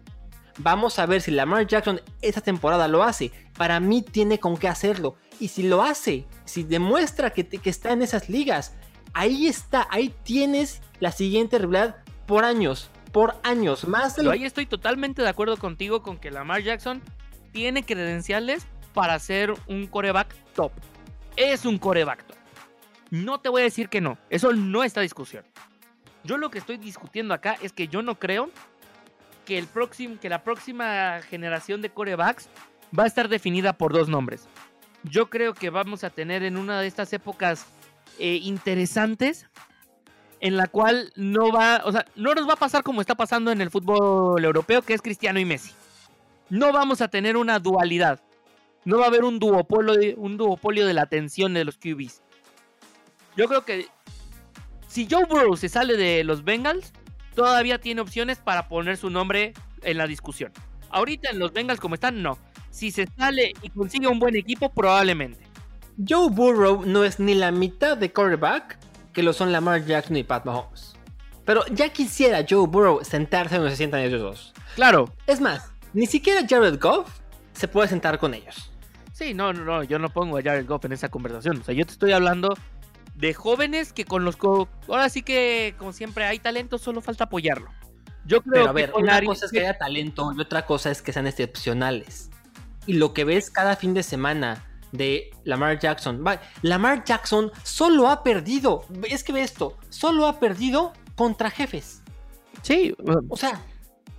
Vamos 0.59 0.99
a 0.99 1.07
ver 1.07 1.21
si 1.21 1.31
Lamar 1.31 1.67
Jackson 1.67 2.01
esta 2.23 2.41
temporada 2.41 2.89
lo 2.89 3.03
hace. 3.03 3.31
Para 3.57 3.79
mí 3.81 4.03
tiene 4.03 4.39
con 4.39 4.57
qué 4.57 4.69
hacerlo. 4.69 5.17
Y 5.39 5.49
si 5.49 5.63
lo 5.63 5.83
hace, 5.83 6.27
si 6.45 6.63
demuestra 6.63 7.31
que, 7.31 7.47
que 7.47 7.71
está 7.71 7.93
en 7.93 8.03
esas 8.03 8.29
ligas, 8.29 8.75
ahí 9.13 9.47
está, 9.47 9.87
ahí 9.91 10.15
tienes 10.23 10.81
la 11.01 11.13
siguiente 11.13 11.59
rivalidad 11.59 11.97
por 12.27 12.45
años, 12.45 12.91
por 13.13 13.37
años, 13.43 13.87
más 13.87 14.17
de 14.17 14.25
lo... 14.25 14.31
Ahí 14.31 14.45
estoy 14.45 14.67
totalmente 14.67 15.23
de 15.23 15.29
acuerdo 15.29 15.57
contigo 15.57 16.03
con 16.03 16.19
que 16.19 16.31
Lamar 16.31 16.63
Jackson 16.63 17.03
tiene 17.53 17.85
credenciales 17.85 18.67
para 18.93 19.19
ser 19.19 19.55
un 19.69 19.87
coreback 19.87 20.35
top. 20.55 20.73
Es 21.37 21.65
un 21.65 21.79
coreback 21.79 22.25
top. 22.27 22.37
No 23.11 23.41
te 23.41 23.49
voy 23.49 23.61
a 23.61 23.65
decir 23.65 23.89
que 23.89 24.01
no, 24.01 24.19
eso 24.31 24.53
no 24.53 24.83
está 24.85 25.01
discusión. 25.01 25.45
Yo 26.25 26.39
lo 26.39 26.51
que 26.51 26.59
estoy 26.59 26.77
discutiendo 26.77 27.35
acá 27.35 27.57
es 27.63 27.73
que 27.73 27.89
yo 27.89 28.03
no 28.03 28.19
creo 28.19 28.51
que, 29.47 29.57
el 29.57 29.67
próximo, 29.67 30.21
que 30.21 30.29
la 30.29 30.45
próxima 30.45 31.23
generación 31.23 31.81
de 31.81 31.89
corebacks 31.89 32.51
va 32.97 33.05
a 33.05 33.07
estar 33.07 33.29
definida 33.29 33.73
por 33.73 33.95
dos 33.95 34.09
nombres. 34.09 34.47
Yo 35.05 35.31
creo 35.31 35.55
que 35.55 35.71
vamos 35.71 36.05
a 36.05 36.11
tener 36.11 36.43
en 36.43 36.59
una 36.59 36.81
de 36.81 36.87
estas 36.87 37.13
épocas 37.13 37.67
eh, 38.19 38.41
interesantes 38.43 39.47
en 40.41 40.57
la 40.57 40.67
cual 40.67 41.13
no 41.17 41.51
va, 41.51 41.81
o 41.85 41.93
sea, 41.93 42.05
no 42.15 42.35
nos 42.35 42.47
va 42.47 42.55
a 42.55 42.57
pasar 42.57 42.83
como 42.83 43.01
está 43.01 43.15
pasando 43.15 43.51
en 43.51 43.61
el 43.61 43.71
fútbol 43.71 44.45
europeo, 44.45 44.83
que 44.83 44.93
es 44.93 45.01
Cristiano 45.01 45.41
y 45.41 45.45
Messi. 45.45 45.73
No 46.51 46.73
vamos 46.73 47.01
a 47.01 47.09
tener 47.09 47.37
una 47.37 47.59
dualidad. 47.59 48.21
No 48.85 48.99
va 48.99 49.05
a 49.05 49.09
haber 49.09 49.25
un 49.25 49.39
duopolio 49.39 50.17
un 50.17 50.37
duopolio 50.37 50.87
de 50.87 50.95
la 50.95 51.03
atención 51.03 51.55
de 51.55 51.65
los 51.65 51.77
QBs. 51.79 52.23
Yo 53.37 53.49
creo 53.49 53.65
que 53.65 53.89
si 54.87 55.09
Joe 55.11 55.25
Burrow 55.25 55.57
se 55.57 55.69
sale 55.69 55.97
de 55.97 56.23
los 56.25 56.45
Bengals, 56.45 56.93
todavía 57.37 57.79
tiene 57.79 58.01
opciones 58.01 58.39
para 58.39 58.67
poner 58.67 58.97
su 58.97 59.11
nombre 59.11 59.53
en 59.83 59.99
la 59.99 60.09
discusión. 60.09 60.53
Ahorita 60.91 61.31
en 61.31 61.39
los 61.39 61.53
Bengals 61.53 61.79
como 61.79 61.95
están, 61.95 62.23
no. 62.23 62.39
Si 62.71 62.91
se 62.91 63.07
sale 63.17 63.53
y 63.63 63.71
consigue 63.71 64.09
un 64.09 64.19
buen 64.19 64.35
equipo, 64.35 64.73
probablemente. 64.73 65.47
Joe 65.97 66.29
Burrow 66.31 66.85
no 66.85 67.05
es 67.05 67.21
ni 67.21 67.35
la 67.35 67.53
mitad 67.53 67.97
de 67.97 68.13
quarterback 68.13 68.79
que 69.13 69.23
lo 69.23 69.33
son 69.33 69.53
Lamar 69.53 69.85
Jackson 69.85 70.17
y 70.17 70.25
Pat 70.25 70.45
Mahomes. 70.45 70.97
Pero 71.45 71.65
ya 71.71 71.91
quisiera 71.91 72.45
Joe 72.49 72.67
Burrow 72.67 73.05
sentarse 73.05 73.57
donde 73.57 73.71
se 73.71 73.77
sientan 73.77 74.01
ellos 74.01 74.21
dos. 74.21 74.55
Claro. 74.75 75.13
Es 75.27 75.41
más, 75.41 75.71
ni 75.93 76.07
siquiera 76.07 76.45
Jared 76.49 76.81
Goff 76.81 77.09
se 77.53 77.69
puede 77.69 77.89
sentar 77.89 78.19
con 78.19 78.35
ellos. 78.35 78.71
Sí, 79.13 79.33
no, 79.33 79.53
no, 79.53 79.65
no, 79.65 79.83
yo 79.83 79.99
no 79.99 80.11
pongo 80.11 80.37
a 80.37 80.43
Jared 80.43 80.67
Goff 80.67 80.85
en 80.85 80.93
esa 80.93 81.09
conversación. 81.09 81.59
O 81.61 81.65
sea, 81.65 81.75
yo 81.75 81.87
te 81.87 81.93
estoy 81.93 82.13
hablando 82.13 82.55
de 83.17 83.35
jóvenes 83.35 83.93
que 83.93 84.05
con 84.05 84.25
los... 84.25 84.37
Ahora 84.89 85.09
sí 85.09 85.23
que, 85.23 85.75
como 85.79 85.93
siempre, 85.93 86.25
hay 86.25 86.39
talento, 86.39 86.79
solo 86.79 87.01
falta 87.01 87.25
apoyarlo. 87.25 87.71
Yo 88.27 88.43
creo 88.43 88.53
Pero 88.53 88.69
a 88.69 88.73
ver, 88.73 88.93
una 88.95 89.23
cosa 89.23 89.47
es 89.47 89.53
que 89.53 89.61
haya 89.61 89.79
talento 89.79 90.33
y 90.37 90.41
otra 90.41 90.67
cosa 90.67 90.91
es 90.91 91.01
que 91.01 91.13
sean 91.13 91.27
excepcionales. 91.27 92.31
Y 92.87 92.95
lo 92.95 93.15
que 93.15 93.25
ves 93.25 93.51
cada 93.51 93.77
fin 93.77 93.95
de 93.95 94.03
semana 94.03 94.65
de 94.93 95.31
Lamar 95.45 95.79
Jackson. 95.79 96.25
Lamar 96.63 97.05
Jackson 97.05 97.53
solo 97.63 98.09
ha 98.09 98.23
perdido, 98.23 98.85
es 99.09 99.25
que 99.25 99.33
ve 99.33 99.43
esto, 99.43 99.77
solo 99.89 100.27
ha 100.27 100.41
perdido 100.41 100.93
contra 101.15 101.51
jefes. 101.51 102.03
Sí. 102.63 102.95
O 103.29 103.37
sea, 103.37 103.61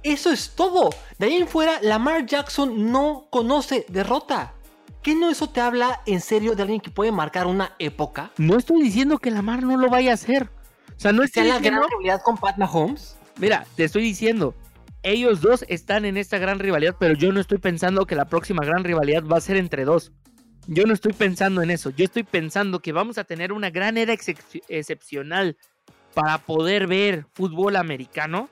eso 0.03 0.31
es 0.31 0.51
todo. 0.55 0.89
De 1.19 1.27
ahí 1.27 1.35
en 1.35 1.47
fuera, 1.47 1.79
Lamar 1.81 2.25
Jackson 2.25 2.91
no 2.91 3.27
conoce 3.29 3.85
derrota. 3.89 4.53
¿Qué 5.07 5.15
no 5.15 5.29
eso 5.29 5.47
te 5.47 5.61
habla 5.61 6.01
en 6.05 6.19
serio 6.19 6.53
de 6.53 6.63
alguien 6.63 6.81
que 6.81 6.89
puede 6.89 7.13
marcar 7.13 7.47
una 7.47 7.73
época? 7.79 8.33
No 8.35 8.57
estoy 8.57 8.81
diciendo 8.81 9.19
que 9.19 9.31
Lamar 9.31 9.63
no 9.63 9.77
lo 9.77 9.89
vaya 9.89 10.11
a 10.11 10.15
hacer. 10.15 10.49
O 10.97 10.99
sea, 10.99 11.13
no 11.13 11.23
es 11.23 11.33
la 11.33 11.59
gran 11.59 11.81
rivalidad 11.81 12.19
con 12.21 12.35
Pat 12.35 12.57
Mahomes. 12.57 13.17
Mira, 13.39 13.65
te 13.77 13.85
estoy 13.85 14.01
diciendo, 14.01 14.53
ellos 15.03 15.39
dos 15.39 15.63
están 15.69 16.03
en 16.03 16.17
esta 16.17 16.39
gran 16.39 16.59
rivalidad, 16.59 16.97
pero 16.99 17.13
yo 17.13 17.31
no 17.31 17.39
estoy 17.39 17.57
pensando 17.57 18.05
que 18.05 18.15
la 18.15 18.25
próxima 18.25 18.65
gran 18.65 18.83
rivalidad 18.83 19.23
va 19.23 19.37
a 19.37 19.39
ser 19.39 19.55
entre 19.55 19.85
dos. 19.85 20.11
Yo 20.67 20.83
no 20.85 20.93
estoy 20.93 21.13
pensando 21.13 21.61
en 21.61 21.71
eso. 21.71 21.89
Yo 21.91 22.03
estoy 22.03 22.23
pensando 22.23 22.81
que 22.81 22.91
vamos 22.91 23.17
a 23.17 23.23
tener 23.23 23.53
una 23.53 23.69
gran 23.69 23.95
era 23.95 24.11
excepcional 24.11 25.55
para 26.15 26.39
poder 26.39 26.85
ver 26.85 27.27
fútbol 27.33 27.77
americano, 27.77 28.49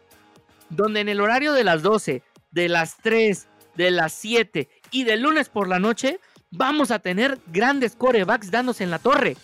donde 0.69 1.01
en 1.01 1.09
el 1.09 1.19
horario 1.19 1.51
de 1.51 1.65
las 1.65 1.81
12, 1.81 2.23
de 2.51 2.69
las 2.69 2.95
3, 2.99 3.45
de 3.75 3.91
las 3.91 4.13
7 4.13 4.69
y 4.91 5.03
de 5.03 5.17
lunes 5.17 5.49
por 5.49 5.67
la 5.67 5.79
noche, 5.79 6.21
vamos 6.51 6.91
a 6.91 6.99
tener 6.99 7.39
grandes 7.47 7.95
corebacks 7.95 8.51
dándose 8.51 8.83
en 8.83 8.91
la 8.91 8.99
torre. 8.99 9.37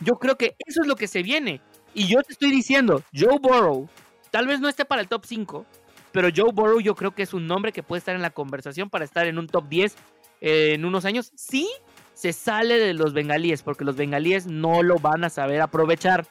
Yo 0.00 0.18
creo 0.18 0.36
que 0.36 0.56
eso 0.66 0.82
es 0.82 0.88
lo 0.88 0.96
que 0.96 1.08
se 1.08 1.22
viene. 1.22 1.60
Y 1.94 2.06
yo 2.06 2.22
te 2.22 2.32
estoy 2.32 2.50
diciendo, 2.50 3.02
Joe 3.14 3.38
Burrow, 3.40 3.88
tal 4.30 4.46
vez 4.46 4.60
no 4.60 4.68
esté 4.68 4.84
para 4.84 5.00
el 5.00 5.08
top 5.08 5.24
5, 5.24 5.66
pero 6.12 6.28
Joe 6.34 6.52
Burrow 6.52 6.80
yo 6.80 6.94
creo 6.94 7.12
que 7.12 7.22
es 7.22 7.34
un 7.34 7.46
nombre 7.46 7.72
que 7.72 7.82
puede 7.82 7.98
estar 7.98 8.14
en 8.14 8.22
la 8.22 8.30
conversación 8.30 8.90
para 8.90 9.04
estar 9.04 9.26
en 9.26 9.38
un 9.38 9.46
top 9.46 9.68
10 9.68 9.96
eh, 10.40 10.72
en 10.74 10.84
unos 10.84 11.04
años. 11.04 11.32
Sí, 11.34 11.68
se 12.14 12.32
sale 12.32 12.78
de 12.78 12.94
los 12.94 13.12
bengalíes, 13.12 13.62
porque 13.62 13.84
los 13.84 13.96
bengalíes 13.96 14.46
no 14.46 14.82
lo 14.82 14.98
van 14.98 15.24
a 15.24 15.30
saber 15.30 15.60
aprovechar. 15.60 16.26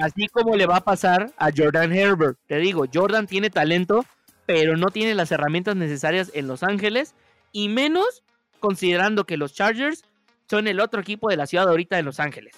Así 0.00 0.26
como 0.28 0.56
le 0.56 0.66
va 0.66 0.76
a 0.76 0.84
pasar 0.84 1.32
a 1.36 1.50
Jordan 1.54 1.92
Herbert. 1.92 2.38
Te 2.46 2.58
digo, 2.58 2.84
Jordan 2.92 3.26
tiene 3.26 3.50
talento, 3.50 4.04
pero 4.46 4.76
no 4.76 4.88
tiene 4.88 5.14
las 5.14 5.32
herramientas 5.32 5.76
necesarias 5.76 6.30
en 6.34 6.48
Los 6.48 6.62
Ángeles, 6.62 7.14
y 7.52 7.68
menos 7.68 8.22
considerando 8.62 9.26
que 9.26 9.36
los 9.36 9.52
Chargers 9.52 10.04
son 10.48 10.66
el 10.68 10.80
otro 10.80 11.00
equipo 11.00 11.28
de 11.28 11.36
la 11.36 11.46
ciudad 11.46 11.68
ahorita 11.68 11.96
de 11.96 12.02
Los 12.02 12.20
Ángeles. 12.20 12.54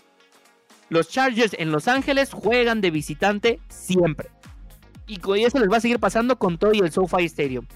Los 0.91 1.09
Chargers 1.09 1.57
en 1.59 1.73
Los 1.73 1.89
Ángeles 1.89 2.33
juegan 2.33 2.81
de 2.81 2.91
visitante 2.91 3.59
siempre. 3.69 4.29
Y 5.07 5.19
eso 5.43 5.59
les 5.59 5.71
va 5.71 5.79
a 5.79 5.81
seguir 5.81 5.99
pasando 5.99 6.39
con 6.39 6.59
todo 6.59 6.73
y 6.73 6.79
el 6.79 6.93
SoFi 6.93 7.25
Stadium. 7.25 7.67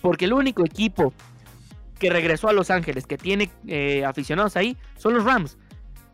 Porque 0.00 0.26
el 0.26 0.32
único 0.32 0.64
equipo 0.64 1.12
que 1.98 2.10
regresó 2.10 2.48
a 2.48 2.52
Los 2.52 2.70
Ángeles, 2.70 3.06
que 3.06 3.18
tiene 3.18 3.50
eh, 3.66 4.04
aficionados 4.04 4.56
ahí, 4.56 4.76
son 4.96 5.14
los 5.14 5.24
Rams. 5.24 5.58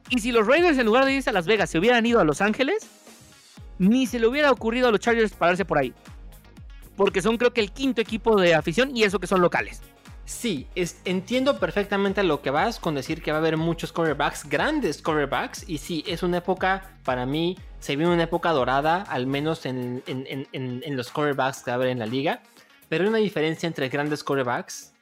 Y 0.09 0.21
si 0.21 0.33
los 0.33 0.47
Raiders 0.47 0.79
en 0.79 0.87
lugar 0.87 1.05
de 1.05 1.15
irse 1.15 1.31
a 1.31 1.33
Las 1.33 1.47
Vegas 1.47 1.71
se 1.71 1.79
hubieran 1.79 2.07
ido 2.07 2.21
a 2.21 2.25
Los 2.25 2.41
Ángeles, 2.41 2.89
ni 3.79 4.07
se 4.07 4.19
le 4.19 4.27
hubiera 4.27 4.51
ocurrido 4.51 4.89
a 4.89 4.91
los 4.91 5.01
Chargers 5.01 5.33
pararse 5.33 5.65
por 5.65 5.79
ahí. 5.79 5.93
Porque 6.97 7.21
son 7.21 7.37
creo 7.37 7.53
que 7.53 7.61
el 7.61 7.73
quinto 7.73 8.01
equipo 8.01 8.41
de 8.41 8.55
afición 8.55 8.97
y 8.97 9.03
eso 9.03 9.19
que 9.19 9.27
son 9.27 9.41
locales. 9.41 9.83
Sí, 10.27 10.67
entiendo 11.05 11.59
perfectamente 11.59 12.23
lo 12.25 12.43
que 12.43 12.51
vas 12.51 12.79
con 12.81 12.95
decir 12.95 13.23
que 13.23 13.31
va 13.31 13.39
a 13.39 13.41
haber 13.41 13.57
muchos 13.57 13.93
corebacks, 13.93 14.49
grandes 14.49 15.01
corebacks. 15.01 15.65
Y 15.69 15.79
sí, 15.79 16.05
es 16.07 16.23
una 16.23 16.39
época, 16.39 16.91
para 17.05 17.25
mí, 17.25 17.57
se 17.79 17.97
viene 17.97 18.13
una 18.13 18.25
época 18.25 18.51
dorada, 18.51 19.03
al 19.03 19.27
menos 19.27 19.65
en, 19.67 20.03
en 20.07 20.97
los 20.97 21.11
corebacks 21.11 21.63
que 21.63 21.71
va 21.71 21.75
a 21.75 21.77
haber 21.77 21.89
en 21.89 22.01
la 22.01 22.07
liga. 22.07 22.43
Pero 22.89 23.05
hay 23.05 23.09
una 23.09 23.19
diferencia 23.19 23.67
entre 23.67 23.89
grandes 23.89 24.23
corebacks 24.23 24.93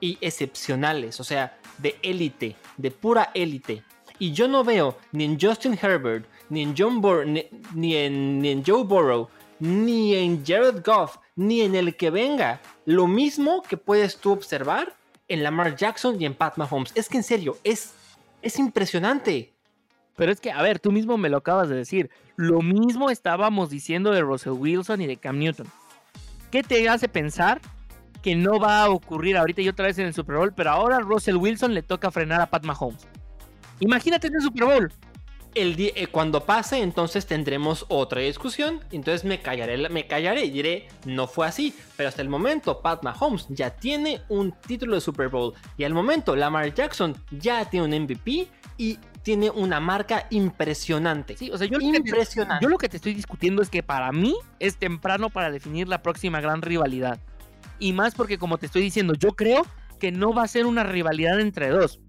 y 0.00 0.18
excepcionales, 0.20 1.18
o 1.20 1.24
sea, 1.24 1.56
de 1.78 1.96
élite, 2.02 2.56
de 2.76 2.90
pura 2.90 3.30
élite. 3.34 3.82
Y 4.18 4.32
yo 4.32 4.48
no 4.48 4.64
veo 4.64 4.96
ni 5.12 5.24
en 5.24 5.40
Justin 5.40 5.78
Herbert, 5.80 6.26
ni 6.48 6.62
en, 6.62 6.74
John 6.76 7.00
ni, 7.74 7.96
en, 7.96 8.64
Joe 8.64 8.84
Burrow, 8.84 9.28
ni 9.58 10.14
en 10.14 10.44
Jared 10.44 10.82
Goff, 10.84 11.18
ni 11.36 11.62
en 11.62 11.74
el 11.74 11.96
que 11.96 12.10
venga, 12.10 12.60
lo 12.84 13.06
mismo 13.06 13.62
que 13.62 13.76
puedes 13.76 14.18
tú 14.18 14.32
observar 14.32 14.94
en 15.28 15.42
Lamar 15.42 15.76
Jackson 15.76 16.20
y 16.20 16.26
en 16.26 16.34
Pat 16.34 16.56
Mahomes. 16.56 16.92
Es 16.94 17.08
que 17.08 17.16
en 17.16 17.22
serio, 17.22 17.56
es, 17.64 17.94
es 18.42 18.58
impresionante. 18.58 19.52
Pero 20.16 20.30
es 20.30 20.40
que, 20.40 20.52
a 20.52 20.62
ver, 20.62 20.78
tú 20.78 20.92
mismo 20.92 21.16
me 21.16 21.28
lo 21.28 21.38
acabas 21.38 21.68
de 21.68 21.76
decir. 21.76 22.10
Lo 22.36 22.62
mismo 22.62 23.10
estábamos 23.10 23.70
diciendo 23.70 24.12
de 24.12 24.20
Russell 24.20 24.52
Wilson 24.52 25.00
y 25.00 25.06
de 25.06 25.16
Cam 25.16 25.38
Newton. 25.38 25.66
¿Qué 26.52 26.62
te 26.62 26.88
hace 26.88 27.08
pensar 27.08 27.60
que 28.24 28.34
no 28.34 28.58
va 28.58 28.84
a 28.84 28.88
ocurrir 28.88 29.36
ahorita 29.36 29.60
y 29.60 29.68
otra 29.68 29.84
vez 29.84 29.98
en 29.98 30.06
el 30.06 30.14
Super 30.14 30.36
Bowl, 30.36 30.54
pero 30.54 30.70
ahora 30.70 30.98
Russell 31.00 31.36
Wilson 31.36 31.74
le 31.74 31.82
toca 31.82 32.10
frenar 32.10 32.40
a 32.40 32.46
Pat 32.46 32.64
Mahomes. 32.64 33.06
Imagínate 33.80 34.28
en 34.28 34.36
el 34.36 34.40
Super 34.40 34.64
Bowl. 34.64 34.92
El 35.54 35.76
eh, 35.78 36.08
cuando 36.08 36.44
pase, 36.44 36.82
entonces 36.82 37.26
tendremos 37.26 37.86
otra 37.88 38.20
discusión. 38.20 38.80
Entonces 38.90 39.24
me 39.24 39.40
callaré, 39.40 39.88
me 39.88 40.06
callaré 40.06 40.44
y 40.44 40.50
diré, 40.50 40.88
no 41.04 41.26
fue 41.26 41.46
así. 41.46 41.74
Pero 41.96 42.08
hasta 42.08 42.22
el 42.22 42.28
momento, 42.28 42.80
Pat 42.80 43.04
Mahomes 43.04 43.46
ya 43.48 43.70
tiene 43.70 44.22
un 44.28 44.52
título 44.66 44.96
de 44.96 45.00
Super 45.00 45.28
Bowl. 45.28 45.54
Y 45.76 45.84
al 45.84 45.94
momento, 45.94 46.34
Lamar 46.34 46.74
Jackson 46.74 47.16
ya 47.30 47.64
tiene 47.70 47.86
un 47.86 48.02
MVP 48.02 48.48
y 48.78 48.98
tiene 49.22 49.50
una 49.50 49.80
marca 49.80 50.26
impresionante. 50.30 51.36
Sí, 51.36 51.50
o 51.50 51.56
sea, 51.56 51.66
yo 51.66 51.78
impresionante. 51.80 52.62
yo 52.62 52.68
lo 52.68 52.76
que 52.76 52.88
te 52.88 52.96
estoy 52.96 53.14
discutiendo 53.14 53.62
es 53.62 53.70
que 53.70 53.82
para 53.82 54.12
mí 54.12 54.36
es 54.60 54.76
temprano 54.76 55.30
para 55.30 55.50
definir 55.50 55.88
la 55.88 56.02
próxima 56.02 56.40
gran 56.40 56.62
rivalidad. 56.62 57.18
Y 57.78 57.92
más 57.92 58.14
porque, 58.14 58.38
como 58.38 58.58
te 58.58 58.66
estoy 58.66 58.82
diciendo, 58.82 59.14
yo 59.14 59.30
creo 59.30 59.66
que 59.98 60.12
no 60.12 60.32
va 60.32 60.42
a 60.42 60.48
ser 60.48 60.66
una 60.66 60.84
rivalidad 60.84 61.40
entre 61.40 61.70
dos. 61.70 62.00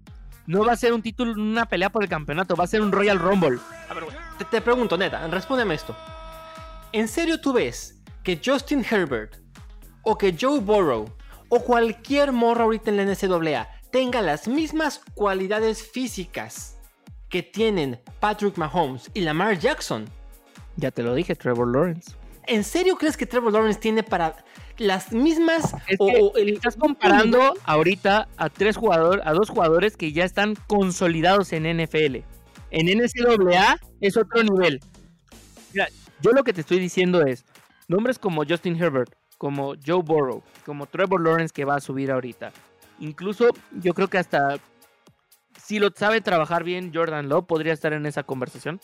No 0.46 0.64
va 0.64 0.72
a 0.72 0.76
ser 0.76 0.92
un 0.92 1.02
título, 1.02 1.32
una 1.32 1.66
pelea 1.66 1.90
por 1.90 2.02
el 2.02 2.08
campeonato, 2.08 2.54
va 2.54 2.64
a 2.64 2.68
ser 2.68 2.80
un 2.80 2.92
Royal 2.92 3.18
Rumble. 3.18 3.58
A 3.88 3.94
ver, 3.94 4.04
te, 4.38 4.44
te 4.44 4.60
pregunto, 4.60 4.96
neta, 4.96 5.26
respóndeme 5.28 5.74
esto. 5.74 5.96
¿En 6.92 7.08
serio 7.08 7.40
tú 7.40 7.52
ves 7.52 8.00
que 8.22 8.40
Justin 8.44 8.84
Herbert 8.88 9.36
o 10.02 10.16
que 10.16 10.36
Joe 10.38 10.60
Burrow 10.60 11.06
o 11.48 11.60
cualquier 11.60 12.32
morro 12.32 12.64
ahorita 12.64 12.90
en 12.90 12.96
la 12.96 13.04
NCAA 13.04 13.68
tenga 13.90 14.22
las 14.22 14.46
mismas 14.48 15.00
cualidades 15.14 15.82
físicas 15.82 16.78
que 17.28 17.42
tienen 17.42 18.00
Patrick 18.20 18.56
Mahomes 18.56 19.10
y 19.14 19.20
Lamar 19.20 19.58
Jackson? 19.58 20.04
Ya 20.76 20.90
te 20.90 21.02
lo 21.02 21.14
dije, 21.14 21.34
Trevor 21.34 21.68
Lawrence. 21.68 22.12
¿En 22.46 22.64
serio 22.64 22.96
crees 22.96 23.16
que 23.16 23.26
Trevor 23.26 23.52
Lawrence 23.52 23.80
tiene 23.80 24.02
para 24.02 24.36
las 24.78 25.12
mismas 25.12 25.74
o, 25.98 26.32
estás 26.36 26.76
comparando 26.76 27.54
ahorita 27.64 28.28
a 28.36 28.48
tres 28.48 28.76
jugadores, 28.76 29.24
a 29.26 29.32
dos 29.32 29.48
jugadores 29.48 29.96
que 29.96 30.12
ya 30.12 30.24
están 30.24 30.54
consolidados 30.66 31.52
en 31.52 31.64
NFL. 31.64 32.16
En 32.70 32.86
NCAA 32.86 33.78
es 34.00 34.16
otro 34.16 34.42
nivel. 34.42 34.80
Mira, 35.72 35.88
yo 36.20 36.32
lo 36.32 36.44
que 36.44 36.52
te 36.52 36.60
estoy 36.60 36.78
diciendo 36.78 37.22
es 37.22 37.44
nombres 37.88 38.18
como 38.18 38.44
Justin 38.44 38.76
Herbert, 38.82 39.14
como 39.38 39.74
Joe 39.84 40.02
Burrow, 40.02 40.42
como 40.64 40.86
Trevor 40.86 41.22
Lawrence 41.22 41.52
que 41.54 41.64
va 41.64 41.76
a 41.76 41.80
subir 41.80 42.10
ahorita. 42.10 42.52
Incluso 42.98 43.50
yo 43.72 43.94
creo 43.94 44.08
que 44.08 44.18
hasta 44.18 44.58
si 45.62 45.78
lo 45.78 45.90
sabe 45.94 46.20
trabajar 46.20 46.64
bien 46.64 46.92
Jordan 46.94 47.28
Love 47.28 47.46
podría 47.46 47.72
estar 47.72 47.92
en 47.92 48.06
esa 48.06 48.22
conversación. 48.22 48.80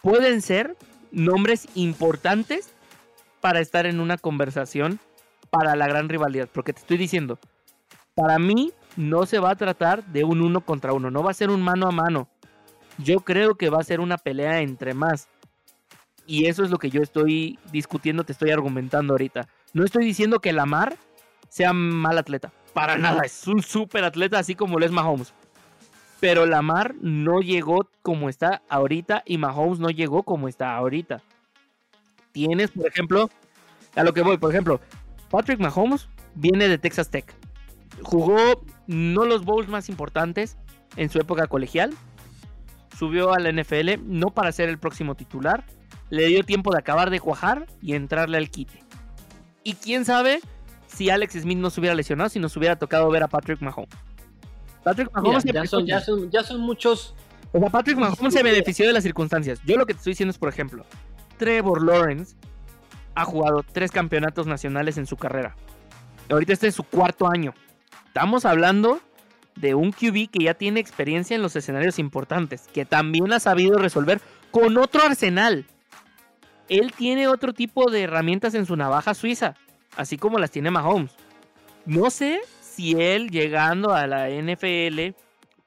Pueden 0.00 0.42
ser 0.42 0.76
nombres 1.12 1.68
importantes 1.74 2.72
para 3.40 3.60
estar 3.60 3.86
en 3.86 4.00
una 4.00 4.18
conversación 4.18 4.98
para 5.50 5.76
la 5.76 5.86
gran 5.86 6.08
rivalidad. 6.08 6.48
Porque 6.52 6.72
te 6.72 6.80
estoy 6.80 6.96
diciendo, 6.96 7.38
para 8.14 8.38
mí 8.38 8.72
no 8.96 9.26
se 9.26 9.38
va 9.38 9.50
a 9.50 9.56
tratar 9.56 10.04
de 10.06 10.24
un 10.24 10.42
uno 10.42 10.62
contra 10.62 10.92
uno, 10.92 11.10
no 11.10 11.22
va 11.22 11.30
a 11.30 11.34
ser 11.34 11.50
un 11.50 11.62
mano 11.62 11.86
a 11.86 11.92
mano. 11.92 12.28
Yo 12.98 13.20
creo 13.20 13.54
que 13.54 13.70
va 13.70 13.78
a 13.78 13.84
ser 13.84 14.00
una 14.00 14.18
pelea 14.18 14.60
entre 14.60 14.94
más. 14.94 15.28
Y 16.26 16.46
eso 16.46 16.62
es 16.62 16.70
lo 16.70 16.78
que 16.78 16.90
yo 16.90 17.02
estoy 17.02 17.58
discutiendo, 17.72 18.24
te 18.24 18.32
estoy 18.32 18.50
argumentando 18.50 19.14
ahorita. 19.14 19.48
No 19.72 19.84
estoy 19.84 20.04
diciendo 20.04 20.40
que 20.40 20.52
Lamar 20.52 20.96
sea 21.48 21.72
mal 21.72 22.16
atleta. 22.16 22.52
Para 22.72 22.96
nada, 22.96 23.22
es 23.24 23.46
un 23.46 23.62
súper 23.62 24.04
atleta 24.04 24.38
así 24.38 24.54
como 24.54 24.78
lo 24.78 24.86
es 24.86 24.92
Mahomes. 24.92 25.34
Pero 26.22 26.46
Lamar 26.46 26.94
no 27.00 27.40
llegó 27.40 27.88
como 28.00 28.28
está 28.28 28.62
ahorita 28.68 29.24
y 29.26 29.38
Mahomes 29.38 29.80
no 29.80 29.90
llegó 29.90 30.22
como 30.22 30.46
está 30.46 30.76
ahorita. 30.76 31.20
Tienes, 32.30 32.70
por 32.70 32.86
ejemplo, 32.86 33.28
a 33.96 34.04
lo 34.04 34.14
que 34.14 34.22
voy, 34.22 34.38
por 34.38 34.52
ejemplo, 34.52 34.80
Patrick 35.30 35.58
Mahomes 35.58 36.08
viene 36.36 36.68
de 36.68 36.78
Texas 36.78 37.10
Tech. 37.10 37.34
Jugó 38.02 38.64
no 38.86 39.24
los 39.24 39.44
bowls 39.44 39.66
más 39.66 39.88
importantes 39.88 40.58
en 40.94 41.10
su 41.10 41.18
época 41.18 41.48
colegial. 41.48 41.92
Subió 42.96 43.32
a 43.32 43.40
la 43.40 43.50
NFL 43.50 44.04
no 44.04 44.28
para 44.28 44.52
ser 44.52 44.68
el 44.68 44.78
próximo 44.78 45.16
titular. 45.16 45.64
Le 46.08 46.26
dio 46.26 46.44
tiempo 46.44 46.70
de 46.70 46.78
acabar 46.78 47.10
de 47.10 47.18
cuajar 47.18 47.66
y 47.80 47.94
entrarle 47.94 48.38
al 48.38 48.48
quite. 48.48 48.84
Y 49.64 49.74
quién 49.74 50.04
sabe 50.04 50.38
si 50.86 51.10
Alex 51.10 51.32
Smith 51.40 51.58
no 51.58 51.70
se 51.70 51.80
hubiera 51.80 51.96
lesionado, 51.96 52.30
si 52.30 52.38
nos 52.38 52.56
hubiera 52.56 52.76
tocado 52.76 53.10
ver 53.10 53.24
a 53.24 53.28
Patrick 53.28 53.60
Mahomes. 53.60 54.11
Patrick 54.82 55.12
Mahomes 55.12 55.44
ya, 55.44 55.66
son, 55.66 55.86
ya, 56.30 56.42
son, 56.42 56.60
muchos. 56.60 57.14
O 57.52 57.58
sea, 57.58 57.70
Patrick 57.70 57.96
Mahomes 57.96 58.34
se 58.34 58.42
benefició 58.42 58.86
de 58.86 58.92
las 58.92 59.02
circunstancias. 59.02 59.60
Yo 59.64 59.76
lo 59.76 59.86
que 59.86 59.94
te 59.94 59.98
estoy 59.98 60.12
diciendo 60.12 60.30
es, 60.30 60.38
por 60.38 60.48
ejemplo, 60.48 60.84
Trevor 61.38 61.84
Lawrence 61.84 62.36
ha 63.14 63.24
jugado 63.24 63.62
tres 63.62 63.90
campeonatos 63.90 64.46
nacionales 64.46 64.98
en 64.98 65.06
su 65.06 65.16
carrera. 65.16 65.54
Ahorita 66.30 66.52
este 66.52 66.68
es 66.68 66.74
su 66.74 66.82
cuarto 66.84 67.28
año. 67.28 67.54
Estamos 68.06 68.44
hablando 68.44 69.00
de 69.56 69.74
un 69.74 69.92
QB 69.92 70.30
que 70.30 70.44
ya 70.44 70.54
tiene 70.54 70.80
experiencia 70.80 71.34
en 71.34 71.42
los 71.42 71.56
escenarios 71.56 71.98
importantes, 71.98 72.68
que 72.72 72.84
también 72.84 73.32
ha 73.32 73.40
sabido 73.40 73.78
resolver 73.78 74.20
con 74.50 74.76
otro 74.78 75.02
arsenal. 75.02 75.66
Él 76.68 76.92
tiene 76.96 77.28
otro 77.28 77.52
tipo 77.52 77.90
de 77.90 78.02
herramientas 78.02 78.54
en 78.54 78.66
su 78.66 78.76
navaja 78.76 79.14
suiza, 79.14 79.54
así 79.96 80.16
como 80.16 80.38
las 80.38 80.50
tiene 80.50 80.70
Mahomes. 80.70 81.12
No 81.84 82.10
sé 82.10 82.40
si 82.74 82.92
él 82.92 83.30
llegando 83.30 83.94
a 83.94 84.06
la 84.06 84.28
NFL 84.30 85.14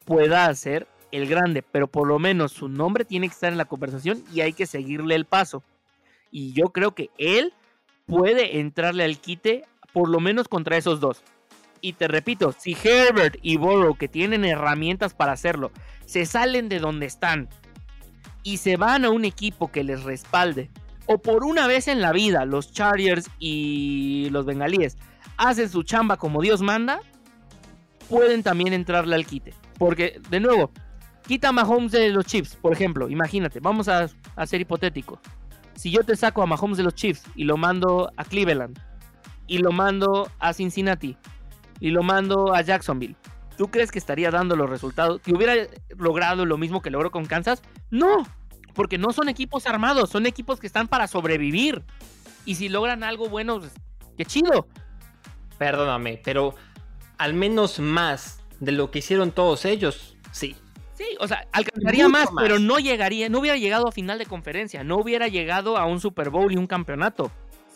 pueda 0.05 0.45
hacer 0.45 0.87
el 1.11 1.27
grande, 1.27 1.61
pero 1.61 1.87
por 1.87 2.07
lo 2.07 2.19
menos 2.19 2.51
su 2.51 2.67
nombre 2.67 3.05
tiene 3.05 3.27
que 3.27 3.33
estar 3.33 3.51
en 3.51 3.57
la 3.57 3.65
conversación 3.65 4.23
y 4.33 4.41
hay 4.41 4.53
que 4.53 4.65
seguirle 4.65 5.15
el 5.15 5.25
paso. 5.25 5.63
Y 6.31 6.53
yo 6.53 6.65
creo 6.69 6.93
que 6.93 7.09
él 7.17 7.53
puede 8.05 8.59
entrarle 8.59 9.03
al 9.03 9.19
quite 9.19 9.63
por 9.93 10.09
lo 10.09 10.19
menos 10.19 10.47
contra 10.47 10.77
esos 10.77 10.99
dos. 10.99 11.23
Y 11.79 11.93
te 11.93 12.07
repito, 12.07 12.53
si 12.57 12.75
Herbert 12.83 13.37
y 13.41 13.57
Burrow, 13.57 13.95
que 13.95 14.07
tienen 14.07 14.43
herramientas 14.43 15.13
para 15.13 15.33
hacerlo, 15.33 15.71
se 16.05 16.25
salen 16.25 16.67
de 16.69 16.79
donde 16.79 17.05
están 17.05 17.47
y 18.43 18.57
se 18.57 18.77
van 18.77 19.05
a 19.05 19.09
un 19.09 19.25
equipo 19.25 19.71
que 19.71 19.83
les 19.83 20.03
respalde, 20.03 20.69
o 21.07 21.17
por 21.17 21.43
una 21.43 21.67
vez 21.67 21.87
en 21.87 22.01
la 22.01 22.11
vida 22.11 22.45
los 22.45 22.71
Chargers 22.71 23.29
y 23.39 24.29
los 24.31 24.45
Bengalíes 24.45 24.97
hacen 25.37 25.69
su 25.69 25.83
chamba 25.83 26.17
como 26.17 26.41
Dios 26.41 26.61
manda, 26.61 26.99
pueden 28.09 28.43
también 28.43 28.73
entrarle 28.73 29.15
al 29.15 29.25
quite. 29.25 29.53
Porque, 29.77 30.21
de 30.29 30.39
nuevo, 30.39 30.71
quita 31.27 31.49
a 31.49 31.51
Mahomes 31.51 31.91
de 31.91 32.09
los 32.09 32.25
Chiefs, 32.25 32.55
por 32.55 32.73
ejemplo, 32.73 33.09
imagínate, 33.09 33.59
vamos 33.59 33.87
a, 33.87 34.09
a 34.35 34.45
ser 34.45 34.61
hipotético. 34.61 35.19
Si 35.75 35.91
yo 35.91 36.03
te 36.03 36.15
saco 36.15 36.41
a 36.41 36.45
Mahomes 36.45 36.77
de 36.77 36.83
los 36.83 36.95
Chiefs 36.95 37.23
y 37.35 37.43
lo 37.43 37.57
mando 37.57 38.11
a 38.15 38.23
Cleveland, 38.23 38.79
y 39.47 39.59
lo 39.59 39.71
mando 39.71 40.31
a 40.39 40.53
Cincinnati, 40.53 41.17
y 41.79 41.89
lo 41.89 42.03
mando 42.03 42.53
a 42.53 42.61
Jacksonville, 42.61 43.15
¿tú 43.57 43.67
crees 43.67 43.91
que 43.91 43.99
estaría 43.99 44.31
dando 44.31 44.55
los 44.55 44.69
resultados? 44.69 45.21
¿Que 45.21 45.33
hubiera 45.33 45.53
logrado 45.97 46.45
lo 46.45 46.57
mismo 46.57 46.81
que 46.81 46.89
logró 46.89 47.11
con 47.11 47.25
Kansas? 47.25 47.61
No, 47.91 48.25
porque 48.75 48.97
no 48.97 49.13
son 49.13 49.29
equipos 49.29 49.65
armados, 49.65 50.11
son 50.11 50.25
equipos 50.25 50.59
que 50.59 50.67
están 50.67 50.87
para 50.87 51.07
sobrevivir. 51.07 51.83
Y 52.45 52.55
si 52.55 52.69
logran 52.69 53.03
algo 53.03 53.29
bueno, 53.29 53.59
pues, 53.59 53.73
qué 54.17 54.25
chido. 54.25 54.67
Perdóname, 55.57 56.21
pero 56.23 56.53
al 57.17 57.33
menos 57.33 57.79
más 57.79 58.41
de 58.59 58.73
lo 58.73 58.91
que 58.91 58.99
hicieron 58.99 59.31
todos 59.31 59.65
ellos, 59.65 60.17
sí. 60.31 60.55
Sí, 60.93 61.05
o 61.19 61.27
sea, 61.27 61.45
alcanzaría 61.51 62.07
más, 62.07 62.29
pero 62.37 62.57
no 62.59 62.79
llegaría, 62.79 63.27
no 63.27 63.39
hubiera 63.39 63.57
llegado 63.57 63.87
a 63.87 63.91
final 63.91 64.17
de 64.17 64.25
conferencia, 64.25 64.83
no 64.83 64.97
hubiera 64.97 65.27
llegado 65.27 65.77
a 65.77 65.85
un 65.85 65.99
Super 65.99 66.29
Bowl 66.29 66.51
y 66.51 66.57
un 66.57 66.67
campeonato. 66.67 67.31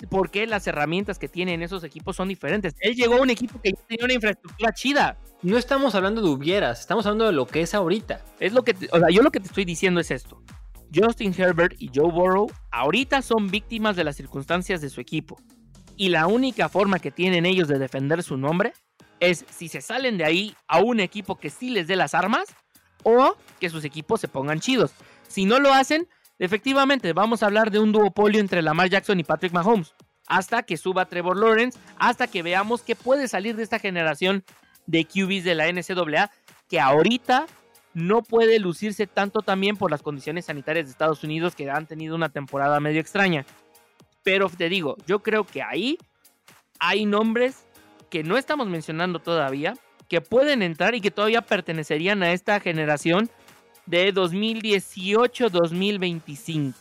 Porque 0.10 0.48
las 0.48 0.66
herramientas 0.66 1.20
que 1.20 1.28
tienen 1.28 1.62
esos 1.62 1.84
equipos 1.84 2.16
son 2.16 2.30
diferentes. 2.30 2.74
Él 2.80 2.96
llegó 2.96 3.16
a 3.16 3.22
un 3.22 3.30
equipo 3.30 3.60
que 3.62 3.74
tenía 3.74 4.06
una 4.06 4.14
infraestructura 4.14 4.72
chida. 4.74 5.18
No 5.42 5.58
estamos 5.58 5.94
hablando 5.94 6.22
de 6.22 6.30
hubieras, 6.30 6.80
estamos 6.80 7.06
hablando 7.06 7.26
de 7.26 7.34
lo 7.34 7.46
que 7.46 7.62
es 7.62 7.74
ahorita. 7.74 8.24
Es 8.40 8.54
lo 8.54 8.64
que, 8.64 8.76
o 8.92 9.00
sea, 9.00 9.10
yo 9.10 9.22
lo 9.22 9.32
que 9.32 9.42
te 9.42 9.48
estoy 9.48 9.66
diciendo 9.66 10.00
es 10.00 10.12
esto. 10.12 10.42
Justin 10.94 11.34
Herbert 11.38 11.76
y 11.80 11.90
Joe 11.94 12.12
Burrow 12.12 12.52
ahorita 12.72 13.22
son 13.22 13.50
víctimas 13.50 13.96
de 13.96 14.04
las 14.04 14.16
circunstancias 14.16 14.82
de 14.82 14.90
su 14.90 15.02
equipo. 15.02 15.40
Y 15.96 16.10
la 16.10 16.28
única 16.28 16.70
forma 16.70 17.00
que 17.00 17.12
tienen 17.12 17.46
ellos 17.46 17.68
de 17.68 17.78
defender 17.78 18.24
su 18.24 18.38
nombre 18.38 18.74
es 19.20 19.46
si 19.50 19.68
se 19.68 19.82
salen 19.82 20.18
de 20.18 20.26
ahí 20.26 20.56
a 20.68 20.80
un 20.80 21.00
equipo 21.00 21.38
que 21.38 21.50
sí 21.50 21.70
les 21.70 21.88
dé 21.88 21.96
las 21.96 22.14
armas 22.14 22.46
o 23.04 23.36
que 23.60 23.70
sus 23.70 23.84
equipos 23.84 24.22
se 24.22 24.28
pongan 24.28 24.60
chidos. 24.60 24.92
Si 25.28 25.46
no 25.46 25.60
lo 25.60 25.74
hacen, 25.74 26.08
efectivamente 26.40 27.14
vamos 27.14 27.44
a 27.44 27.48
hablar 27.48 27.72
de 27.72 27.80
un 27.80 27.92
duopolio 27.92 28.40
entre 28.40 28.62
Lamar 28.62 28.90
Jackson 28.90 29.20
y 29.20 29.24
Patrick 29.24 29.54
Mahomes. 29.54 29.94
Hasta 30.28 30.64
que 30.64 30.78
suba 30.78 31.06
Trevor 31.06 31.38
Lawrence, 31.38 31.78
hasta 31.98 32.28
que 32.28 32.44
veamos 32.44 32.82
qué 32.82 32.96
puede 32.96 33.28
salir 33.28 33.56
de 33.56 33.64
esta 33.64 33.80
generación 33.80 34.44
de 34.86 35.06
QBs 35.06 35.44
de 35.44 35.56
la 35.56 35.72
NCAA, 35.72 36.32
que 36.68 36.80
ahorita 36.80 37.48
no 38.00 38.24
puede 38.24 38.58
lucirse 38.60 39.08
tanto 39.08 39.42
también 39.42 39.78
por 39.78 39.92
las 39.92 40.02
condiciones 40.02 40.46
sanitarias 40.46 40.86
de 40.86 40.92
Estados 40.92 41.24
Unidos 41.24 41.56
que 41.56 41.70
han 41.70 41.86
tenido 41.86 42.16
una 42.16 42.30
temporada 42.30 42.80
medio 42.80 43.02
extraña. 43.02 43.46
Pero 44.24 44.50
te 44.50 44.70
digo, 44.70 44.96
yo 45.06 45.20
creo 45.20 45.44
que 45.44 45.62
ahí 45.62 45.98
hay 46.80 47.06
nombres 47.06 47.68
que 48.10 48.24
no 48.24 48.38
estamos 48.38 48.68
mencionando 48.68 49.20
todavía, 49.20 49.76
que 50.08 50.22
pueden 50.22 50.64
entrar 50.64 50.96
y 50.96 51.02
que 51.02 51.12
todavía 51.12 51.42
pertenecerían 51.42 52.24
a 52.24 52.32
esta 52.32 52.60
generación 52.60 53.30
de 53.86 54.14
2018-2025. 54.14 56.74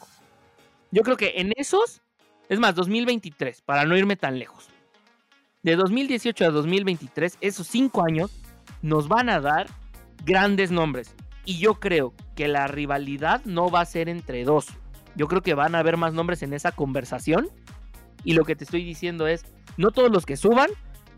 Yo 0.91 1.03
creo 1.03 1.17
que 1.17 1.35
en 1.37 1.53
esos, 1.57 2.03
es 2.49 2.59
más, 2.59 2.75
2023, 2.75 3.61
para 3.63 3.85
no 3.85 3.97
irme 3.97 4.17
tan 4.17 4.37
lejos. 4.39 4.69
De 5.63 5.77
2018 5.77 6.47
a 6.47 6.51
2023, 6.51 7.39
esos 7.41 7.67
cinco 7.67 8.05
años 8.07 8.31
nos 8.81 9.09
van 9.09 9.29
a 9.29 9.41
dar 9.41 9.67
grandes 10.25 10.71
nombres. 10.71 11.15
Y 11.45 11.59
yo 11.59 11.75
creo 11.75 12.15
que 12.37 12.49
la 12.49 12.67
rivalidad 12.67 13.43
no 13.45 13.71
va 13.71 13.81
a 13.81 13.87
ser 13.87 14.09
entre 14.09 14.45
dos. 14.45 14.67
Yo 15.17 15.29
creo 15.29 15.43
que 15.43 15.55
van 15.55 15.75
a 15.75 15.79
haber 15.79 15.97
más 15.97 16.13
nombres 16.13 16.43
en 16.43 16.53
esa 16.53 16.73
conversación. 16.73 17.49
Y 18.25 18.35
lo 18.35 18.45
que 18.45 18.55
te 18.55 18.65
estoy 18.65 18.85
diciendo 18.85 19.27
es, 19.27 19.45
no 19.77 19.91
todos 19.91 20.11
los 20.11 20.27
que 20.27 20.37
suban 20.37 20.69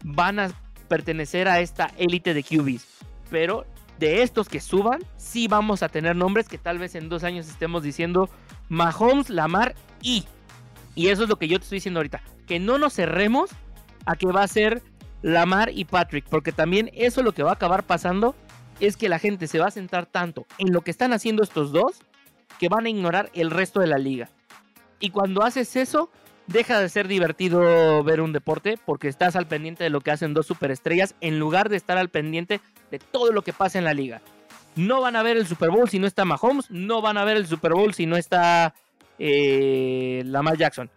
van 0.04 0.38
a 0.38 0.50
pertenecer 0.88 1.48
a 1.48 1.60
esta 1.60 1.90
élite 1.96 2.34
de 2.34 2.42
QBs. 2.42 2.86
Pero 3.30 3.66
de 3.98 4.22
estos 4.22 4.48
que 4.48 4.60
suban, 4.60 5.00
sí 5.16 5.48
vamos 5.48 5.82
a 5.82 5.88
tener 5.88 6.16
nombres 6.16 6.48
que 6.48 6.58
tal 6.58 6.78
vez 6.78 6.94
en 6.94 7.08
dos 7.08 7.24
años 7.24 7.48
estemos 7.48 7.82
diciendo 7.82 8.30
Mahomes, 8.68 9.30
Lamar 9.30 9.74
y. 10.00 10.24
Y 10.94 11.08
eso 11.08 11.24
es 11.24 11.28
lo 11.28 11.36
que 11.36 11.48
yo 11.48 11.58
te 11.58 11.64
estoy 11.64 11.76
diciendo 11.76 12.00
ahorita. 12.00 12.22
Que 12.46 12.58
no 12.58 12.78
nos 12.78 12.94
cerremos 12.94 13.50
a 14.06 14.16
que 14.16 14.26
va 14.26 14.42
a 14.42 14.48
ser 14.48 14.82
Lamar 15.22 15.70
y 15.74 15.84
Patrick. 15.84 16.24
Porque 16.28 16.52
también 16.52 16.90
eso 16.94 17.22
lo 17.22 17.32
que 17.32 17.42
va 17.42 17.50
a 17.50 17.54
acabar 17.54 17.84
pasando 17.84 18.34
es 18.80 18.96
que 18.96 19.08
la 19.08 19.18
gente 19.18 19.46
se 19.46 19.58
va 19.58 19.66
a 19.66 19.70
sentar 19.70 20.06
tanto 20.06 20.46
en 20.58 20.72
lo 20.72 20.80
que 20.80 20.90
están 20.90 21.12
haciendo 21.12 21.42
estos 21.42 21.72
dos 21.72 22.00
que 22.58 22.68
van 22.68 22.86
a 22.86 22.90
ignorar 22.90 23.30
el 23.34 23.50
resto 23.50 23.80
de 23.80 23.86
la 23.86 23.98
liga. 23.98 24.28
Y 24.98 25.10
cuando 25.10 25.42
haces 25.42 25.76
eso, 25.76 26.10
deja 26.46 26.80
de 26.80 26.88
ser 26.88 27.08
divertido 27.08 28.02
ver 28.02 28.20
un 28.20 28.32
deporte 28.32 28.78
porque 28.84 29.08
estás 29.08 29.36
al 29.36 29.46
pendiente 29.46 29.84
de 29.84 29.90
lo 29.90 30.00
que 30.00 30.10
hacen 30.10 30.34
dos 30.34 30.46
superestrellas 30.46 31.14
en 31.20 31.38
lugar 31.38 31.68
de 31.68 31.76
estar 31.76 31.96
al 31.96 32.10
pendiente 32.10 32.60
de 32.90 32.98
todo 32.98 33.32
lo 33.32 33.42
que 33.42 33.52
pasa 33.52 33.78
en 33.78 33.84
la 33.84 33.94
liga. 33.94 34.20
No 34.76 35.00
van 35.00 35.16
a 35.16 35.22
ver 35.22 35.36
el 35.36 35.46
Super 35.46 35.70
Bowl 35.70 35.88
si 35.88 35.98
no 35.98 36.06
está 36.06 36.24
Mahomes, 36.24 36.70
no 36.70 37.00
van 37.02 37.18
a 37.18 37.24
ver 37.24 37.36
el 37.36 37.46
Super 37.46 37.72
Bowl 37.72 37.94
si 37.94 38.06
no 38.06 38.16
está 38.16 38.74
eh, 39.18 40.22
Lamar 40.26 40.56
Jackson. 40.56 40.90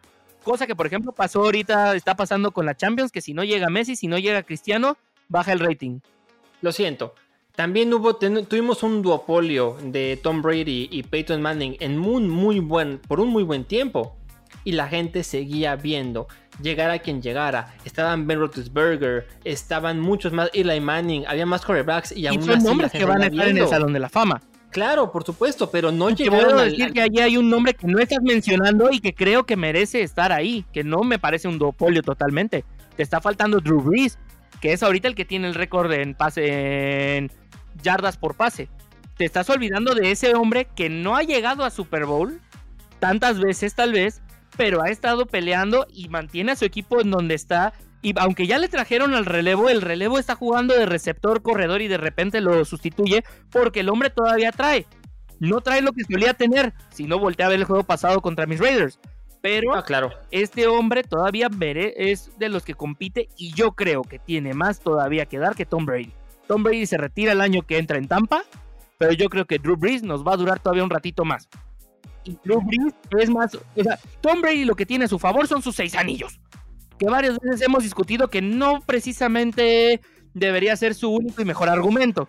Cosa 0.43 0.67
que, 0.67 0.75
por 0.75 0.86
ejemplo, 0.86 1.13
pasó 1.13 1.41
ahorita, 1.43 1.95
está 1.95 2.15
pasando 2.15 2.51
con 2.51 2.65
la 2.65 2.75
Champions, 2.75 3.11
que 3.11 3.21
si 3.21 3.34
no 3.34 3.43
llega 3.43 3.69
Messi, 3.69 3.95
si 3.95 4.07
no 4.07 4.17
llega 4.17 4.43
Cristiano, 4.43 4.97
baja 5.29 5.53
el 5.53 5.59
rating. 5.59 5.99
Lo 6.61 6.71
siento. 6.71 7.15
También 7.55 7.93
hubo, 7.93 8.15
tuvimos 8.15 8.81
un 8.81 9.03
duopolio 9.03 9.77
de 9.83 10.19
Tom 10.23 10.41
Brady 10.41 10.87
y 10.89 11.03
Peyton 11.03 11.39
Manning 11.39 11.77
en 11.79 11.99
muy, 11.99 12.23
muy 12.23 12.59
buen, 12.59 12.97
por 12.97 13.19
un 13.19 13.29
muy 13.29 13.43
buen 13.43 13.63
tiempo. 13.63 14.17
Y 14.63 14.71
la 14.71 14.87
gente 14.87 15.23
seguía 15.23 15.75
viendo. 15.75 16.27
Llegara 16.63 16.97
quien 16.97 17.21
llegara. 17.21 17.75
Estaban 17.85 18.25
Ben 18.25 18.39
Roethlisberger, 18.39 19.27
estaban 19.43 19.99
muchos 19.99 20.33
más, 20.33 20.49
Eli 20.53 20.79
Manning, 20.79 21.25
había 21.27 21.45
más 21.45 21.63
quarterbacks 21.63 22.11
y 22.11 22.25
aún 22.25 22.41
son 22.41 22.63
nombres 22.63 22.91
que 22.91 23.05
van 23.05 23.21
a 23.21 23.27
estar 23.27 23.47
en 23.47 23.57
el 23.59 23.67
Salón 23.67 23.93
de 23.93 23.99
la 23.99 24.09
Fama. 24.09 24.41
Claro, 24.71 25.11
por 25.11 25.23
supuesto, 25.23 25.69
pero 25.69 25.91
no 25.91 26.09
y 26.09 26.15
llegaron 26.15 26.57
a 26.57 26.63
decir 26.63 26.91
que 26.91 27.01
allí 27.01 27.19
hay 27.19 27.37
un 27.37 27.51
nombre 27.51 27.75
que 27.75 27.85
no 27.85 27.99
estás 27.99 28.23
mencionando 28.23 28.89
y 28.91 28.99
que 28.99 29.13
creo 29.13 29.45
que 29.45 29.55
merece 29.55 30.01
estar 30.01 30.31
ahí, 30.31 30.65
que 30.73 30.83
no 30.83 31.03
me 31.03 31.19
parece 31.19 31.47
un 31.47 31.59
duopolio 31.59 32.01
totalmente. 32.01 32.65
Te 32.95 33.03
está 33.03 33.21
faltando 33.21 33.59
Drew 33.59 33.81
Brees, 33.81 34.17
que 34.59 34.73
es 34.73 34.81
ahorita 34.81 35.07
el 35.07 35.13
que 35.13 35.25
tiene 35.25 35.47
el 35.47 35.53
récord 35.53 35.91
en 35.91 36.15
pase 36.15 37.17
en 37.17 37.31
yardas 37.84 38.17
por 38.17 38.36
pase. 38.36 38.69
Te 39.17 39.25
estás 39.25 39.49
olvidando 39.51 39.93
de 39.93 40.11
ese 40.11 40.34
hombre 40.34 40.67
que 40.75 40.89
no 40.89 41.15
ha 41.15 41.21
llegado 41.21 41.63
a 41.63 41.69
Super 41.69 42.05
Bowl 42.05 42.41
tantas 42.99 43.39
veces 43.39 43.75
tal 43.75 43.91
vez, 43.91 44.21
pero 44.57 44.81
ha 44.81 44.89
estado 44.89 45.25
peleando 45.25 45.86
y 45.93 46.09
mantiene 46.09 46.53
a 46.53 46.55
su 46.55 46.65
equipo 46.65 47.01
en 47.01 47.11
donde 47.11 47.36
está. 47.36 47.73
Y 48.01 48.13
aunque 48.17 48.47
ya 48.47 48.57
le 48.57 48.69
trajeron 48.69 49.13
al 49.13 49.25
relevo, 49.25 49.69
el 49.69 49.81
relevo 49.81 50.17
está 50.17 50.36
jugando 50.36 50.73
de 50.73 50.86
receptor, 50.86 51.41
corredor 51.41 51.81
y 51.81 51.88
de 51.88 51.97
repente 51.97 52.41
lo 52.41 52.65
sustituye 52.65 53.23
porque 53.51 53.81
el 53.81 53.89
hombre 53.89 54.09
todavía 54.09 54.51
trae. 54.51 54.88
No 55.39 55.61
trae 55.61 55.81
lo 55.81 55.91
que 55.91 56.03
solía 56.03 56.34
tener, 56.34 56.73
si 56.89 57.03
no 57.03 57.19
voltea 57.19 57.47
a 57.47 57.49
ver 57.49 57.59
el 57.59 57.65
juego 57.65 57.84
pasado 57.84 58.21
contra 58.21 58.45
mis 58.45 58.59
Raiders. 58.59 58.99
Pero 59.41 59.75
ah, 59.75 59.84
claro. 59.84 60.09
este 60.31 60.67
hombre 60.67 61.03
todavía 61.03 61.49
es 61.97 62.31
de 62.39 62.47
los 62.47 62.63
que 62.63 62.73
compite 62.75 63.27
y 63.36 63.53
yo 63.53 63.73
creo 63.73 64.03
que 64.03 64.17
tiene 64.17 64.53
más 64.53 64.79
todavía 64.79 65.25
que 65.25 65.38
dar 65.38 65.53
que 65.55 65.65
Tom 65.65 65.86
Brady. 65.86 66.13
Tom 66.47 66.63
Brady 66.63 66.85
se 66.85 66.97
retira 66.97 67.31
el 67.31 67.41
año 67.41 67.61
que 67.63 67.77
entra 67.77 67.97
en 67.97 68.07
Tampa, 68.07 68.43
pero 68.97 69.13
yo 69.13 69.29
creo 69.29 69.45
que 69.45 69.59
Drew 69.59 69.75
Brees 69.75 70.03
nos 70.03 70.25
va 70.25 70.33
a 70.33 70.37
durar 70.37 70.59
todavía 70.59 70.83
un 70.83 70.89
ratito 70.89 71.25
más. 71.25 71.47
Y 72.23 72.37
Drew 72.43 72.61
Brees 72.61 72.93
es 73.19 73.29
más, 73.29 73.55
o 73.55 73.83
sea, 73.83 73.99
Tom 74.21 74.41
Brady 74.41 74.65
lo 74.65 74.75
que 74.75 74.85
tiene 74.85 75.05
a 75.05 75.07
su 75.07 75.19
favor 75.19 75.47
son 75.47 75.61
sus 75.61 75.75
seis 75.75 75.95
anillos, 75.95 76.39
que 76.97 77.07
varias 77.07 77.39
veces 77.39 77.61
hemos 77.61 77.83
discutido 77.83 78.29
que 78.29 78.41
no 78.41 78.81
precisamente 78.81 80.01
debería 80.33 80.75
ser 80.75 80.95
su 80.95 81.11
único 81.11 81.41
y 81.41 81.45
mejor 81.45 81.69
argumento. 81.69 82.27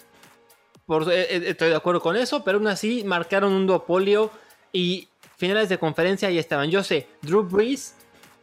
Por, 0.86 1.10
eh, 1.10 1.22
eh, 1.22 1.42
estoy 1.46 1.70
de 1.70 1.76
acuerdo 1.76 2.00
con 2.00 2.16
eso, 2.16 2.44
pero 2.44 2.58
aún 2.58 2.66
así 2.66 3.04
marcaron 3.04 3.52
un 3.52 3.66
duopolio 3.66 4.30
y 4.72 5.08
finales 5.36 5.68
de 5.68 5.78
conferencia 5.78 6.30
y 6.30 6.38
estaban. 6.38 6.70
Yo 6.70 6.82
sé, 6.82 7.06
Drew 7.22 7.42
Brees, 7.42 7.94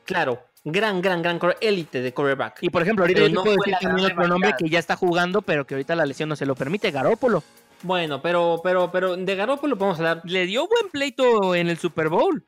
claro, 0.05 0.41
gran, 0.63 1.01
gran, 1.01 1.21
gran 1.21 1.39
élite 1.59 2.01
de 2.01 2.13
quarterback. 2.13 2.59
Y 2.61 2.69
por 2.69 2.81
ejemplo, 2.81 3.03
ahorita 3.03 3.27
no 3.29 3.43
puedo 3.43 3.55
decir 3.57 3.75
también 3.81 4.11
otro 4.11 4.27
nombre 4.27 4.53
que 4.57 4.69
ya 4.69 4.79
está 4.79 4.95
jugando, 4.95 5.41
pero 5.41 5.65
que 5.65 5.75
ahorita 5.75 5.95
la 5.95 6.05
lesión 6.05 6.29
no 6.29 6.35
se 6.35 6.45
lo 6.45 6.55
permite, 6.55 6.91
Garópolo. 6.91 7.43
Bueno, 7.83 8.21
pero, 8.21 8.61
pero, 8.63 8.91
pero 8.91 9.17
de 9.17 9.35
Garópolo 9.35 9.77
podemos 9.77 9.97
hablar. 9.99 10.21
Le 10.25 10.45
dio 10.45 10.67
buen 10.67 10.89
pleito 10.91 11.55
en 11.55 11.69
el 11.69 11.77
Super 11.77 12.09
Bowl. 12.09 12.45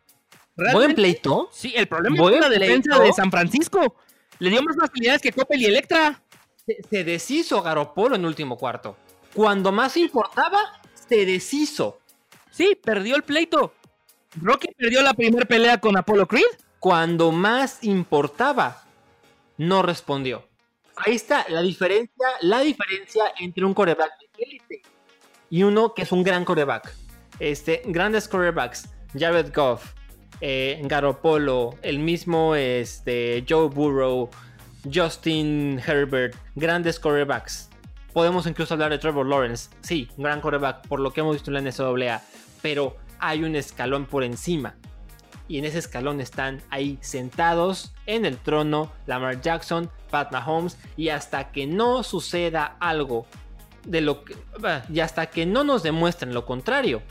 ¿Buen 0.55 0.93
pleito? 0.93 1.49
Sí, 1.51 1.73
el 1.75 1.87
problema 1.87 2.31
es 2.31 2.39
la 2.39 2.49
defensa 2.49 2.99
de 2.99 3.11
San 3.13 3.31
Francisco. 3.31 3.95
Le 4.39 4.51
dio 4.51 4.61
más 4.61 4.75
facilidades 4.77 5.21
que 5.21 5.31
Coppel 5.31 5.61
y 5.61 5.65
Electra. 5.65 6.21
Se, 6.65 6.77
se 6.87 7.03
deshizo 7.03 7.61
Garopolo 7.63 8.15
en 8.15 8.21
el 8.21 8.27
último 8.27 8.57
cuarto. 8.57 8.95
Cuando 9.33 9.71
más 9.71 9.97
importaba, 9.97 10.79
se 10.93 11.25
deshizo. 11.25 11.99
Sí, 12.51 12.77
perdió 12.81 13.15
el 13.15 13.23
pleito. 13.23 13.73
Rocky 14.39 14.67
perdió 14.77 15.01
la 15.01 15.13
primera 15.13 15.45
pelea 15.45 15.79
con 15.79 15.97
Apollo 15.97 16.27
Creed 16.27 16.43
cuando 16.83 17.31
más 17.31 17.81
importaba, 17.85 18.83
no 19.57 19.83
respondió. 19.83 20.43
Ahí 20.97 21.15
está 21.15 21.45
la 21.47 21.61
diferencia, 21.61 22.27
la 22.41 22.59
diferencia 22.59 23.23
entre 23.39 23.63
un 23.63 23.73
coreback 23.73 24.11
de 24.19 24.43
élite 24.43 24.81
y 25.49 25.63
uno 25.63 25.93
que 25.93 26.01
es 26.01 26.11
un 26.11 26.23
gran 26.23 26.43
coreback. 26.43 26.93
Este, 27.39 27.83
grandes 27.85 28.27
corebacks, 28.27 28.89
Jared 29.17 29.53
Goff, 29.55 29.93
eh, 30.41 30.81
Garoppolo, 30.83 31.77
el 31.83 31.99
mismo 31.99 32.53
este, 32.53 33.45
Joe 33.47 33.69
Burrow, 33.69 34.29
Justin 34.93 35.79
Herbert, 35.87 36.35
grandes 36.55 36.99
corebacks. 36.99 37.69
Podemos 38.11 38.45
incluso 38.45 38.73
hablar 38.73 38.91
de 38.91 38.97
Trevor 38.97 39.25
Lawrence, 39.25 39.69
sí, 39.79 40.09
gran 40.17 40.41
coreback, 40.41 40.85
por 40.89 40.99
lo 40.99 41.13
que 41.13 41.21
hemos 41.21 41.35
visto 41.35 41.49
en 41.49 41.53
la 41.53 41.61
NCAA, 41.61 42.21
pero 42.61 42.97
hay 43.19 43.45
un 43.45 43.55
escalón 43.55 44.05
por 44.05 44.25
encima 44.25 44.75
y 45.47 45.57
en 45.57 45.65
ese 45.65 45.79
escalón 45.79 46.21
están 46.21 46.61
ahí 46.69 46.97
sentados 47.01 47.93
en 48.05 48.25
el 48.25 48.37
trono 48.37 48.91
Lamar 49.05 49.41
Jackson, 49.41 49.89
Pat 50.09 50.31
Mahomes 50.31 50.77
y 50.97 51.09
hasta 51.09 51.51
que 51.51 51.67
no 51.67 52.03
suceda 52.03 52.77
algo 52.79 53.25
de 53.85 54.01
lo 54.01 54.23
que 54.23 54.35
y 54.89 54.99
hasta 54.99 55.27
que 55.27 55.45
no 55.45 55.63
nos 55.63 55.83
demuestren 55.83 56.33
lo 56.33 56.45
contrario, 56.45 57.01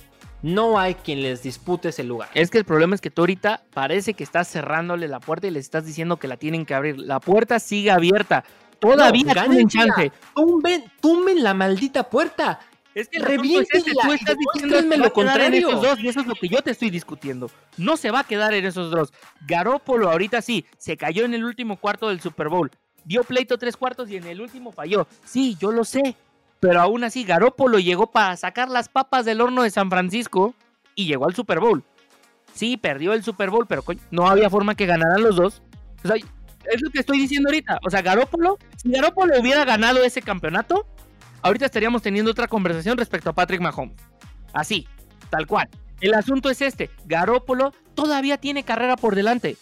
no 0.43 0.79
hay 0.79 0.95
quien 0.95 1.23
les 1.23 1.43
dispute 1.43 1.91
ese 1.91 2.03
lugar. 2.03 2.29
Es 2.35 2.51
que 2.51 2.59
el 2.59 2.65
problema 2.65 2.95
es 2.95 3.01
que 3.01 3.11
tú 3.11 3.23
ahorita 3.23 3.63
parece 3.73 4.15
que 4.15 4.25
estás 4.25 4.49
cerrándole 4.49 5.09
la 5.09 5.21
puerta 5.21 5.47
y 5.47 5.51
les 5.51 5.65
estás 5.65 5.87
diciendo 5.87 6.17
que 6.17 6.29
la 6.29 6.37
tienen 6.37 6.67
que 6.67 6.75
abrir. 6.75 6.99
La 6.99 7.21
puerta 7.21 7.61
sigue 7.61 7.91
abierta. 7.91 8.45
Todavía 8.81 9.35
no, 9.35 9.43
tienen 9.45 9.69
chance. 9.69 10.11
Tumben, 10.35 10.85
tumben 11.01 11.43
la 11.45 11.55
maldita 11.55 12.11
puerta. 12.11 12.59
Es 12.95 13.09
que 13.09 13.21
reviente 13.21 13.79
es 13.79 13.85
tú 13.85 14.13
estás 14.13 14.37
diciendo 14.55 14.97
lo 14.97 15.13
contrario. 15.13 15.69
esos 15.69 15.83
dos, 15.83 16.01
y 16.01 16.09
eso 16.09 16.21
es 16.21 16.27
lo 16.27 16.35
que 16.35 16.49
yo 16.49 16.61
te 16.63 16.73
estoy 16.73 16.91
discutiendo. 16.91 17.51
No 17.77 17.97
se 17.97 18.11
va 18.11 18.21
a 18.21 18.25
quedar 18.25 18.53
en 18.53 18.67
esos 18.67 18.91
dos. 18.91 19.13
Garópolo 19.47 20.11
ahorita 20.11 20.43
sí, 20.43 20.67
se 20.77 20.97
cayó 20.97 21.25
en 21.25 21.35
el 21.35 21.45
último 21.45 21.79
cuarto 21.79 22.09
del 22.09 22.21
Super 22.21 22.49
Bowl. 22.49 22.71
Dio 23.05 23.25
pleito 23.25 23.59
tres 23.59 23.77
cuartos 23.77 24.11
y 24.11 24.17
en 24.17 24.27
el 24.27 24.41
último 24.41 24.73
falló. 24.73 25.07
Sí, 25.25 25.57
yo 25.59 25.73
lo 25.73 25.85
sé. 25.85 26.17
Pero 26.61 26.81
aún 26.81 27.03
así, 27.03 27.25
Garópolo 27.25 27.79
llegó 27.79 28.11
para 28.11 28.37
sacar 28.37 28.69
las 28.69 28.89
papas 28.89 29.25
del 29.25 29.41
horno 29.41 29.63
de 29.63 29.71
San 29.71 29.91
Francisco 29.91 30.55
y 30.95 31.07
llegó 31.07 31.27
al 31.27 31.35
Super 31.35 31.59
Bowl. 31.59 31.83
Sí, 32.55 32.77
perdió 32.77 33.15
el 33.15 33.25
Super 33.25 33.51
Bowl, 33.51 33.67
pero 33.67 33.83
no 34.11 34.29
había 34.29 34.51
forma 34.51 34.75
que 34.75 34.87
ganaran 34.87 35.23
los 35.23 35.37
dos. 35.37 35.63
O 36.05 36.09
sea, 36.09 36.17
es 36.17 36.83
lo 36.83 36.91
que 36.91 37.01
estoy 37.01 37.19
diciendo 37.19 37.49
ahorita. 37.49 37.81
O 37.85 37.91
sea, 37.91 38.03
Garópolo, 38.03 38.59
si 38.77 38.91
Garópolo 38.91 39.41
hubiera 39.41 39.65
ganado 39.65 40.05
ese 40.05 40.23
campeonato, 40.23 40.87
ahorita 41.43 41.67
estaríamos 41.67 42.03
teniendo 42.03 42.31
otra 42.31 42.49
conversación 42.49 42.97
respecto 42.97 43.31
a 43.31 43.33
Patrick 43.35 43.61
Mahomes. 43.61 43.97
Así, 44.53 44.87
tal 45.31 45.47
cual. 45.47 45.69
El 46.01 46.15
asunto 46.15 46.51
es 46.51 46.61
este, 46.63 46.91
Garópolo 47.05 47.73
todavía 47.95 48.39
tiene 48.39 48.65
carrera 48.65 48.97
por 48.97 49.15
delante. 49.15 49.57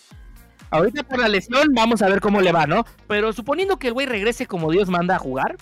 Ahorita 0.71 1.03
por 1.03 1.19
la 1.19 1.29
lesión 1.29 1.69
vamos 1.75 2.01
a 2.01 2.09
ver 2.09 2.21
cómo 2.21 2.41
le 2.41 2.53
va, 2.53 2.67
¿no? 2.67 2.87
Pero 3.09 3.33
suponiendo 3.33 3.79
que 3.79 3.89
el 3.89 3.93
güey 3.93 4.07
regrese 4.07 4.47
como 4.47 4.71
Dios 4.71 4.89
manda 4.89 5.17
a 5.17 5.19
jugar, 5.19 5.57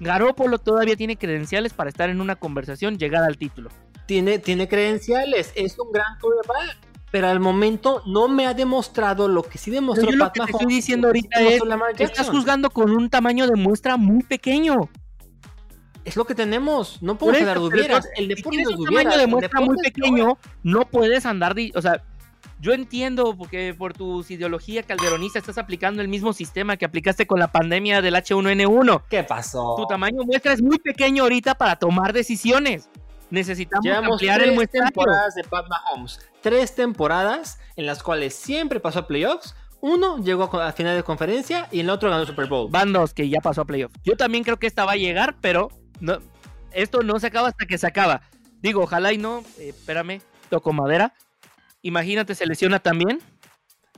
Garópolo 0.00 0.58
todavía 0.58 0.96
tiene 0.96 1.16
credenciales 1.16 1.72
para 1.72 1.90
estar 1.90 2.08
en 2.08 2.20
una 2.20 2.36
conversación, 2.36 2.98
llegar 2.98 3.24
al 3.24 3.36
título. 3.36 3.70
Tiene, 4.06 4.38
tiene 4.38 4.68
credenciales, 4.68 5.52
es 5.56 5.78
un 5.78 5.90
gran 5.92 6.18
quarterback, 6.20 6.78
pero 7.10 7.28
al 7.28 7.40
momento 7.40 8.02
no 8.06 8.28
me 8.28 8.46
ha 8.46 8.54
demostrado 8.54 9.28
lo 9.28 9.42
que 9.42 9.58
sí 9.58 9.70
demostró 9.70 10.06
Pat 10.06 10.16
Mahomes. 10.16 10.36
Lo 10.36 10.44
que 10.44 10.52
estoy 10.52 10.66
diciendo 10.74 11.08
ahorita 11.08 11.40
es 11.40 11.62
que 11.96 12.04
estás 12.04 12.30
juzgando 12.30 12.70
con 12.70 12.90
un 12.90 13.10
tamaño 13.10 13.46
de 13.46 13.56
muestra 13.56 13.96
muy 13.96 14.22
pequeño 14.22 14.88
es 16.04 16.16
lo 16.16 16.24
que 16.24 16.34
tenemos. 16.34 17.02
No 17.02 17.16
podemos 17.16 17.40
andar 17.40 17.58
hubieras. 17.58 18.08
El 18.16 18.28
deporte 18.28 18.64
si 18.64 18.84
tamaño 18.84 19.16
de 19.16 19.26
muestra 19.26 19.60
muy 19.60 19.76
pequeño, 19.78 20.38
no 20.62 20.86
puedes 20.86 21.26
andar. 21.26 21.54
o 21.74 21.82
sea, 21.82 22.02
yo 22.60 22.72
entiendo 22.72 23.36
porque 23.36 23.74
por 23.76 23.92
tu 23.92 24.24
ideología 24.28 24.82
calderonista 24.82 25.38
estás 25.38 25.58
aplicando 25.58 26.00
el 26.00 26.08
mismo 26.08 26.32
sistema 26.32 26.76
que 26.76 26.84
aplicaste 26.84 27.26
con 27.26 27.38
la 27.38 27.48
pandemia 27.48 28.00
del 28.00 28.14
H1N1. 28.14 29.02
¿Qué 29.08 29.24
pasó? 29.24 29.74
Tu 29.76 29.86
tamaño 29.86 30.20
de 30.20 30.26
muestra 30.26 30.52
es 30.52 30.62
muy 30.62 30.78
pequeño 30.78 31.24
ahorita 31.24 31.54
para 31.56 31.76
tomar 31.76 32.12
decisiones. 32.12 32.88
Necesitamos 33.30 33.86
ampliar 33.86 34.42
el 34.42 34.54
muestrario. 34.54 34.86
temporadas 34.88 35.34
de 35.34 35.44
Pat 35.44 35.66
Mahomes. 35.68 36.20
Tres 36.40 36.74
temporadas 36.74 37.58
en 37.76 37.86
las 37.86 38.02
cuales 38.02 38.34
siempre 38.34 38.80
pasó 38.80 39.00
a 39.00 39.06
playoffs. 39.06 39.54
Uno 39.80 40.18
llegó 40.18 40.44
a 40.58 40.72
final 40.72 40.96
de 40.96 41.02
conferencia 41.02 41.68
y 41.70 41.80
el 41.80 41.90
otro 41.90 42.08
ganó 42.08 42.22
el 42.22 42.28
Super 42.28 42.46
Bowl. 42.46 42.70
Van 42.70 42.92
dos 42.92 43.12
que 43.12 43.28
ya 43.28 43.40
pasó 43.40 43.62
a 43.62 43.64
playoffs. 43.66 43.94
Yo 44.04 44.16
también 44.16 44.44
creo 44.44 44.56
que 44.58 44.66
esta 44.66 44.86
va 44.86 44.92
a 44.92 44.96
llegar, 44.96 45.36
pero 45.42 45.68
no, 46.04 46.18
esto 46.72 47.02
no 47.02 47.18
se 47.18 47.28
acaba 47.28 47.48
hasta 47.48 47.66
que 47.66 47.78
se 47.78 47.86
acaba. 47.86 48.20
Digo, 48.60 48.82
ojalá 48.82 49.12
y 49.12 49.18
no, 49.18 49.42
eh, 49.58 49.70
espérame, 49.70 50.20
toco 50.50 50.72
madera. 50.72 51.14
Imagínate, 51.82 52.34
se 52.34 52.46
lesiona 52.46 52.78
también. 52.78 53.20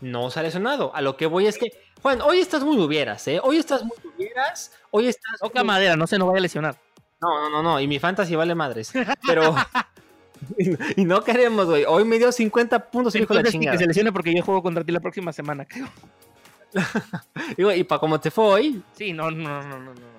No 0.01 0.31
se 0.31 0.39
ha 0.39 0.43
lesionado. 0.43 0.95
A 0.95 1.01
lo 1.01 1.17
que 1.17 1.27
voy 1.27 1.47
es 1.47 1.59
que, 1.59 1.67
Juan, 2.03 2.21
hoy 2.21 2.39
estás 2.39 2.63
muy 2.63 2.77
hubieras, 2.79 3.27
¿eh? 3.29 3.41
Hoy 3.43 3.57
estás 3.57 3.83
muy 3.83 3.97
hubieras. 4.05 4.73
Hoy 4.91 5.09
estás. 5.09 5.41
Toca 5.41 5.65
madera, 5.65 5.97
no 5.97 6.07
se 6.07 6.19
nos 6.19 6.29
vaya 6.29 6.39
a 6.39 6.43
lesionar. 6.43 6.77
No, 7.21 7.41
no, 7.41 7.51
no, 7.51 7.63
no. 7.63 7.81
Y 7.81 7.89
mi 7.89 7.99
fantasy 7.99 8.37
vale 8.37 8.55
madres. 8.55 8.93
Pero. 9.27 9.55
y 10.97 11.05
no 11.05 11.25
queremos, 11.25 11.67
güey. 11.67 11.85
Hoy 11.87 12.05
me 12.05 12.19
dio 12.19 12.31
50 12.31 12.91
puntos 12.91 13.15
y 13.17 13.21
dijo 13.21 13.35
la 13.35 13.43
chingada. 13.43 13.73
Que 13.73 13.79
se 13.79 13.87
lesione 13.87 14.13
porque 14.13 14.33
yo 14.35 14.45
juego 14.45 14.63
contra 14.63 14.85
ti 14.85 14.93
la 14.93 15.01
próxima 15.01 15.33
semana, 15.33 15.65
creo. 15.65 15.89
y 17.75 17.85
para 17.85 17.99
cómo 17.99 18.21
te 18.21 18.31
fue 18.31 18.45
hoy. 18.45 18.83
Sí, 18.93 19.13
no, 19.13 19.31
no, 19.31 19.63
no, 19.63 19.79
no, 19.81 19.95
no 19.95 20.16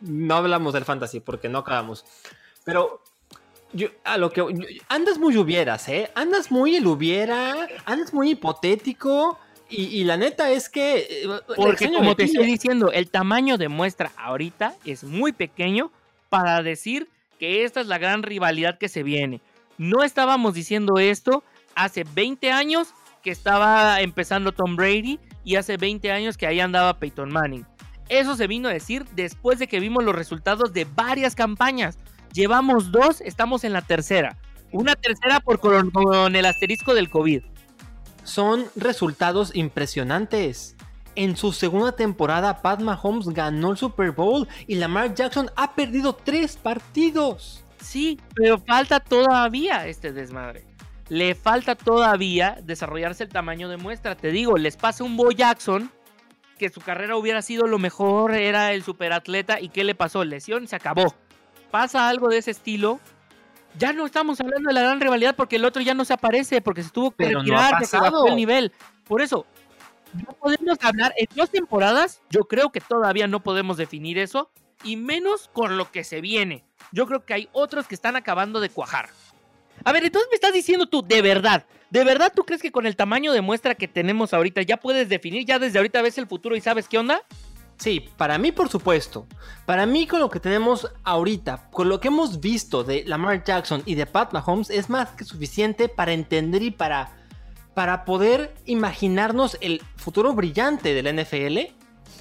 no 0.00 0.34
hablamos 0.34 0.72
del 0.72 0.84
fantasy 0.84 1.20
porque 1.20 1.48
no 1.48 1.58
acabamos. 1.58 2.04
Pero 2.64 3.02
yo, 3.72 3.88
a 4.04 4.18
lo 4.18 4.30
que 4.30 4.44
andas 4.88 5.18
muy 5.18 5.36
hubieras, 5.36 5.88
¿eh? 5.88 6.10
Andas 6.14 6.50
muy 6.50 6.76
el 6.76 6.86
hubiera, 6.86 7.68
andas 7.84 8.12
muy 8.12 8.30
hipotético 8.30 9.38
Y, 9.68 10.02
la 10.02 10.16
neta 10.16 10.50
es 10.50 10.68
que. 10.68 11.06
Eh, 11.08 11.28
Porque 11.54 11.92
como 11.92 12.16
te 12.16 12.24
estoy 12.24 12.46
diciendo, 12.46 12.90
el 12.90 13.08
tamaño 13.08 13.56
de 13.56 13.68
muestra 13.68 14.10
ahorita 14.16 14.74
es 14.84 15.04
muy 15.04 15.32
pequeño 15.32 15.92
para 16.28 16.62
decir 16.62 17.08
que 17.38 17.64
esta 17.64 17.80
es 17.80 17.86
la 17.86 17.98
gran 17.98 18.24
rivalidad 18.24 18.78
que 18.78 18.88
se 18.88 19.04
viene. 19.04 19.40
No 19.78 20.02
estábamos 20.02 20.54
diciendo 20.54 20.98
esto 20.98 21.44
hace 21.76 22.04
20 22.04 22.50
años 22.50 22.94
que 23.22 23.30
estaba 23.30 24.00
empezando 24.00 24.52
Tom 24.52 24.76
Brady 24.76 25.20
y 25.44 25.56
hace 25.56 25.76
20 25.76 26.10
años 26.10 26.36
que 26.36 26.46
ahí 26.46 26.58
andaba 26.58 26.98
Peyton 26.98 27.32
Manning. 27.32 27.64
Eso 28.10 28.34
se 28.34 28.48
vino 28.48 28.68
a 28.68 28.72
decir 28.72 29.06
después 29.14 29.60
de 29.60 29.68
que 29.68 29.78
vimos 29.78 30.02
los 30.02 30.16
resultados 30.16 30.72
de 30.72 30.84
varias 30.84 31.36
campañas. 31.36 31.96
Llevamos 32.32 32.90
dos, 32.90 33.20
estamos 33.20 33.62
en 33.62 33.72
la 33.72 33.82
tercera. 33.82 34.36
Una 34.72 34.96
tercera 34.96 35.38
por 35.38 35.60
con 35.60 36.34
el 36.34 36.44
asterisco 36.44 36.92
del 36.92 37.08
COVID 37.08 37.42
son 38.24 38.66
resultados 38.74 39.54
impresionantes. 39.54 40.76
En 41.14 41.36
su 41.36 41.52
segunda 41.52 41.92
temporada, 41.92 42.62
Pat 42.62 42.80
Mahomes 42.80 43.28
ganó 43.28 43.70
el 43.70 43.76
Super 43.76 44.10
Bowl 44.10 44.48
y 44.66 44.74
Lamar 44.74 45.14
Jackson 45.14 45.48
ha 45.54 45.74
perdido 45.76 46.12
tres 46.12 46.56
partidos. 46.56 47.64
Sí, 47.80 48.18
pero 48.34 48.58
falta 48.58 48.98
todavía 48.98 49.86
este 49.86 50.12
desmadre. 50.12 50.66
Le 51.08 51.36
falta 51.36 51.76
todavía 51.76 52.58
desarrollarse 52.62 53.24
el 53.24 53.30
tamaño 53.30 53.68
de 53.68 53.76
muestra. 53.76 54.16
Te 54.16 54.32
digo, 54.32 54.56
les 54.56 54.76
pasa 54.76 55.04
un 55.04 55.16
Bo 55.16 55.30
Jackson 55.30 55.90
que 56.60 56.68
su 56.68 56.80
carrera 56.80 57.16
hubiera 57.16 57.42
sido 57.42 57.66
lo 57.66 57.78
mejor, 57.78 58.34
era 58.34 58.72
el 58.72 58.84
superatleta 58.84 59.60
y 59.60 59.70
¿qué 59.70 59.82
le 59.82 59.94
pasó? 59.94 60.24
Lesión, 60.24 60.68
se 60.68 60.76
acabó. 60.76 61.14
Pasa 61.70 62.08
algo 62.08 62.28
de 62.28 62.38
ese 62.38 62.52
estilo 62.52 63.00
ya 63.78 63.92
no 63.92 64.06
estamos 64.06 64.40
hablando 64.40 64.68
de 64.68 64.74
la 64.74 64.82
gran 64.82 65.00
rivalidad 65.00 65.36
porque 65.36 65.56
el 65.56 65.64
otro 65.64 65.82
ya 65.82 65.94
no 65.94 66.04
se 66.04 66.12
aparece, 66.12 66.60
porque 66.60 66.82
se 66.82 66.90
tuvo 66.90 67.12
que 67.12 67.28
retirar, 67.28 67.78
que 67.78 67.86
se 67.86 67.98
bajó 67.98 68.26
el 68.26 68.36
nivel. 68.36 68.72
Por 69.06 69.22
eso, 69.22 69.46
no 70.12 70.32
podemos 70.34 70.78
hablar 70.82 71.14
en 71.16 71.28
dos 71.34 71.50
temporadas. 71.50 72.20
Yo 72.30 72.40
creo 72.44 72.70
que 72.70 72.80
todavía 72.80 73.26
no 73.26 73.40
podemos 73.40 73.76
definir 73.76 74.18
eso, 74.18 74.50
y 74.82 74.96
menos 74.96 75.48
con 75.52 75.76
lo 75.76 75.90
que 75.90 76.04
se 76.04 76.20
viene. 76.20 76.64
Yo 76.92 77.06
creo 77.06 77.24
que 77.24 77.34
hay 77.34 77.48
otros 77.52 77.86
que 77.86 77.94
están 77.94 78.16
acabando 78.16 78.60
de 78.60 78.70
cuajar. 78.70 79.10
A 79.84 79.92
ver, 79.92 80.04
entonces 80.04 80.28
me 80.30 80.34
estás 80.34 80.52
diciendo 80.52 80.86
tú, 80.86 81.02
de 81.02 81.22
verdad, 81.22 81.64
¿de 81.90 82.04
verdad 82.04 82.32
tú 82.34 82.44
crees 82.44 82.62
que 82.62 82.72
con 82.72 82.86
el 82.86 82.96
tamaño 82.96 83.32
de 83.32 83.40
muestra 83.40 83.74
que 83.74 83.88
tenemos 83.88 84.34
ahorita 84.34 84.62
ya 84.62 84.76
puedes 84.76 85.08
definir, 85.08 85.46
ya 85.46 85.58
desde 85.58 85.78
ahorita 85.78 86.02
ves 86.02 86.18
el 86.18 86.26
futuro 86.26 86.56
y 86.56 86.60
sabes 86.60 86.88
qué 86.88 86.98
onda? 86.98 87.22
Sí, 87.80 88.10
para 88.18 88.36
mí 88.36 88.52
por 88.52 88.68
supuesto. 88.68 89.26
Para 89.64 89.86
mí 89.86 90.06
con 90.06 90.20
lo 90.20 90.28
que 90.28 90.38
tenemos 90.38 90.92
ahorita, 91.02 91.70
con 91.70 91.88
lo 91.88 91.98
que 91.98 92.08
hemos 92.08 92.40
visto 92.40 92.84
de 92.84 93.04
Lamar 93.06 93.42
Jackson 93.42 93.82
y 93.86 93.94
de 93.94 94.04
Pat 94.04 94.34
Mahomes 94.34 94.68
es 94.68 94.90
más 94.90 95.08
que 95.12 95.24
suficiente 95.24 95.88
para 95.88 96.12
entender 96.12 96.62
y 96.62 96.70
para, 96.70 97.16
para 97.72 98.04
poder 98.04 98.54
imaginarnos 98.66 99.56
el 99.62 99.80
futuro 99.96 100.34
brillante 100.34 100.92
del 100.92 101.22
NFL. 101.22 101.74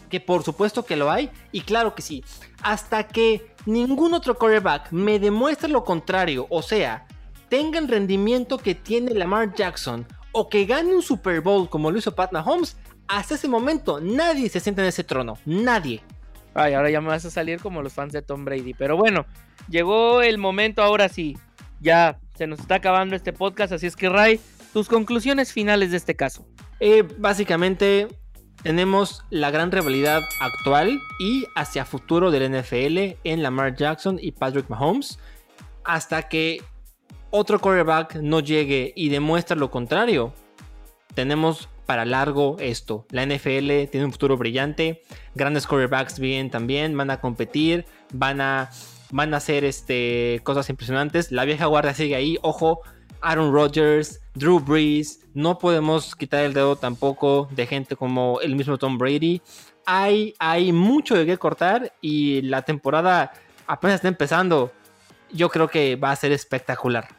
Que 0.09 0.21
por 0.21 0.43
supuesto 0.43 0.85
que 0.85 0.95
lo 0.95 1.11
hay 1.11 1.29
y 1.51 1.61
claro 1.61 1.93
que 1.93 2.01
sí. 2.01 2.23
Hasta 2.63 3.05
que 3.07 3.53
ningún 3.65 4.13
otro 4.13 4.37
quarterback 4.37 4.91
me 4.91 5.19
demuestre 5.19 5.67
lo 5.67 5.83
contrario, 5.83 6.47
o 6.49 6.61
sea, 6.61 7.05
tenga 7.49 7.79
el 7.79 7.87
rendimiento 7.87 8.57
que 8.57 8.75
tiene 8.75 9.13
Lamar 9.13 9.53
Jackson 9.53 10.05
o 10.31 10.49
que 10.49 10.65
gane 10.65 10.93
un 10.93 11.01
Super 11.01 11.41
Bowl 11.41 11.69
como 11.69 11.91
lo 11.91 11.97
hizo 11.97 12.15
Pat 12.15 12.31
Mahomes, 12.31 12.77
hasta 13.07 13.35
ese 13.35 13.47
momento 13.47 13.99
nadie 13.99 14.49
se 14.49 14.59
sienta 14.59 14.81
en 14.81 14.89
ese 14.89 15.03
trono. 15.03 15.37
Nadie. 15.45 16.01
Ay, 16.53 16.73
ahora 16.73 16.89
ya 16.89 17.01
me 17.01 17.07
vas 17.07 17.25
a 17.25 17.31
salir 17.31 17.59
como 17.59 17.81
los 17.81 17.93
fans 17.93 18.13
de 18.13 18.21
Tom 18.21 18.45
Brady. 18.45 18.73
Pero 18.73 18.97
bueno, 18.97 19.25
llegó 19.69 20.21
el 20.21 20.37
momento 20.37 20.81
ahora 20.81 21.09
sí. 21.09 21.37
Ya 21.79 22.19
se 22.35 22.47
nos 22.47 22.59
está 22.59 22.75
acabando 22.75 23.15
este 23.15 23.33
podcast. 23.33 23.73
Así 23.73 23.87
es 23.87 23.95
que, 23.95 24.09
Ray, 24.09 24.39
tus 24.73 24.87
conclusiones 24.87 25.51
finales 25.53 25.91
de 25.91 25.97
este 25.97 26.15
caso. 26.15 26.45
Eh, 26.79 27.03
básicamente, 27.17 28.07
tenemos 28.61 29.23
la 29.29 29.51
gran 29.51 29.71
rivalidad 29.71 30.21
actual 30.41 30.99
y 31.19 31.45
hacia 31.55 31.85
futuro 31.85 32.29
del 32.29 32.51
NFL 32.51 33.17
en 33.23 33.43
Lamar 33.43 33.75
Jackson 33.75 34.19
y 34.21 34.33
Patrick 34.33 34.69
Mahomes. 34.69 35.19
Hasta 35.83 36.27
que 36.27 36.61
otro 37.31 37.59
quarterback 37.59 38.15
no 38.15 38.39
llegue 38.39 38.93
y 38.95 39.09
demuestre 39.09 39.57
lo 39.57 39.69
contrario, 39.69 40.33
tenemos 41.13 41.69
para 41.89 42.05
largo 42.05 42.55
esto. 42.59 43.07
La 43.09 43.25
NFL 43.25 43.89
tiene 43.89 44.05
un 44.05 44.11
futuro 44.11 44.37
brillante. 44.37 45.01
Grandes 45.33 45.65
quarterbacks 45.65 46.19
bien 46.19 46.51
también. 46.51 46.95
Van 46.95 47.09
a 47.09 47.19
competir. 47.19 47.85
Van 48.13 48.41
a, 48.41 48.69
van 49.09 49.33
a 49.33 49.37
hacer 49.37 49.63
este, 49.63 50.39
cosas 50.43 50.69
impresionantes. 50.69 51.31
La 51.31 51.45
vieja 51.45 51.65
guardia 51.65 51.95
sigue 51.95 52.15
ahí. 52.15 52.37
Ojo. 52.43 52.81
Aaron 53.21 53.51
Rodgers, 53.51 54.21
Drew 54.35 54.59
Brees. 54.59 55.21
No 55.33 55.57
podemos 55.57 56.15
quitar 56.15 56.45
el 56.45 56.53
dedo 56.53 56.75
tampoco 56.75 57.49
de 57.51 57.65
gente 57.65 57.95
como 57.95 58.39
el 58.41 58.55
mismo 58.55 58.77
Tom 58.77 58.99
Brady. 58.99 59.41
Hay, 59.87 60.35
hay 60.37 60.71
mucho 60.71 61.15
de 61.15 61.25
qué 61.25 61.37
cortar 61.37 61.91
y 62.01 62.43
la 62.43 62.61
temporada 62.61 63.33
apenas 63.65 63.95
está 63.95 64.07
empezando. 64.07 64.71
Yo 65.31 65.49
creo 65.49 65.67
que 65.67 65.95
va 65.95 66.11
a 66.11 66.15
ser 66.15 66.31
espectacular. 66.31 67.18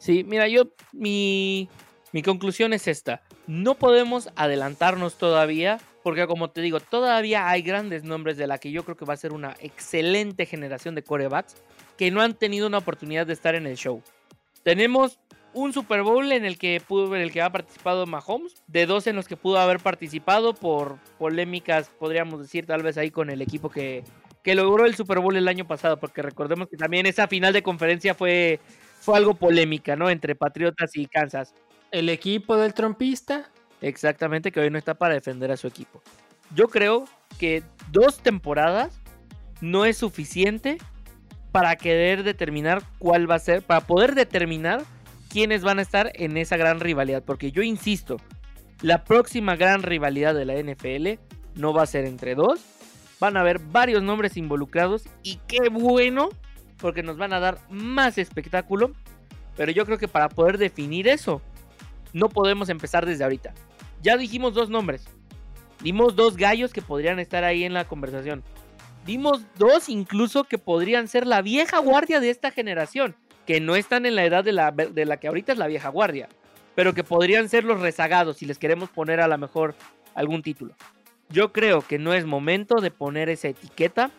Sí, 0.00 0.24
mira, 0.24 0.48
yo 0.48 0.72
mi 0.92 1.68
mi 2.12 2.22
conclusión 2.22 2.72
es 2.72 2.88
esta. 2.88 3.22
No 3.46 3.74
podemos 3.76 4.30
adelantarnos 4.34 5.16
todavía, 5.16 5.78
porque 6.02 6.26
como 6.26 6.50
te 6.50 6.60
digo, 6.60 6.80
todavía 6.80 7.48
hay 7.48 7.62
grandes 7.62 8.02
nombres 8.02 8.36
de 8.36 8.48
la 8.48 8.58
que 8.58 8.72
yo 8.72 8.84
creo 8.84 8.96
que 8.96 9.04
va 9.04 9.14
a 9.14 9.18
ser 9.18 9.32
una 9.32 9.54
excelente 9.60 10.44
generación 10.44 10.96
de 10.96 11.04
corebacks 11.04 11.62
que 11.96 12.10
no 12.10 12.20
han 12.20 12.34
tenido 12.34 12.66
una 12.66 12.78
oportunidad 12.78 13.26
de 13.26 13.32
estar 13.32 13.54
en 13.54 13.66
el 13.66 13.76
show. 13.76 14.02
Tenemos 14.64 15.20
un 15.52 15.72
Super 15.72 16.02
Bowl 16.02 16.32
en 16.32 16.44
el 16.44 16.58
que 16.58 16.82
pudo, 16.86 17.14
en 17.14 17.22
el 17.22 17.32
que 17.32 17.42
ha 17.42 17.50
participado 17.50 18.06
Mahomes, 18.06 18.62
de 18.66 18.86
dos 18.86 19.06
en 19.06 19.16
los 19.16 19.28
que 19.28 19.36
pudo 19.36 19.58
haber 19.58 19.78
participado 19.78 20.54
por 20.54 20.98
polémicas, 21.18 21.90
podríamos 21.98 22.40
decir, 22.40 22.66
tal 22.66 22.82
vez 22.82 22.98
ahí 22.98 23.10
con 23.10 23.30
el 23.30 23.42
equipo 23.42 23.68
que, 23.68 24.04
que 24.42 24.54
logró 24.54 24.84
el 24.84 24.94
Super 24.94 25.20
Bowl 25.20 25.36
el 25.36 25.48
año 25.48 25.66
pasado, 25.66 25.98
porque 25.98 26.22
recordemos 26.22 26.68
que 26.68 26.76
también 26.76 27.06
esa 27.06 27.28
final 27.28 27.52
de 27.52 27.62
conferencia 27.62 28.14
fue, 28.14 28.60
fue 29.00 29.16
algo 29.16 29.34
polémica, 29.34 29.96
¿no? 29.96 30.08
Entre 30.08 30.34
Patriotas 30.34 30.94
y 30.94 31.06
Kansas. 31.06 31.54
El 31.90 32.08
equipo 32.08 32.56
del 32.56 32.74
trompista. 32.74 33.50
Exactamente, 33.80 34.52
que 34.52 34.60
hoy 34.60 34.70
no 34.70 34.78
está 34.78 34.94
para 34.94 35.14
defender 35.14 35.50
a 35.50 35.56
su 35.56 35.66
equipo. 35.66 36.02
Yo 36.54 36.68
creo 36.68 37.06
que 37.38 37.62
dos 37.90 38.18
temporadas 38.18 39.00
no 39.60 39.86
es 39.86 39.96
suficiente 39.96 40.78
para 41.50 41.76
querer 41.76 42.22
determinar 42.22 42.82
cuál 42.98 43.28
va 43.28 43.36
a 43.36 43.40
ser, 43.40 43.62
para 43.62 43.80
poder 43.80 44.14
determinar 44.14 44.82
quiénes 45.30 45.62
van 45.62 45.78
a 45.78 45.82
estar 45.82 46.12
en 46.14 46.36
esa 46.36 46.56
gran 46.56 46.80
rivalidad. 46.80 47.22
Porque 47.24 47.52
yo 47.52 47.62
insisto, 47.62 48.18
la 48.82 49.04
próxima 49.04 49.56
gran 49.56 49.82
rivalidad 49.82 50.34
de 50.34 50.44
la 50.44 50.54
NFL 50.54 51.20
no 51.54 51.72
va 51.72 51.82
a 51.82 51.86
ser 51.86 52.04
entre 52.04 52.34
dos. 52.34 52.60
Van 53.18 53.36
a 53.36 53.40
haber 53.40 53.58
varios 53.58 54.02
nombres 54.02 54.36
involucrados 54.36 55.08
y 55.22 55.40
qué 55.46 55.68
bueno, 55.70 56.30
porque 56.80 57.02
nos 57.02 57.16
van 57.16 57.32
a 57.32 57.40
dar 57.40 57.58
más 57.68 58.18
espectáculo. 58.18 58.92
Pero 59.56 59.72
yo 59.72 59.84
creo 59.84 59.98
que 59.98 60.08
para 60.08 60.28
poder 60.28 60.58
definir 60.58 61.08
eso, 61.08 61.42
no 62.12 62.28
podemos 62.28 62.68
empezar 62.68 63.06
desde 63.06 63.24
ahorita. 63.24 63.52
Ya 64.02 64.16
dijimos 64.16 64.54
dos 64.54 64.70
nombres. 64.70 65.04
Dimos 65.82 66.16
dos 66.16 66.36
gallos 66.36 66.72
que 66.72 66.82
podrían 66.82 67.18
estar 67.18 67.44
ahí 67.44 67.64
en 67.64 67.74
la 67.74 67.86
conversación. 67.86 68.42
Dimos 69.06 69.42
dos 69.58 69.88
incluso 69.88 70.44
que 70.44 70.58
podrían 70.58 71.08
ser 71.08 71.26
la 71.26 71.42
vieja 71.42 71.78
guardia 71.78 72.20
de 72.20 72.30
esta 72.30 72.50
generación. 72.50 73.16
Que 73.46 73.60
no 73.60 73.76
están 73.76 74.06
en 74.06 74.14
la 74.14 74.24
edad 74.24 74.44
de 74.44 74.52
la, 74.52 74.70
de 74.70 75.04
la 75.04 75.16
que 75.18 75.28
ahorita 75.28 75.52
es 75.52 75.58
la 75.58 75.66
vieja 75.66 75.88
guardia. 75.88 76.28
Pero 76.74 76.94
que 76.94 77.04
podrían 77.04 77.48
ser 77.48 77.64
los 77.64 77.80
rezagados 77.80 78.38
si 78.38 78.46
les 78.46 78.58
queremos 78.58 78.90
poner 78.90 79.20
a 79.20 79.28
lo 79.28 79.36
mejor 79.38 79.74
algún 80.14 80.42
título. 80.42 80.74
Yo 81.28 81.52
creo 81.52 81.82
que 81.82 81.98
no 81.98 82.12
es 82.12 82.26
momento 82.26 82.80
de 82.80 82.90
poner 82.90 83.28
esa 83.28 83.48
etiqueta. 83.48 84.10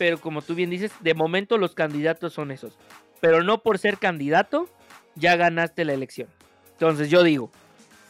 Pero 0.00 0.18
como 0.18 0.40
tú 0.40 0.54
bien 0.54 0.70
dices, 0.70 0.92
de 1.00 1.12
momento 1.12 1.58
los 1.58 1.74
candidatos 1.74 2.32
son 2.32 2.50
esos. 2.52 2.78
Pero 3.20 3.42
no 3.42 3.62
por 3.62 3.76
ser 3.76 3.98
candidato, 3.98 4.66
ya 5.14 5.36
ganaste 5.36 5.84
la 5.84 5.92
elección. 5.92 6.26
Entonces 6.72 7.10
yo 7.10 7.22
digo, 7.22 7.50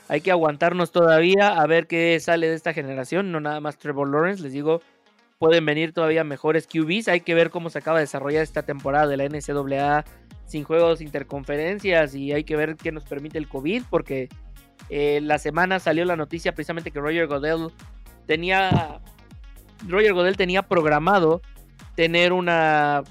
hay 0.06 0.20
que 0.20 0.30
aguantarnos 0.30 0.92
todavía 0.92 1.48
a 1.48 1.66
ver 1.66 1.88
qué 1.88 2.20
sale 2.20 2.48
de 2.48 2.54
esta 2.54 2.72
generación, 2.72 3.32
no 3.32 3.40
nada 3.40 3.58
más 3.58 3.76
Trevor 3.76 4.08
Lawrence, 4.08 4.40
les 4.40 4.52
digo, 4.52 4.82
pueden 5.40 5.66
venir 5.66 5.92
todavía 5.92 6.22
mejores 6.22 6.68
QBs, 6.68 7.08
hay 7.08 7.22
que 7.22 7.34
ver 7.34 7.50
cómo 7.50 7.70
se 7.70 7.78
acaba 7.78 7.98
de 7.98 8.04
desarrollar 8.04 8.44
esta 8.44 8.62
temporada 8.62 9.08
de 9.08 9.16
la 9.16 9.24
NCAA 9.24 10.04
sin 10.46 10.62
juegos 10.62 11.00
interconferencias 11.00 12.14
y 12.14 12.32
hay 12.32 12.44
que 12.44 12.54
ver 12.54 12.76
qué 12.76 12.92
nos 12.92 13.04
permite 13.04 13.36
el 13.36 13.48
COVID, 13.48 13.82
porque 13.90 14.28
eh, 14.90 15.18
la 15.24 15.40
semana 15.40 15.80
salió 15.80 16.04
la 16.04 16.14
noticia 16.14 16.54
precisamente 16.54 16.92
que 16.92 17.00
Roger 17.00 17.26
Godell 17.26 17.72
tenía, 18.28 19.00
Roger 19.88 20.12
Godell 20.12 20.36
tenía 20.36 20.62
programado 20.62 21.42
tener 22.00 22.32
una 22.32 23.02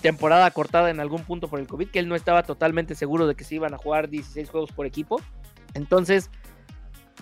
temporada 0.00 0.48
cortada 0.52 0.90
en 0.90 1.00
algún 1.00 1.24
punto 1.24 1.48
por 1.48 1.58
el 1.58 1.66
COVID, 1.66 1.88
que 1.88 1.98
él 1.98 2.06
no 2.06 2.14
estaba 2.14 2.44
totalmente 2.44 2.94
seguro 2.94 3.26
de 3.26 3.34
que 3.34 3.42
se 3.42 3.56
iban 3.56 3.74
a 3.74 3.78
jugar 3.78 4.08
16 4.08 4.48
juegos 4.48 4.70
por 4.70 4.86
equipo. 4.86 5.20
Entonces, 5.74 6.30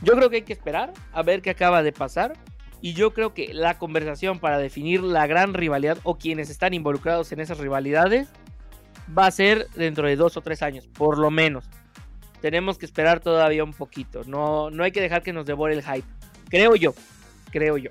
yo 0.03 0.12
creo 0.12 0.29
que 0.29 0.37
hay 0.37 0.43
que 0.43 0.53
esperar 0.53 0.93
a 1.14 1.23
ver 1.23 1.41
qué 1.41 1.49
acaba 1.49 1.83
de 1.83 1.91
pasar. 1.91 2.35
Y 2.83 2.93
yo 2.93 3.14
creo 3.14 3.33
que 3.33 3.55
la 3.55 3.79
conversación 3.79 4.41
para 4.41 4.59
definir 4.59 5.03
la 5.03 5.27
gran 5.27 5.55
rivalidad 5.55 5.97
o 6.03 6.19
quienes 6.19 6.51
están 6.51 6.75
involucrados 6.75 7.33
en 7.33 7.41
esas 7.41 7.57
rivalidades 7.57 8.29
va 9.17 9.25
a 9.25 9.31
ser 9.31 9.69
dentro 9.75 10.07
de 10.07 10.17
dos 10.17 10.37
o 10.37 10.43
tres 10.43 10.61
años, 10.61 10.87
por 10.87 11.17
lo 11.17 11.31
menos. 11.31 11.64
tenemos 12.43 12.77
que 12.77 12.85
esperar 12.85 13.21
todavía 13.21 13.64
un 13.64 13.73
poquito. 13.73 14.21
No, 14.27 14.69
no 14.69 14.85
hay 14.85 14.93
que 14.93 15.01
dejar 15.01 15.23
que 15.23 15.33
nos 15.33 15.47
devore 15.47 15.73
el 15.73 15.83
hype. 15.83 16.07
Creo 16.51 16.77
yo. 16.77 16.93
Creo 17.51 17.79
yo. 17.79 17.91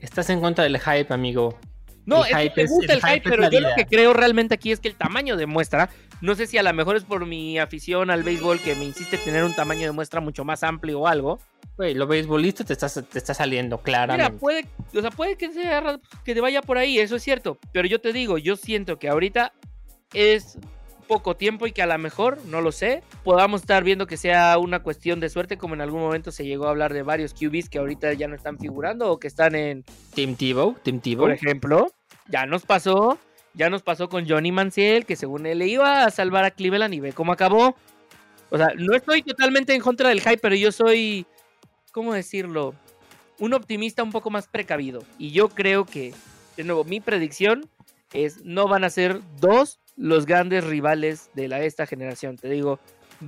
Estás 0.00 0.30
en 0.30 0.40
contra 0.40 0.64
del 0.64 0.80
hype, 0.80 1.12
amigo. 1.12 1.58
No, 2.04 2.24
es 2.24 2.32
que 2.32 2.62
me 2.62 2.66
gusta 2.68 2.92
el 2.94 3.00
hype, 3.00 3.28
pero 3.28 3.50
yo 3.50 3.60
lo 3.60 3.68
que 3.76 3.86
creo 3.86 4.12
realmente 4.12 4.54
aquí 4.54 4.72
es 4.72 4.80
que 4.80 4.88
el 4.88 4.96
tamaño 4.96 5.36
de 5.36 5.46
muestra, 5.46 5.88
no 6.20 6.34
sé 6.34 6.46
si 6.46 6.58
a 6.58 6.62
lo 6.62 6.72
mejor 6.72 6.96
es 6.96 7.04
por 7.04 7.26
mi 7.26 7.58
afición 7.58 8.10
al 8.10 8.22
béisbol 8.22 8.60
que 8.60 8.74
me 8.74 8.84
insiste 8.84 9.18
tener 9.18 9.44
un 9.44 9.54
tamaño 9.54 9.86
de 9.86 9.92
muestra 9.92 10.20
mucho 10.20 10.44
más 10.44 10.62
amplio 10.62 11.00
o 11.00 11.06
algo. 11.06 11.38
Güey, 11.76 11.94
lo 11.94 12.06
beisbolista 12.06 12.64
te 12.64 12.74
está, 12.74 12.88
te 12.88 13.18
está 13.18 13.34
saliendo 13.34 13.78
claramente. 13.78 14.30
Mira, 14.30 14.38
puede, 14.38 14.66
o 14.94 15.00
sea, 15.00 15.10
puede 15.10 15.36
que, 15.36 15.52
sea, 15.52 16.00
que 16.24 16.34
te 16.34 16.40
vaya 16.40 16.60
por 16.60 16.76
ahí, 16.76 16.98
eso 16.98 17.16
es 17.16 17.22
cierto. 17.22 17.58
Pero 17.72 17.88
yo 17.88 18.00
te 18.00 18.12
digo, 18.12 18.36
yo 18.36 18.56
siento 18.56 18.98
que 18.98 19.08
ahorita 19.08 19.52
es 20.12 20.58
poco 21.12 21.36
tiempo 21.36 21.66
y 21.66 21.72
que 21.72 21.82
a 21.82 21.86
lo 21.86 21.98
mejor, 21.98 22.38
no 22.46 22.62
lo 22.62 22.72
sé, 22.72 23.02
podamos 23.22 23.60
estar 23.60 23.84
viendo 23.84 24.06
que 24.06 24.16
sea 24.16 24.56
una 24.56 24.82
cuestión 24.82 25.20
de 25.20 25.28
suerte, 25.28 25.58
como 25.58 25.74
en 25.74 25.82
algún 25.82 26.00
momento 26.00 26.32
se 26.32 26.46
llegó 26.46 26.66
a 26.66 26.70
hablar 26.70 26.94
de 26.94 27.02
varios 27.02 27.34
QBs 27.34 27.68
que 27.68 27.78
ahorita 27.78 28.14
ya 28.14 28.28
no 28.28 28.34
están 28.34 28.58
figurando 28.58 29.10
o 29.10 29.20
que 29.20 29.28
están 29.28 29.54
en 29.54 29.84
Team 30.14 30.36
Tebow, 30.36 30.76
Team 30.82 31.00
Tebow. 31.00 31.26
Por 31.26 31.32
ejemplo, 31.32 31.92
ya 32.28 32.46
nos 32.46 32.64
pasó, 32.64 33.18
ya 33.52 33.68
nos 33.68 33.82
pasó 33.82 34.08
con 34.08 34.26
Johnny 34.26 34.52
Manciel, 34.52 35.04
que 35.04 35.16
según 35.16 35.44
él 35.44 35.60
iba 35.60 36.06
a 36.06 36.10
salvar 36.10 36.46
a 36.46 36.50
Cleveland 36.50 36.94
y 36.94 37.00
ve 37.00 37.12
cómo 37.12 37.32
acabó. 37.32 37.76
O 38.48 38.56
sea, 38.56 38.68
no 38.78 38.96
estoy 38.96 39.22
totalmente 39.22 39.74
en 39.74 39.82
contra 39.82 40.08
del 40.08 40.22
hype, 40.22 40.38
pero 40.38 40.54
yo 40.54 40.72
soy, 40.72 41.26
¿cómo 41.92 42.14
decirlo? 42.14 42.74
Un 43.38 43.52
optimista 43.52 44.02
un 44.02 44.12
poco 44.12 44.30
más 44.30 44.48
precavido. 44.48 45.04
Y 45.18 45.32
yo 45.32 45.50
creo 45.50 45.84
que, 45.84 46.14
de 46.56 46.64
nuevo, 46.64 46.84
mi 46.84 47.00
predicción 47.00 47.68
es 48.12 48.44
no 48.44 48.68
van 48.68 48.84
a 48.84 48.90
ser 48.90 49.20
dos 49.40 49.80
los 49.96 50.26
grandes 50.26 50.64
rivales 50.64 51.30
de 51.34 51.48
la, 51.48 51.60
esta 51.60 51.86
generación. 51.86 52.36
Te 52.36 52.48
digo, 52.48 52.78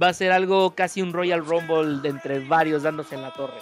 va 0.01 0.09
a 0.09 0.15
ser 0.15 0.33
algo 0.33 0.75
casi 0.75 1.03
un 1.03 1.13
Royal 1.13 1.45
Rumble 1.45 2.01
de 2.03 2.09
entre 2.09 2.41
varios 2.41 2.83
dándose 2.83 3.15
en 3.15 3.23
la 3.23 3.33
torre. 3.33 3.59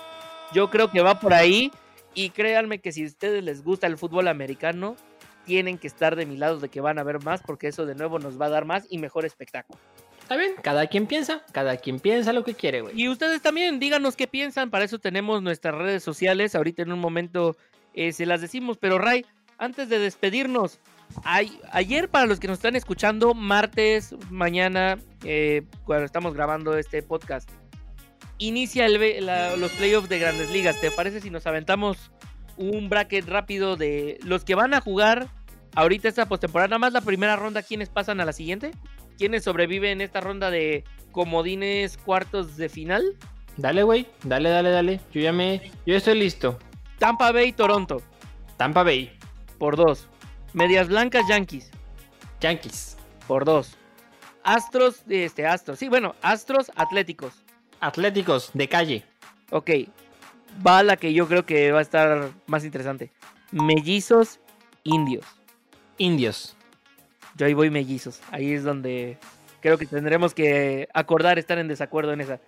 Yo 0.52 0.70
creo 0.70 0.90
que 0.90 1.00
va 1.00 1.20
por 1.20 1.32
ahí 1.32 1.70
y 2.14 2.30
créanme 2.30 2.80
que 2.80 2.92
si 2.92 3.04
a 3.04 3.06
ustedes 3.06 3.42
les 3.42 3.62
gusta 3.62 3.86
el 3.86 3.98
fútbol 3.98 4.28
americano, 4.28 4.96
tienen 5.44 5.78
que 5.78 5.86
estar 5.86 6.14
de 6.14 6.26
mi 6.26 6.36
lado 6.36 6.58
de 6.58 6.68
que 6.68 6.80
van 6.80 6.98
a 6.98 7.02
ver 7.02 7.22
más 7.22 7.42
porque 7.42 7.68
eso 7.68 7.86
de 7.86 7.94
nuevo 7.94 8.18
nos 8.18 8.40
va 8.40 8.46
a 8.46 8.50
dar 8.50 8.64
más 8.64 8.86
y 8.88 8.98
mejor 8.98 9.24
espectáculo. 9.24 9.78
Está 10.20 10.36
bien, 10.36 10.52
cada 10.62 10.86
quien 10.86 11.06
piensa, 11.06 11.42
cada 11.52 11.76
quien 11.76 11.98
piensa 11.98 12.32
lo 12.32 12.44
que 12.44 12.54
quiere, 12.54 12.80
güey. 12.80 13.00
Y 13.00 13.08
ustedes 13.08 13.42
también, 13.42 13.80
díganos 13.80 14.14
qué 14.14 14.28
piensan, 14.28 14.70
para 14.70 14.84
eso 14.84 15.00
tenemos 15.00 15.42
nuestras 15.42 15.74
redes 15.74 16.04
sociales, 16.04 16.54
ahorita 16.54 16.82
en 16.82 16.92
un 16.92 17.00
momento 17.00 17.56
eh, 17.92 18.12
se 18.12 18.24
las 18.24 18.40
decimos, 18.40 18.78
pero 18.78 18.98
Ray, 18.98 19.26
antes 19.58 19.88
de 19.88 19.98
despedirnos, 19.98 20.78
ayer 21.24 22.08
para 22.08 22.26
los 22.26 22.40
que 22.40 22.48
nos 22.48 22.58
están 22.58 22.76
escuchando, 22.76 23.34
martes, 23.34 24.14
mañana, 24.30 24.98
eh, 25.24 25.62
cuando 25.84 26.04
estamos 26.04 26.34
grabando 26.34 26.76
este 26.76 27.02
podcast, 27.02 27.50
inicia 28.38 28.88
los 28.88 29.72
playoffs 29.72 30.08
de 30.08 30.18
grandes 30.18 30.50
ligas. 30.50 30.80
¿Te 30.80 30.90
parece 30.90 31.20
si 31.20 31.30
nos 31.30 31.46
aventamos 31.46 32.10
un 32.56 32.88
bracket 32.88 33.26
rápido 33.26 33.76
de 33.76 34.18
los 34.24 34.44
que 34.44 34.54
van 34.54 34.74
a 34.74 34.80
jugar 34.80 35.28
ahorita 35.74 36.08
esta 36.08 36.26
postemporada? 36.26 36.68
Nada 36.68 36.78
más 36.78 36.92
la 36.92 37.00
primera 37.00 37.36
ronda, 37.36 37.62
¿quiénes 37.62 37.88
pasan 37.88 38.20
a 38.20 38.24
la 38.24 38.32
siguiente? 38.32 38.72
¿Quiénes 39.18 39.44
sobreviven 39.44 39.92
en 39.92 40.00
esta 40.00 40.20
ronda 40.20 40.50
de 40.50 40.84
comodines 41.12 41.96
cuartos 41.96 42.56
de 42.56 42.68
final? 42.68 43.16
Dale, 43.56 43.82
güey, 43.82 44.06
dale, 44.24 44.48
dale, 44.48 44.70
dale. 44.70 45.00
Yo 45.12 45.20
ya 45.20 45.32
me. 45.32 45.70
Yo 45.86 45.94
estoy 45.94 46.18
listo. 46.18 46.58
Tampa 46.98 47.32
Bay, 47.32 47.52
Toronto. 47.52 48.02
Tampa 48.56 48.82
Bay. 48.82 49.12
Por 49.58 49.76
dos. 49.76 50.08
Medias 50.52 50.88
Blancas, 50.88 51.26
Yankees. 51.28 51.70
Yankees. 52.40 52.96
Por 53.26 53.44
dos. 53.44 53.76
Astros, 54.44 55.02
este, 55.08 55.46
Astros. 55.46 55.78
Sí, 55.78 55.88
bueno, 55.88 56.14
Astros, 56.20 56.70
Atléticos. 56.76 57.32
Atléticos, 57.80 58.50
de 58.52 58.68
calle. 58.68 59.04
Ok. 59.50 59.70
Va 60.66 60.82
la 60.82 60.96
que 60.96 61.14
yo 61.14 61.26
creo 61.26 61.46
que 61.46 61.72
va 61.72 61.78
a 61.78 61.82
estar 61.82 62.30
más 62.46 62.64
interesante. 62.64 63.10
Mellizos, 63.50 64.40
Indios. 64.84 65.24
Indios. 65.98 66.56
Yo 67.36 67.46
ahí 67.46 67.54
voy 67.54 67.70
mellizos. 67.70 68.20
Ahí 68.30 68.52
es 68.52 68.64
donde 68.64 69.18
creo 69.60 69.78
que 69.78 69.86
tendremos 69.86 70.34
que 70.34 70.88
acordar 70.92 71.38
estar 71.38 71.58
en 71.58 71.68
desacuerdo 71.68 72.12
en 72.12 72.20
esa. 72.20 72.40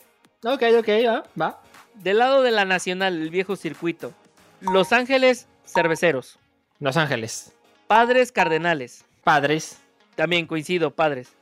Ok, 0.45 0.63
ok, 0.79 0.89
va, 1.07 1.25
va. 1.41 1.63
Del 1.95 2.19
lado 2.19 2.43
de 2.43 2.51
la 2.51 2.65
Nacional, 2.65 3.23
el 3.23 3.31
viejo 3.31 3.57
circuito. 3.57 4.13
Los 4.61 4.93
Ángeles, 4.93 5.47
Cerveceros. 5.65 6.39
Los 6.81 6.97
Ángeles. 6.97 7.55
Padres 7.87 8.33
Cardenales. 8.33 9.05
Padres. 9.23 9.81
También 10.15 10.47
coincido, 10.47 10.95
padres. 10.95 11.35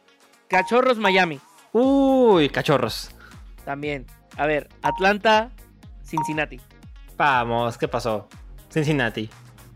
Cachorros 0.49 0.99
Miami. 0.99 1.40
Uy, 1.72 2.49
cachorros. 2.49 3.11
También. 3.64 4.07
A 4.36 4.47
ver, 4.47 4.68
Atlanta, 4.82 5.51
Cincinnati. 6.05 6.61
Vamos, 7.16 7.78
¿qué 7.78 7.88
pasó? 7.88 8.28
Cincinnati. 8.70 9.28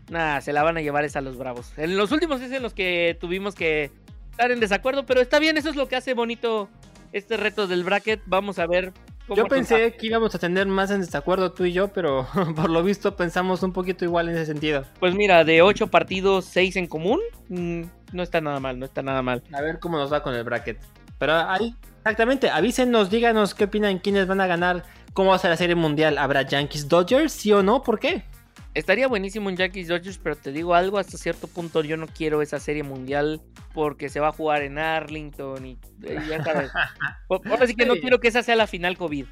Nah, 0.09 0.41
se 0.41 0.53
la 0.53 0.63
van 0.63 0.77
a 0.77 0.81
llevar 0.81 1.05
esa 1.05 1.19
a 1.19 1.21
los 1.21 1.37
Bravos. 1.37 1.73
En 1.77 1.97
los 1.97 2.11
últimos 2.11 2.41
es 2.41 2.51
en 2.51 2.63
los 2.63 2.73
que 2.73 3.17
tuvimos 3.19 3.55
que 3.55 3.91
estar 4.31 4.51
en 4.51 4.59
desacuerdo, 4.59 5.05
pero 5.05 5.21
está 5.21 5.39
bien, 5.39 5.57
eso 5.57 5.69
es 5.69 5.75
lo 5.75 5.87
que 5.87 5.95
hace 5.95 6.13
bonito 6.13 6.69
este 7.11 7.37
reto 7.37 7.67
del 7.67 7.83
bracket. 7.83 8.21
Vamos 8.25 8.59
a 8.59 8.67
ver 8.67 8.93
yo 9.35 9.47
pensé 9.47 9.93
que 9.93 10.07
íbamos 10.07 10.33
a 10.35 10.39
tener 10.39 10.67
más 10.67 10.91
en 10.91 11.01
desacuerdo 11.01 11.51
tú 11.51 11.65
y 11.65 11.73
yo, 11.73 11.89
pero 11.89 12.27
por 12.55 12.69
lo 12.69 12.83
visto 12.83 13.15
pensamos 13.15 13.63
un 13.63 13.73
poquito 13.73 14.05
igual 14.05 14.29
en 14.29 14.35
ese 14.35 14.45
sentido. 14.47 14.85
Pues 14.99 15.15
mira, 15.15 15.43
de 15.43 15.61
ocho 15.61 15.87
partidos, 15.87 16.45
seis 16.45 16.75
en 16.75 16.87
común, 16.87 17.19
mm, 17.49 17.83
no 18.13 18.23
está 18.23 18.41
nada 18.41 18.59
mal, 18.59 18.79
no 18.79 18.85
está 18.85 19.01
nada 19.01 19.21
mal. 19.21 19.43
A 19.53 19.61
ver 19.61 19.79
cómo 19.79 19.97
nos 19.97 20.11
va 20.11 20.23
con 20.23 20.33
el 20.33 20.43
bracket. 20.43 20.79
Pero 21.19 21.33
ahí, 21.33 21.75
exactamente, 21.97 22.49
avísenos, 22.49 23.09
díganos 23.09 23.53
qué 23.53 23.65
opinan, 23.65 23.99
quiénes 23.99 24.27
van 24.27 24.41
a 24.41 24.47
ganar, 24.47 24.83
cómo 25.13 25.31
va 25.31 25.35
a 25.35 25.39
ser 25.39 25.49
la 25.49 25.57
serie 25.57 25.75
mundial. 25.75 26.17
¿Habrá 26.17 26.43
Yankees 26.43 26.87
Dodgers, 26.87 27.33
sí 27.33 27.51
o 27.51 27.63
no? 27.63 27.81
¿Por 27.81 27.99
qué? 27.99 28.23
Estaría 28.77 29.07
buenísimo 29.07 29.49
un 29.49 29.57
Yankees 29.57 29.87
Dodgers, 29.87 30.19
pero 30.19 30.35
te 30.35 30.51
digo 30.51 30.75
algo, 30.75 30.99
hasta 30.99 31.17
cierto 31.17 31.47
punto 31.47 31.81
yo 31.81 31.97
no 31.97 32.05
quiero 32.05 32.43
esa 32.43 32.59
serie 32.59 32.83
mundial 32.83 33.41
porque 33.73 34.07
se 34.07 34.19
va 34.19 34.27
a 34.27 34.31
jugar 34.31 34.61
en 34.61 34.77
Arlington 34.77 35.65
y, 35.65 35.79
ya 36.29 36.43
sabes. 36.43 36.69
Ahora 37.27 37.65
sí 37.65 37.73
que 37.73 37.87
no 37.87 37.95
quiero 37.95 38.19
que 38.19 38.27
esa 38.27 38.43
sea 38.43 38.55
la 38.55 38.67
final 38.67 38.95
COVID. 38.95 39.25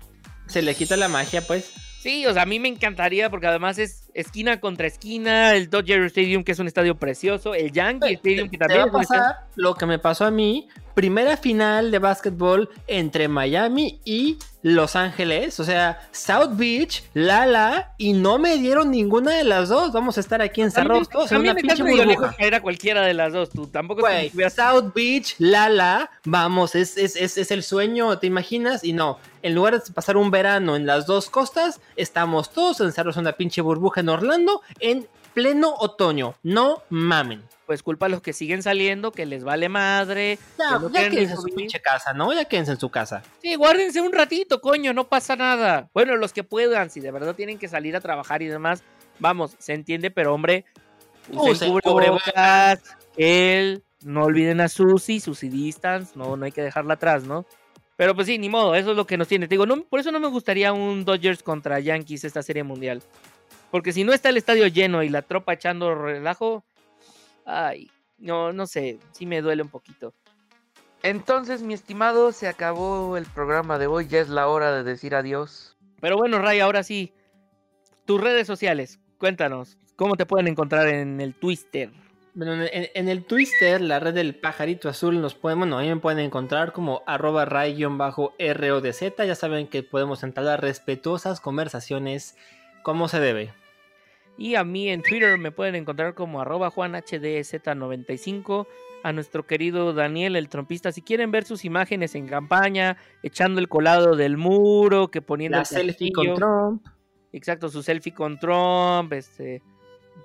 Se 0.48 0.64
le 0.64 0.74
quita 0.74 0.98
la 0.98 1.10
magia, 1.10 1.46
pues. 1.46 1.72
Sí, 2.00 2.26
o 2.26 2.34
sea, 2.34 2.42
a 2.42 2.46
mí 2.48 2.60
me 2.60 2.70
encantaría 2.70 3.30
porque 3.30 3.46
además 3.46 3.78
es 3.78 4.10
esquina 4.16 4.60
contra 4.60 4.88
esquina, 4.88 5.54
el 5.54 5.70
Dodger 5.70 6.02
Stadium 6.06 6.44
que 6.44 6.54
es 6.54 6.58
un 6.58 6.66
estadio 6.66 6.98
precioso, 6.98 7.54
el 7.54 7.72
Yankee 7.72 8.14
Stadium 8.14 8.50
que 8.50 8.58
también... 8.58 8.82
Va 8.82 8.86
a 8.86 8.92
pasar 8.92 9.36
lo 9.56 9.76
que 9.76 9.86
me 9.86 10.00
pasó 10.00 10.26
a 10.26 10.32
mí 10.32 10.68
primera 10.96 11.38
final 11.38 11.92
de 11.92 12.00
básquetbol 12.00 12.70
entre 12.88 13.28
Miami 13.28 14.00
y 14.06 14.40
Los 14.66 14.96
Ángeles, 14.96 15.60
o 15.60 15.64
sea, 15.64 16.10
South 16.12 16.54
Beach, 16.54 17.04
Lala, 17.14 17.94
y 18.00 18.14
no 18.14 18.40
me 18.40 18.58
dieron 18.58 18.90
ninguna 18.90 19.36
de 19.36 19.44
las 19.44 19.70
dos. 19.70 19.92
Vamos 19.92 20.18
a 20.18 20.22
estar 20.22 20.42
aquí 20.42 20.64
encerrados 20.64 21.08
todos 21.08 21.32
en 21.32 21.42
una 21.42 21.54
pinche 21.54 21.84
burbuja. 21.84 22.34
Era 22.40 22.60
cualquiera 22.64 23.04
de 23.04 23.14
las 23.14 23.32
dos, 23.32 23.52
tú 23.52 23.68
tampoco 23.68 24.02
Wey, 24.02 24.32
South 24.50 24.92
Beach, 24.96 25.36
Lala, 25.38 26.10
vamos, 26.24 26.74
es, 26.74 26.98
es, 26.98 27.16
es, 27.16 27.38
es 27.38 27.52
el 27.52 27.62
sueño, 27.62 28.18
¿te 28.18 28.26
imaginas? 28.26 28.84
Y 28.84 28.94
no, 28.94 29.20
en 29.44 29.54
lugar 29.54 29.80
de 29.80 29.94
pasar 29.94 30.18
un 30.18 30.32
verano 30.32 30.76
en 30.76 30.88
las 30.88 31.06
dos 31.06 31.30
costas, 31.30 31.80
estamos 31.96 32.50
todos 32.50 32.82
encerrados 32.82 33.18
en 33.18 33.22
una 33.22 33.34
pinche 33.34 33.62
burbuja 33.62 34.02
en 34.02 34.10
Orlando 34.10 34.64
en 34.80 35.08
pleno 35.36 35.76
otoño. 35.78 36.34
No 36.42 36.82
mamen 36.90 37.44
pues 37.66 37.84
culpa 37.84 38.06
a 38.06 38.10
los 38.10 38.22
que 38.22 38.34
siguen 38.34 38.64
saliendo, 38.64 39.12
que 39.12 39.26
les 39.26 39.44
vale 39.44 39.70
madre. 39.70 40.38
Ya, 40.58 40.80
ya 40.92 41.10
quédense 41.10 41.34
en 41.34 41.38
su 41.38 41.56
pinche 41.56 41.82
casa, 41.82 42.14
¿no? 42.14 42.34
Ya 42.34 42.46
quédense 42.46 42.74
en 42.74 42.80
su 42.80 42.90
casa. 42.90 43.24
Sí, 43.42 43.56
guárdense 43.56 44.02
un 44.02 44.14
ratito, 44.14 44.62
coño, 44.62 44.94
no 44.94 45.08
pasa 45.08 45.36
nada. 45.36 45.90
Bueno, 45.94 46.16
los 46.16 46.32
que 46.32 46.44
puedan, 46.44 46.90
si 46.90 47.00
de 47.00 47.12
verdad 47.12 47.36
tienen 47.36 47.58
que 47.58 47.68
salir 47.68 47.96
a 47.96 48.02
trabajar 48.02 48.42
y 48.42 48.48
demás, 48.48 48.84
vamos, 49.20 49.56
se 49.58 49.74
entiende, 49.74 50.12
pero 50.12 50.34
hombre, 50.34 50.66
usen 51.32 51.72
cubrebocas, 51.80 52.84
él, 53.18 53.84
no 54.04 54.26
olviden 54.26 54.62
a 54.62 54.70
Susi, 54.70 55.20
Susi 55.20 55.50
Distance, 55.50 56.14
no, 56.16 56.38
no 56.38 56.46
hay 56.46 56.52
que 56.52 56.62
dejarla 56.62 56.96
atrás, 56.96 57.24
¿no? 57.24 57.46
Pero 57.98 58.14
pues 58.14 58.28
sí, 58.28 58.38
ni 58.38 58.50
modo, 58.50 58.76
eso 58.76 58.92
es 58.92 58.98
lo 58.98 59.08
que 59.08 59.18
nos 59.18 59.30
tiene. 59.30 59.48
Te 59.48 59.54
digo, 59.54 59.66
no, 59.66 59.84
por 59.84 60.02
eso 60.02 60.12
no 60.12 60.20
me 60.20 60.28
gustaría 60.28 60.74
un 60.74 61.06
Dodgers 61.06 61.42
contra 61.42 61.80
Yankees 61.80 62.26
esta 62.26 62.44
serie 62.44 62.64
mundial. 62.64 63.02
Porque 63.72 63.94
si 63.94 64.04
no 64.04 64.14
está 64.14 64.30
el 64.30 64.38
estadio 64.38 64.68
lleno 64.68 65.04
y 65.04 65.10
la 65.10 65.22
tropa 65.22 65.54
echando 65.54 65.96
relajo, 65.96 66.64
Ay, 67.46 67.92
no, 68.18 68.52
no 68.52 68.66
sé, 68.66 69.00
sí 69.12 69.26
me 69.26 69.42
duele 69.42 69.62
un 69.62 69.70
poquito. 69.70 70.14
Entonces, 71.04 71.62
mi 71.62 71.76
estimado, 71.76 72.32
se 72.32 72.48
acabó 72.48 73.16
el 73.18 73.26
programa 73.26 73.78
de 73.78 73.86
hoy, 73.86 74.08
ya 74.08 74.20
es 74.20 74.30
la 74.30 74.48
hora 74.48 74.72
de 74.72 74.84
decir 74.84 75.14
adiós. 75.14 75.78
Pero 76.02 76.18
bueno, 76.18 76.40
Ray, 76.40 76.60
ahora 76.60 76.82
sí, 76.82 77.14
tus 78.06 78.20
redes 78.20 78.48
sociales, 78.48 79.00
cuéntanos, 79.20 79.78
¿cómo 79.96 80.16
te 80.16 80.26
pueden 80.26 80.48
encontrar 80.48 80.88
en 80.88 81.22
el 81.22 81.36
Twitter? 81.36 81.92
Bueno, 82.34 82.66
en, 82.70 83.08
el 83.08 83.24
Twitter, 83.24 83.80
la 83.80 84.00
red 84.00 84.16
del 84.16 84.36
pajarito 84.36 84.90
azul, 84.90 85.22
nos 85.22 85.36
pueden, 85.36 85.60
bueno, 85.60 85.78
ahí 85.78 85.88
me 85.88 85.98
pueden 85.98 86.20
encontrar 86.20 86.74
como 86.74 87.04
arroba 87.06 87.46
ray-rodz. 87.46 89.00
Ya 89.20 89.36
saben 89.36 89.68
que 89.68 89.84
podemos 89.84 90.24
entablar 90.24 90.62
respetuosas 90.62 91.40
conversaciones 91.40 92.36
como 92.86 93.08
se 93.08 93.20
debe. 93.20 93.52
Y 94.38 94.54
a 94.54 94.64
mí 94.64 94.90
en 94.90 95.02
Twitter 95.02 95.40
me 95.40 95.52
pueden 95.52 95.74
encontrar 95.74 96.14
como 96.14 96.40
arroba 96.40 96.70
juanhdz95. 96.70 98.68
a 99.02 99.12
nuestro 99.12 99.48
querido 99.48 99.92
Daniel, 99.94 100.36
el 100.36 100.50
trompista. 100.50 100.92
Si 100.92 101.02
quieren 101.02 101.32
ver 101.32 101.46
sus 101.46 101.66
imágenes 101.66 102.14
en 102.14 102.28
campaña, 102.28 102.98
echando 103.24 103.60
el 103.60 103.70
colado 103.70 104.16
del 104.16 104.38
muro, 104.38 105.10
que 105.10 105.24
poniendo... 105.24 105.58
La 105.58 105.66
selfie 105.66 106.12
con 106.12 106.36
Trump. 106.36 106.86
Exacto, 107.34 107.70
su 107.70 107.82
selfie 107.82 108.14
con 108.14 108.38
Trump, 108.38 109.14
este, 109.14 109.64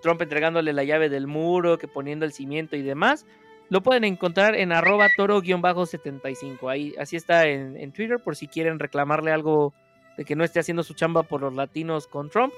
Trump 0.02 0.20
entregándole 0.20 0.74
la 0.74 0.84
llave 0.84 1.08
del 1.08 1.26
muro, 1.26 1.78
que 1.78 1.88
poniendo 1.88 2.26
el 2.26 2.32
cimiento 2.32 2.76
y 2.76 2.82
demás. 2.82 3.24
Lo 3.70 3.82
pueden 3.82 4.04
encontrar 4.04 4.54
en 4.54 4.72
arroba 4.72 5.08
toro-75. 5.16 6.70
Ahí, 6.70 6.94
así 6.98 7.16
está 7.16 7.46
en, 7.46 7.76
en 7.78 7.92
Twitter 7.92 8.18
por 8.22 8.36
si 8.36 8.48
quieren 8.48 8.78
reclamarle 8.78 9.32
algo 9.32 9.72
de 10.16 10.24
que 10.24 10.36
no 10.36 10.44
esté 10.44 10.60
haciendo 10.60 10.82
su 10.82 10.94
chamba 10.94 11.22
por 11.22 11.40
los 11.40 11.54
latinos 11.54 12.06
con 12.06 12.30
Trump. 12.30 12.52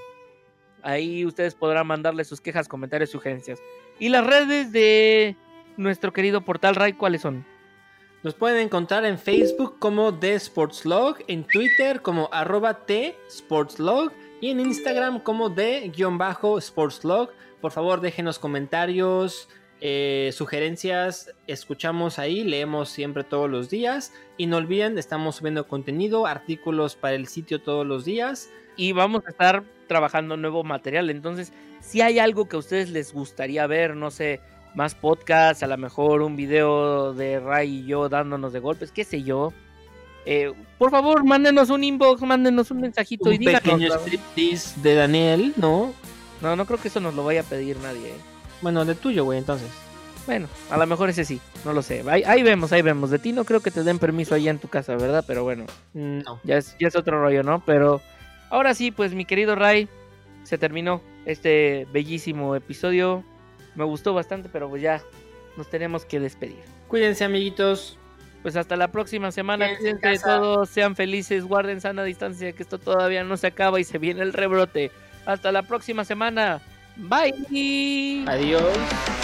Ahí 0.82 1.24
ustedes 1.24 1.54
podrán 1.54 1.86
mandarle 1.86 2.24
sus 2.24 2.40
quejas, 2.40 2.68
comentarios, 2.68 3.10
sugerencias. 3.10 3.60
Y 3.98 4.08
las 4.08 4.26
redes 4.26 4.72
de 4.72 5.36
nuestro 5.76 6.12
querido 6.12 6.40
portal 6.42 6.74
Ray, 6.74 6.94
¿cuáles 6.94 7.22
son? 7.22 7.44
Nos 8.22 8.34
pueden 8.34 8.60
encontrar 8.60 9.04
en 9.04 9.18
Facebook 9.18 9.78
como 9.78 10.14
The 10.14 10.38
Sportslog, 10.38 11.18
en 11.26 11.44
Twitter 11.44 12.02
como 12.02 12.28
arroba 12.32 12.86
T 12.86 13.16
Sportslog 13.28 14.12
y 14.42 14.50
en 14.50 14.60
Instagram 14.60 15.20
como 15.20 15.54
The-Sportslog. 15.54 17.30
Por 17.60 17.70
favor, 17.70 18.00
déjenos 18.00 18.40
comentarios, 18.40 19.48
eh, 19.84 20.30
sugerencias, 20.32 21.34
escuchamos 21.48 22.20
ahí, 22.20 22.44
leemos 22.44 22.88
siempre 22.88 23.24
todos 23.24 23.50
los 23.50 23.68
días. 23.68 24.12
Y 24.36 24.46
no 24.46 24.58
olviden, 24.58 24.96
estamos 24.96 25.34
subiendo 25.34 25.66
contenido, 25.66 26.26
artículos 26.26 26.94
para 26.94 27.16
el 27.16 27.26
sitio 27.26 27.60
todos 27.60 27.84
los 27.84 28.04
días. 28.04 28.48
Y 28.76 28.92
vamos 28.92 29.24
a 29.26 29.30
estar 29.30 29.64
trabajando 29.88 30.36
nuevo 30.36 30.62
material. 30.62 31.10
Entonces, 31.10 31.52
si 31.80 32.00
hay 32.00 32.20
algo 32.20 32.48
que 32.48 32.54
a 32.54 32.60
ustedes 32.60 32.90
les 32.90 33.12
gustaría 33.12 33.66
ver, 33.66 33.96
no 33.96 34.12
sé, 34.12 34.40
más 34.76 34.94
podcasts, 34.94 35.64
a 35.64 35.66
lo 35.66 35.76
mejor 35.76 36.22
un 36.22 36.36
video 36.36 37.12
de 37.12 37.40
Ray 37.40 37.80
y 37.80 37.86
yo 37.86 38.08
dándonos 38.08 38.52
de 38.52 38.60
golpes, 38.60 38.92
qué 38.92 39.02
sé 39.02 39.24
yo. 39.24 39.52
Eh, 40.26 40.52
por 40.78 40.92
favor, 40.92 41.24
mándenos 41.24 41.70
un 41.70 41.82
inbox, 41.82 42.22
mándenos 42.22 42.70
un 42.70 42.82
mensajito 42.82 43.30
un 43.30 43.34
y 43.34 43.38
díganos. 43.38 43.62
pequeño 43.62 43.92
striptease 43.98 44.80
de 44.80 44.94
Daniel, 44.94 45.54
¿no? 45.56 45.92
No, 46.40 46.54
no 46.54 46.66
creo 46.66 46.80
que 46.80 46.86
eso 46.86 47.00
nos 47.00 47.14
lo 47.14 47.24
vaya 47.24 47.40
a 47.40 47.44
pedir 47.44 47.76
nadie. 47.78 48.10
¿eh? 48.10 48.31
Bueno, 48.62 48.84
de 48.84 48.94
tuyo, 48.94 49.24
güey, 49.24 49.38
entonces. 49.38 49.68
Bueno, 50.26 50.48
a 50.70 50.76
lo 50.76 50.86
mejor 50.86 51.10
ese 51.10 51.24
sí, 51.24 51.40
no 51.64 51.72
lo 51.72 51.82
sé. 51.82 52.04
Ahí, 52.08 52.22
ahí, 52.24 52.42
vemos, 52.42 52.72
ahí 52.72 52.80
vemos. 52.80 53.10
De 53.10 53.18
ti 53.18 53.32
no 53.32 53.44
creo 53.44 53.60
que 53.60 53.72
te 53.72 53.82
den 53.82 53.98
permiso 53.98 54.34
allá 54.34 54.50
en 54.50 54.58
tu 54.58 54.68
casa, 54.68 54.94
¿verdad? 54.96 55.24
Pero 55.26 55.42
bueno, 55.42 55.66
no. 55.94 56.40
ya 56.44 56.58
es, 56.58 56.76
ya 56.78 56.88
es 56.88 56.96
otro 56.96 57.20
rollo, 57.20 57.42
¿no? 57.42 57.64
Pero 57.64 58.00
ahora 58.48 58.74
sí, 58.74 58.92
pues 58.92 59.14
mi 59.14 59.24
querido 59.24 59.56
Ray, 59.56 59.88
se 60.44 60.58
terminó 60.58 61.02
este 61.26 61.88
bellísimo 61.92 62.54
episodio. 62.54 63.24
Me 63.74 63.84
gustó 63.84 64.14
bastante, 64.14 64.48
pero 64.48 64.68
pues 64.68 64.80
ya 64.80 65.02
nos 65.56 65.68
tenemos 65.68 66.04
que 66.04 66.20
despedir. 66.20 66.62
Cuídense, 66.88 67.24
amiguitos. 67.24 67.98
Pues 68.42 68.56
hasta 68.56 68.76
la 68.76 68.88
próxima 68.88 69.32
semana. 69.32 69.68
Cuídense 69.76 70.24
todos, 70.24 70.68
sean 70.68 70.94
felices, 70.94 71.44
guarden 71.44 71.80
sana 71.80 72.04
distancia, 72.04 72.52
que 72.52 72.62
esto 72.62 72.78
todavía 72.78 73.24
no 73.24 73.36
se 73.36 73.48
acaba 73.48 73.80
y 73.80 73.84
se 73.84 73.98
viene 73.98 74.22
el 74.22 74.32
rebrote. 74.32 74.90
Hasta 75.26 75.52
la 75.52 75.62
próxima 75.62 76.04
semana. 76.04 76.60
Bye. 76.96 78.24
Adiós. 78.26 79.21